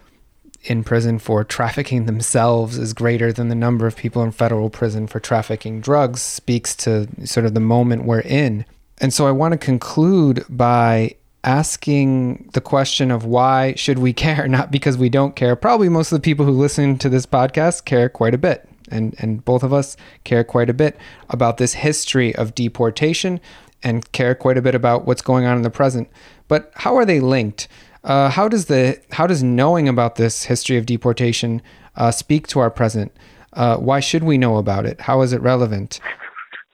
in 0.64 0.82
prison 0.82 1.18
for 1.18 1.44
trafficking 1.44 2.06
themselves 2.06 2.78
is 2.78 2.92
greater 2.92 3.32
than 3.32 3.48
the 3.48 3.54
number 3.54 3.86
of 3.86 3.96
people 3.96 4.22
in 4.22 4.32
federal 4.32 4.70
prison 4.70 5.06
for 5.06 5.20
trafficking 5.20 5.80
drugs 5.80 6.22
speaks 6.22 6.74
to 6.74 7.06
sort 7.26 7.46
of 7.46 7.54
the 7.54 7.60
moment 7.60 8.04
we're 8.04 8.20
in. 8.20 8.64
And 8.98 9.12
so 9.12 9.26
I 9.26 9.30
want 9.30 9.52
to 9.52 9.58
conclude 9.58 10.44
by 10.48 11.16
asking 11.42 12.48
the 12.54 12.60
question 12.60 13.10
of 13.10 13.24
why 13.24 13.74
should 13.74 13.98
we 13.98 14.12
care 14.12 14.48
not 14.54 14.70
because 14.70 14.96
we 14.96 15.10
don't 15.10 15.36
care. 15.36 15.54
Probably 15.54 15.88
most 15.88 16.10
of 16.10 16.16
the 16.16 16.24
people 16.24 16.46
who 16.46 16.52
listen 16.52 16.98
to 16.98 17.08
this 17.08 17.26
podcast 17.26 17.84
care 17.84 18.08
quite 18.08 18.34
a 18.34 18.38
bit 18.38 18.68
and 18.90 19.14
and 19.18 19.44
both 19.44 19.62
of 19.62 19.72
us 19.72 19.96
care 20.24 20.44
quite 20.44 20.70
a 20.70 20.74
bit 20.74 20.96
about 21.30 21.56
this 21.58 21.74
history 21.74 22.34
of 22.34 22.54
deportation 22.54 23.40
and 23.82 24.10
care 24.12 24.34
quite 24.34 24.56
a 24.56 24.62
bit 24.62 24.74
about 24.74 25.06
what's 25.06 25.22
going 25.22 25.44
on 25.44 25.56
in 25.56 25.62
the 25.62 25.70
present. 25.70 26.08
But 26.48 26.72
how 26.74 26.96
are 26.96 27.04
they 27.04 27.20
linked 27.20 27.68
uh, 28.05 28.30
how 28.30 28.48
does 28.48 28.66
the 28.66 29.00
how 29.12 29.26
does 29.26 29.42
knowing 29.42 29.88
about 29.88 30.16
this 30.16 30.44
history 30.44 30.76
of 30.76 30.86
deportation 30.86 31.61
uh, 31.96 32.11
speak 32.11 32.46
to 32.48 32.61
our 32.61 32.70
present 32.70 33.12
uh, 33.55 33.76
why 33.76 34.00
should 34.00 34.24
we 34.24 34.38
know 34.38 34.57
about 34.57 34.86
it 34.86 35.00
how 35.00 35.22
is 35.22 35.32
it 35.32 35.40
relevant 35.40 36.00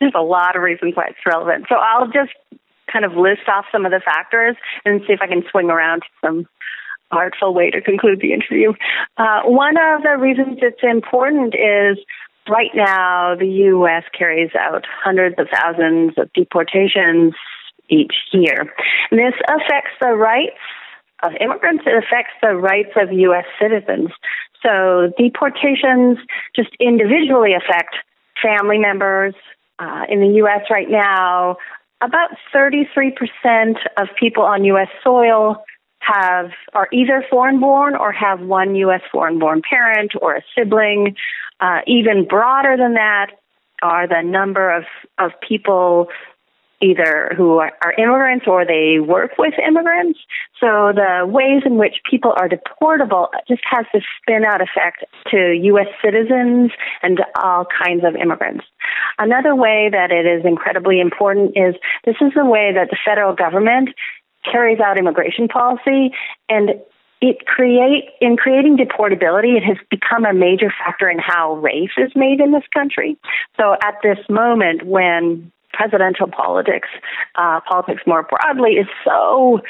there's 0.00 0.12
a 0.16 0.22
lot 0.22 0.56
of 0.56 0.62
reasons 0.62 0.94
why 0.94 1.06
it's 1.08 1.18
relevant 1.26 1.66
so 1.68 1.76
i'll 1.76 2.06
just 2.06 2.32
kind 2.92 3.04
of 3.04 3.12
list 3.12 3.48
off 3.48 3.64
some 3.72 3.86
of 3.86 3.92
the 3.92 4.00
factors 4.04 4.56
and 4.84 5.00
see 5.06 5.12
if 5.12 5.20
I 5.20 5.26
can 5.26 5.42
swing 5.50 5.70
around 5.70 6.02
to 6.02 6.08
some 6.24 6.48
artful 7.10 7.54
way 7.54 7.70
to 7.70 7.80
conclude 7.80 8.20
the 8.20 8.32
interview. 8.32 8.72
Uh, 9.16 9.42
one 9.44 9.76
of 9.76 10.02
the 10.02 10.16
reasons 10.18 10.58
it's 10.62 10.82
important 10.82 11.54
is 11.54 11.98
right 12.48 12.70
now 12.74 13.34
the 13.38 13.46
U.S. 13.74 14.04
carries 14.16 14.50
out 14.58 14.84
hundreds 15.02 15.36
of 15.38 15.48
thousands 15.52 16.14
of 16.18 16.32
deportations 16.32 17.34
each 17.88 18.14
year. 18.32 18.72
And 19.10 19.18
this 19.18 19.34
affects 19.48 19.94
the 20.00 20.12
rights 20.12 20.58
of 21.22 21.32
immigrants, 21.40 21.84
it 21.86 21.92
affects 21.92 22.32
the 22.42 22.54
rights 22.54 22.90
of 22.96 23.12
U.S. 23.12 23.44
citizens. 23.60 24.10
So 24.62 25.12
deportations 25.18 26.18
just 26.54 26.70
individually 26.78 27.52
affect 27.54 27.94
family 28.42 28.78
members. 28.78 29.34
Uh, 29.78 30.04
in 30.10 30.20
the 30.20 30.34
U.S. 30.36 30.60
right 30.70 30.90
now, 30.90 31.56
about 32.02 32.30
33% 32.54 33.14
of 33.96 34.08
people 34.18 34.42
on 34.42 34.62
U.S. 34.64 34.88
soil 35.02 35.64
have 36.00 36.50
are 36.74 36.88
either 36.92 37.24
foreign 37.30 37.60
born 37.60 37.94
or 37.94 38.12
have 38.12 38.40
one 38.40 38.74
U.S. 38.74 39.00
foreign 39.12 39.38
born 39.38 39.62
parent 39.68 40.12
or 40.20 40.36
a 40.36 40.42
sibling. 40.54 41.16
Uh, 41.60 41.80
even 41.86 42.26
broader 42.26 42.76
than 42.76 42.94
that 42.94 43.28
are 43.82 44.06
the 44.06 44.22
number 44.22 44.74
of, 44.74 44.84
of 45.18 45.32
people 45.46 46.08
either 46.80 47.32
who 47.36 47.58
are, 47.58 47.72
are 47.82 47.92
immigrants 47.94 48.46
or 48.46 48.64
they 48.64 48.98
work 49.00 49.32
with 49.38 49.54
immigrants. 49.58 50.18
So 50.58 50.92
the 50.94 51.26
ways 51.26 51.62
in 51.64 51.76
which 51.76 51.96
people 52.08 52.32
are 52.36 52.48
deportable 52.48 53.28
just 53.48 53.62
has 53.70 53.86
this 53.92 54.02
spin 54.20 54.44
out 54.44 54.60
effect 54.60 55.04
to 55.30 55.52
U.S. 55.64 55.88
citizens 56.02 56.72
and 57.02 57.18
to 57.18 57.24
all 57.40 57.66
kinds 57.66 58.04
of 58.04 58.16
immigrants. 58.16 58.64
Another 59.18 59.54
way 59.54 59.88
that 59.92 60.10
it 60.10 60.26
is 60.26 60.44
incredibly 60.44 61.00
important 61.00 61.52
is 61.56 61.74
this 62.04 62.16
is 62.20 62.32
the 62.34 62.44
way 62.44 62.72
that 62.74 62.88
the 62.90 62.98
federal 63.04 63.34
government 63.34 63.90
carries 64.50 64.80
out 64.80 64.98
immigration 64.98 65.48
policy 65.48 66.12
and 66.48 66.70
it 67.20 67.46
create 67.46 68.04
in 68.22 68.36
creating 68.38 68.78
deportability 68.78 69.56
it 69.56 69.62
has 69.62 69.76
become 69.90 70.24
a 70.24 70.32
major 70.32 70.72
factor 70.82 71.08
in 71.10 71.18
how 71.18 71.56
race 71.56 71.90
is 71.98 72.10
made 72.16 72.40
in 72.40 72.52
this 72.52 72.64
country 72.72 73.18
so 73.58 73.74
at 73.84 73.96
this 74.02 74.18
moment 74.30 74.86
when 74.86 75.52
presidential 75.72 76.28
politics, 76.28 76.88
uh, 77.36 77.60
politics 77.68 78.02
more 78.06 78.22
broadly, 78.22 78.72
is 78.72 78.86
so 79.04 79.60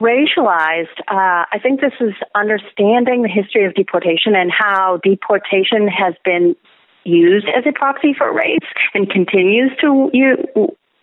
racialized. 0.00 0.98
Uh, 1.08 1.46
I 1.50 1.58
think 1.62 1.80
this 1.80 1.94
is 2.00 2.14
understanding 2.34 3.22
the 3.22 3.28
history 3.28 3.64
of 3.64 3.74
deportation 3.74 4.34
and 4.34 4.50
how 4.50 5.00
deportation 5.02 5.88
has 5.88 6.14
been 6.24 6.56
used 7.04 7.46
as 7.46 7.64
a 7.66 7.72
proxy 7.72 8.14
for 8.16 8.32
race 8.32 8.66
and 8.94 9.08
continues 9.10 9.70
to 9.80 10.10
you, 10.12 10.36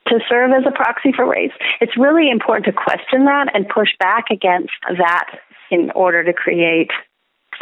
to 0.08 0.20
serve 0.28 0.52
as 0.52 0.64
a 0.68 0.72
proxy 0.72 1.12
for 1.16 1.30
race. 1.30 1.54
It's 1.80 1.98
really 1.98 2.30
important 2.30 2.66
to 2.66 2.74
question 2.74 3.26
that 3.26 3.52
and 3.54 3.68
push 3.70 3.90
back 4.00 4.26
against 4.32 4.74
that 4.98 5.40
in 5.70 5.92
order 5.92 6.24
to 6.24 6.34
create 6.34 6.92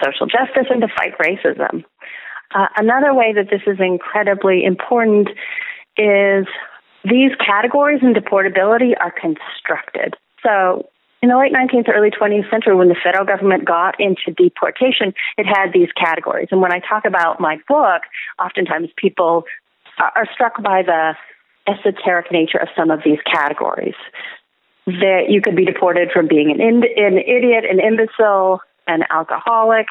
social 0.03 0.25
justice 0.25 0.67
and 0.69 0.81
to 0.81 0.87
fight 0.87 1.17
racism. 1.19 1.83
Uh, 2.53 2.67
another 2.77 3.13
way 3.13 3.33
that 3.33 3.49
this 3.51 3.61
is 3.67 3.79
incredibly 3.79 4.63
important 4.63 5.29
is 5.99 6.47
these 7.03 7.31
categories 7.45 7.99
in 8.01 8.13
deportability 8.13 8.93
are 8.99 9.11
constructed. 9.11 10.15
So 10.43 10.89
in 11.21 11.29
the 11.29 11.37
late 11.37 11.51
19th, 11.51 11.89
early 11.93 12.11
20th 12.11 12.49
century, 12.49 12.75
when 12.75 12.87
the 12.87 12.95
federal 13.03 13.25
government 13.25 13.65
got 13.65 13.99
into 13.99 14.31
deportation, 14.31 15.13
it 15.37 15.45
had 15.45 15.73
these 15.73 15.89
categories. 15.91 16.47
And 16.51 16.61
when 16.61 16.73
I 16.73 16.79
talk 16.79 17.05
about 17.05 17.39
my 17.39 17.57
book, 17.67 18.03
oftentimes 18.41 18.89
people 18.95 19.43
are 19.99 20.27
struck 20.33 20.61
by 20.63 20.81
the 20.83 21.15
esoteric 21.67 22.31
nature 22.31 22.57
of 22.57 22.69
some 22.75 22.89
of 22.89 23.01
these 23.03 23.19
categories. 23.25 23.95
That 24.87 25.25
you 25.29 25.41
could 25.41 25.55
be 25.55 25.65
deported 25.65 26.09
from 26.11 26.27
being 26.27 26.51
an, 26.51 26.61
in, 26.61 26.83
an 26.95 27.17
idiot, 27.19 27.63
an 27.69 27.79
imbecile, 27.79 28.61
an 28.87 29.03
alcoholic. 29.11 29.87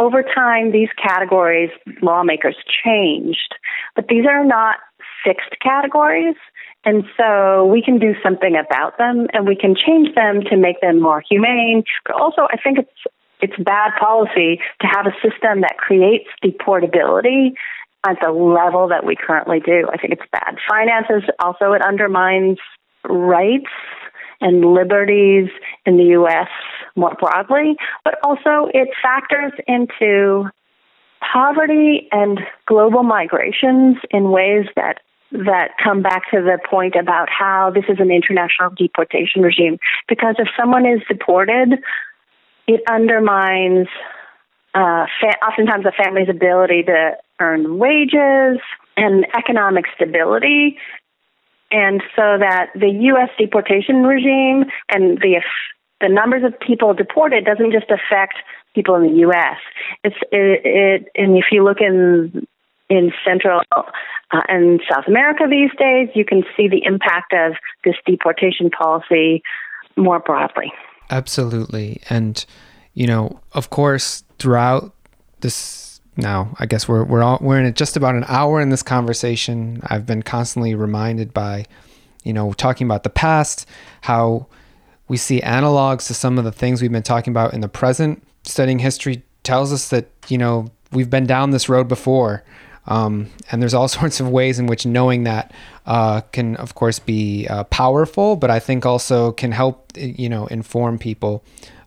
Over 0.00 0.24
time, 0.24 0.72
these 0.72 0.88
categories 1.00 1.70
lawmakers 2.00 2.56
changed, 2.84 3.54
but 3.94 4.08
these 4.08 4.26
are 4.26 4.44
not 4.44 4.76
fixed 5.24 5.54
categories. 5.60 6.36
And 6.84 7.04
so 7.16 7.64
we 7.66 7.82
can 7.82 7.98
do 7.98 8.14
something 8.22 8.56
about 8.56 8.98
them 8.98 9.28
and 9.32 9.46
we 9.46 9.54
can 9.54 9.74
change 9.76 10.14
them 10.14 10.42
to 10.50 10.56
make 10.56 10.80
them 10.80 11.00
more 11.00 11.22
humane. 11.28 11.84
But 12.04 12.16
also, 12.16 12.48
I 12.50 12.56
think 12.56 12.78
it's, 12.78 13.14
it's 13.40 13.62
bad 13.62 13.92
policy 14.00 14.60
to 14.80 14.86
have 14.86 15.06
a 15.06 15.14
system 15.22 15.60
that 15.60 15.76
creates 15.78 16.28
deportability 16.42 17.54
at 18.04 18.16
the 18.20 18.32
level 18.32 18.88
that 18.88 19.06
we 19.06 19.14
currently 19.14 19.60
do. 19.60 19.88
I 19.92 19.96
think 19.96 20.12
it's 20.12 20.28
bad. 20.32 20.56
Finances 20.68 21.22
also, 21.38 21.72
it 21.72 21.82
undermines 21.82 22.58
rights 23.08 23.70
and 24.40 24.64
liberties 24.64 25.48
in 25.86 25.96
the 25.96 26.04
U.S. 26.18 26.48
more 26.96 27.14
broadly, 27.14 27.76
but 28.04 28.14
also 28.24 28.68
it 28.74 28.88
factors 29.00 29.52
into 29.68 30.50
poverty 31.32 32.08
and 32.10 32.40
global 32.66 33.04
migrations 33.04 33.96
in 34.10 34.30
ways 34.30 34.66
that 34.74 35.00
that 35.32 35.70
come 35.82 36.02
back 36.02 36.30
to 36.30 36.40
the 36.40 36.58
point 36.68 36.94
about 36.94 37.28
how 37.30 37.72
this 37.74 37.84
is 37.88 37.98
an 37.98 38.10
international 38.10 38.70
deportation 38.76 39.42
regime. 39.42 39.78
Because 40.08 40.36
if 40.38 40.48
someone 40.58 40.86
is 40.86 41.00
deported, 41.08 41.78
it 42.66 42.80
undermines 42.88 43.88
uh, 44.74 45.06
fa- 45.20 45.44
oftentimes 45.46 45.84
a 45.86 45.92
family's 45.92 46.28
ability 46.28 46.84
to 46.84 47.12
earn 47.40 47.78
wages 47.78 48.60
and 48.96 49.26
economic 49.36 49.86
stability. 49.94 50.78
And 51.70 52.02
so 52.14 52.36
that 52.38 52.70
the 52.74 52.88
U.S. 52.88 53.30
deportation 53.38 54.02
regime 54.02 54.64
and 54.88 55.18
the 55.18 55.40
the 56.00 56.08
numbers 56.08 56.42
of 56.42 56.58
people 56.58 56.94
deported 56.94 57.44
doesn't 57.44 57.70
just 57.72 57.88
affect 57.88 58.34
people 58.74 58.96
in 58.96 59.02
the 59.02 59.18
U.S. 59.20 59.56
It's 60.04 60.16
it, 60.30 60.60
it 60.64 61.08
and 61.14 61.38
if 61.38 61.46
you 61.50 61.64
look 61.64 61.80
in 61.80 62.46
in 62.90 63.12
Central 63.24 63.62
uh, 64.32 64.42
and 64.48 64.80
South 64.90 65.04
America 65.06 65.44
these 65.48 65.70
days, 65.78 66.08
you 66.14 66.24
can 66.24 66.42
see 66.56 66.68
the 66.68 66.82
impact 66.84 67.32
of 67.32 67.52
this 67.84 67.94
deportation 68.06 68.70
policy 68.70 69.42
more 69.96 70.20
broadly. 70.20 70.72
Absolutely. 71.10 72.00
And, 72.08 72.44
you 72.94 73.06
know, 73.06 73.40
of 73.52 73.70
course, 73.70 74.24
throughout 74.38 74.94
this 75.40 76.00
now, 76.16 76.54
I 76.58 76.66
guess 76.66 76.88
we're, 76.88 77.04
we're 77.04 77.22
all, 77.22 77.38
we're 77.40 77.60
in 77.60 77.72
just 77.74 77.96
about 77.96 78.14
an 78.14 78.24
hour 78.28 78.60
in 78.60 78.70
this 78.70 78.82
conversation. 78.82 79.80
I've 79.84 80.06
been 80.06 80.22
constantly 80.22 80.74
reminded 80.74 81.34
by, 81.34 81.66
you 82.24 82.32
know, 82.32 82.52
talking 82.52 82.86
about 82.86 83.02
the 83.02 83.10
past, 83.10 83.66
how 84.02 84.46
we 85.08 85.16
see 85.16 85.40
analogs 85.40 86.06
to 86.06 86.14
some 86.14 86.38
of 86.38 86.44
the 86.44 86.52
things 86.52 86.80
we've 86.80 86.92
been 86.92 87.02
talking 87.02 87.32
about 87.32 87.52
in 87.52 87.60
the 87.60 87.68
present. 87.68 88.22
Studying 88.44 88.78
history 88.78 89.22
tells 89.42 89.72
us 89.72 89.88
that, 89.88 90.08
you 90.28 90.38
know, 90.38 90.68
we've 90.92 91.10
been 91.10 91.26
down 91.26 91.50
this 91.50 91.68
road 91.68 91.88
before. 91.88 92.44
Um, 92.86 93.30
and 93.50 93.62
there's 93.62 93.74
all 93.74 93.88
sorts 94.00 94.20
of 94.20 94.28
ways 94.28 94.58
in 94.58 94.66
which 94.66 94.86
knowing 94.86 95.24
that 95.24 95.52
uh, 95.86 96.20
can, 96.32 96.56
of 96.56 96.74
course, 96.74 96.98
be 96.98 97.46
uh, 97.48 97.64
powerful, 97.64 98.36
but 98.36 98.50
I 98.50 98.58
think 98.58 98.86
also 98.86 99.32
can 99.32 99.52
help, 99.52 99.92
you 99.96 100.28
know, 100.28 100.46
inform 100.46 100.98
people 100.98 101.44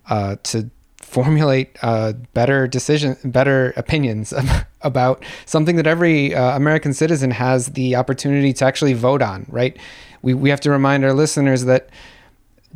uh, 0.09 0.35
to 0.43 0.69
formulate 0.97 1.77
uh, 1.81 2.13
better 2.33 2.67
decision, 2.67 3.15
better 3.23 3.73
opinions 3.77 4.33
about 4.81 5.23
something 5.45 5.77
that 5.77 5.87
every 5.87 6.35
uh, 6.35 6.55
American 6.55 6.93
citizen 6.93 7.31
has 7.31 7.67
the 7.67 7.95
opportunity 7.95 8.51
to 8.53 8.65
actually 8.65 8.93
vote 8.93 9.21
on. 9.21 9.45
Right? 9.49 9.77
We 10.21 10.33
we 10.33 10.49
have 10.49 10.59
to 10.61 10.71
remind 10.71 11.05
our 11.05 11.13
listeners 11.13 11.65
that 11.65 11.89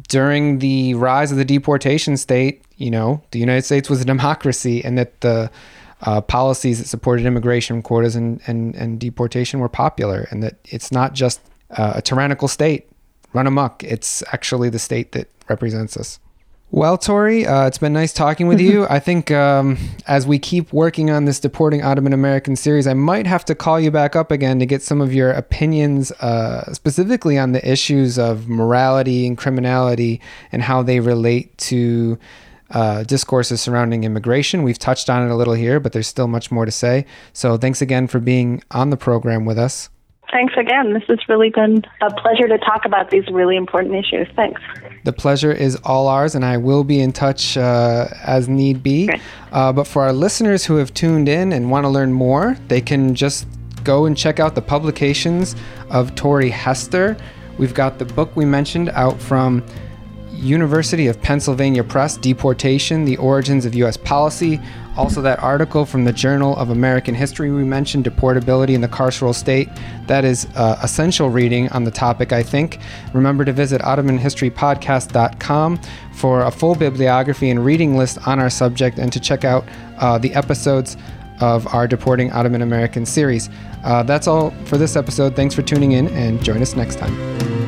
during 0.08 0.60
the 0.60 0.94
rise 0.94 1.32
of 1.32 1.38
the 1.38 1.46
deportation 1.46 2.16
state, 2.16 2.64
you 2.78 2.90
know, 2.90 3.22
the 3.32 3.40
United 3.40 3.64
States 3.64 3.90
was 3.90 4.00
a 4.02 4.06
democracy, 4.06 4.84
and 4.86 4.98
that 4.98 5.20
the 5.22 5.52
uh, 6.02 6.22
policies 6.22 6.80
that 6.80 6.88
supported 6.88 7.26
immigration 7.26 7.82
quotas 7.82 8.16
and, 8.16 8.42
and, 8.48 8.76
and 8.76 9.00
deportation 9.00 9.60
were 9.60 9.70
popular, 9.70 10.28
and 10.32 10.42
that 10.44 10.56
it's 10.66 10.92
not 10.92 11.14
just 11.14 11.42
uh, 11.72 11.94
a 11.96 12.02
tyrannical 12.02 12.48
state 12.48 12.90
run 13.34 13.48
amok, 13.48 13.84
it's 13.84 14.24
actually 14.34 14.70
the 14.70 14.80
state 14.80 15.12
that 15.12 15.30
represents 15.48 15.98
us. 15.98 16.20
Well, 16.72 17.00
Torrie, 17.00 17.48
uh, 17.48 17.66
it's 17.66 17.80
been 17.80 17.94
nice 17.94 18.14
talking 18.14 18.48
with 18.48 18.60
you. 18.60 18.86
I 18.90 19.00
think 19.00 19.32
um, 19.32 19.78
as 20.06 20.28
we 20.28 20.38
keep 20.38 20.72
working 20.72 21.10
on 21.10 21.26
this 21.26 21.40
Deporting 21.40 21.84
Ottoman 21.84 22.14
American 22.14 22.56
series, 22.56 22.86
I 22.86 22.94
might 22.94 23.26
have 23.26 23.44
to 23.46 23.56
call 23.56 23.80
you 23.80 23.90
back 23.90 24.16
up 24.16 24.30
again 24.30 24.60
to 24.60 24.68
get 24.68 24.84
some 24.84 25.02
of 25.02 25.12
your 25.12 25.32
opinions, 25.32 26.12
uh, 26.12 26.72
specifically 26.74 27.40
on 27.40 27.54
the 27.54 27.72
issues 27.72 28.20
of 28.20 28.48
morality 28.48 29.26
and 29.26 29.36
criminality 29.36 30.22
and 30.52 30.62
how 30.62 30.84
they 30.84 31.00
relate 31.00 31.58
to 31.58 32.20
uh, 32.72 33.04
discourses 33.04 33.62
surrounding 33.62 34.04
immigration. 34.04 34.64
We've 34.64 34.80
touched 34.80 35.10
on 35.10 35.28
it 35.28 35.32
a 35.32 35.36
little 35.36 35.54
here, 35.54 35.80
but 35.80 35.94
there's 35.94 36.08
still 36.08 36.28
much 36.28 36.52
more 36.52 36.66
to 36.66 36.72
say. 36.72 37.06
So 37.34 37.58
thanks 37.58 37.82
again 37.82 38.08
for 38.08 38.20
being 38.20 38.64
on 38.72 38.90
the 38.90 38.98
program 38.98 39.46
with 39.46 39.58
us. 39.58 39.90
Thanks 40.32 40.54
again. 40.58 40.94
This 40.94 41.04
has 41.08 41.18
really 41.28 41.50
been 41.50 41.84
a 42.02 42.14
pleasure 42.14 42.48
to 42.48 42.60
talk 42.60 42.86
about 42.86 43.10
these 43.10 43.26
really 43.32 43.56
important 43.56 43.96
issues. 43.96 44.28
Thanks. 44.36 44.62
The 45.04 45.14
pleasure 45.14 45.52
is 45.52 45.76
all 45.78 46.08
ours, 46.08 46.36
and 46.36 46.46
I 46.46 46.58
will 46.58 46.84
be 46.84 47.00
in 47.00 47.12
touch 47.12 47.58
uh, 47.58 48.08
as 48.24 48.48
need 48.48 48.84
be. 48.84 49.10
Uh, 49.52 49.74
but 49.74 49.88
for 49.88 50.04
our 50.04 50.14
listeners 50.14 50.66
who 50.66 50.76
have 50.76 50.94
tuned 50.94 51.28
in 51.28 51.52
and 51.52 51.72
want 51.72 51.86
to 51.86 51.90
learn 51.90 52.14
more, 52.14 52.56
they 52.68 52.82
can 52.82 53.16
just 53.16 53.48
go 53.84 54.06
and 54.06 54.16
check 54.16 54.40
out 54.40 54.54
the 54.54 54.62
publications 54.62 55.56
of 55.90 56.14
Torrie 56.14 56.52
Hester. 56.52 57.18
We've 57.58 57.74
got 57.74 57.98
the 57.98 58.06
book 58.06 58.36
we 58.36 58.46
mentioned 58.46 58.90
out 58.90 59.20
from 59.20 59.66
University 60.40 61.08
of 61.08 61.22
Pennsylvania 61.22 61.84
Press, 61.84 62.18
Deportation, 62.18 63.06
The 63.06 63.18
Origins 63.18 63.66
of 63.66 63.76
U.S. 63.76 63.98
Policy. 63.98 64.60
Also, 64.98 65.22
that 65.22 65.40
article 65.40 65.86
from 65.86 66.04
the 66.04 66.12
Journal 66.12 66.56
of 66.58 66.72
American 66.72 67.16
History 67.16 67.52
we 67.52 67.64
mentioned, 67.64 68.06
Deportability 68.06 68.74
in 68.74 68.82
the 68.82 68.88
Carceral 68.88 69.34
State. 69.34 69.70
That 70.08 70.26
is 70.26 70.48
uh, 70.56 70.80
essential 70.84 71.30
reading 71.30 71.70
on 71.70 71.84
the 71.84 71.92
topic, 71.92 72.34
I 72.34 72.44
think. 72.44 72.80
Remember 73.14 73.46
to 73.46 73.54
visit 73.54 73.82
OttomanHistoryPodcast.com 73.82 75.80
for 76.14 76.42
a 76.42 76.52
full 76.52 76.76
bibliography 76.76 77.50
and 77.50 77.64
reading 77.64 77.98
list 77.98 78.18
on 78.28 78.40
our 78.40 78.50
subject 78.50 79.00
and 79.00 79.14
to 79.14 79.20
check 79.20 79.46
out 79.46 79.64
uh, 80.00 80.18
the 80.18 80.34
episodes 80.34 80.98
of 81.40 81.68
our 81.74 81.88
Deporting 81.88 82.32
Ottoman 82.32 82.62
Americans 82.62 83.10
series. 83.10 83.50
Uh, 83.84 84.04
that's 84.04 84.28
all 84.28 84.52
for 84.66 84.78
this 84.78 84.96
episode. 84.96 85.36
Thanks 85.36 85.56
for 85.56 85.62
tuning 85.62 85.94
in 85.94 86.08
and 86.10 86.44
join 86.44 86.62
us 86.62 86.76
next 86.76 86.96
time. 86.98 87.59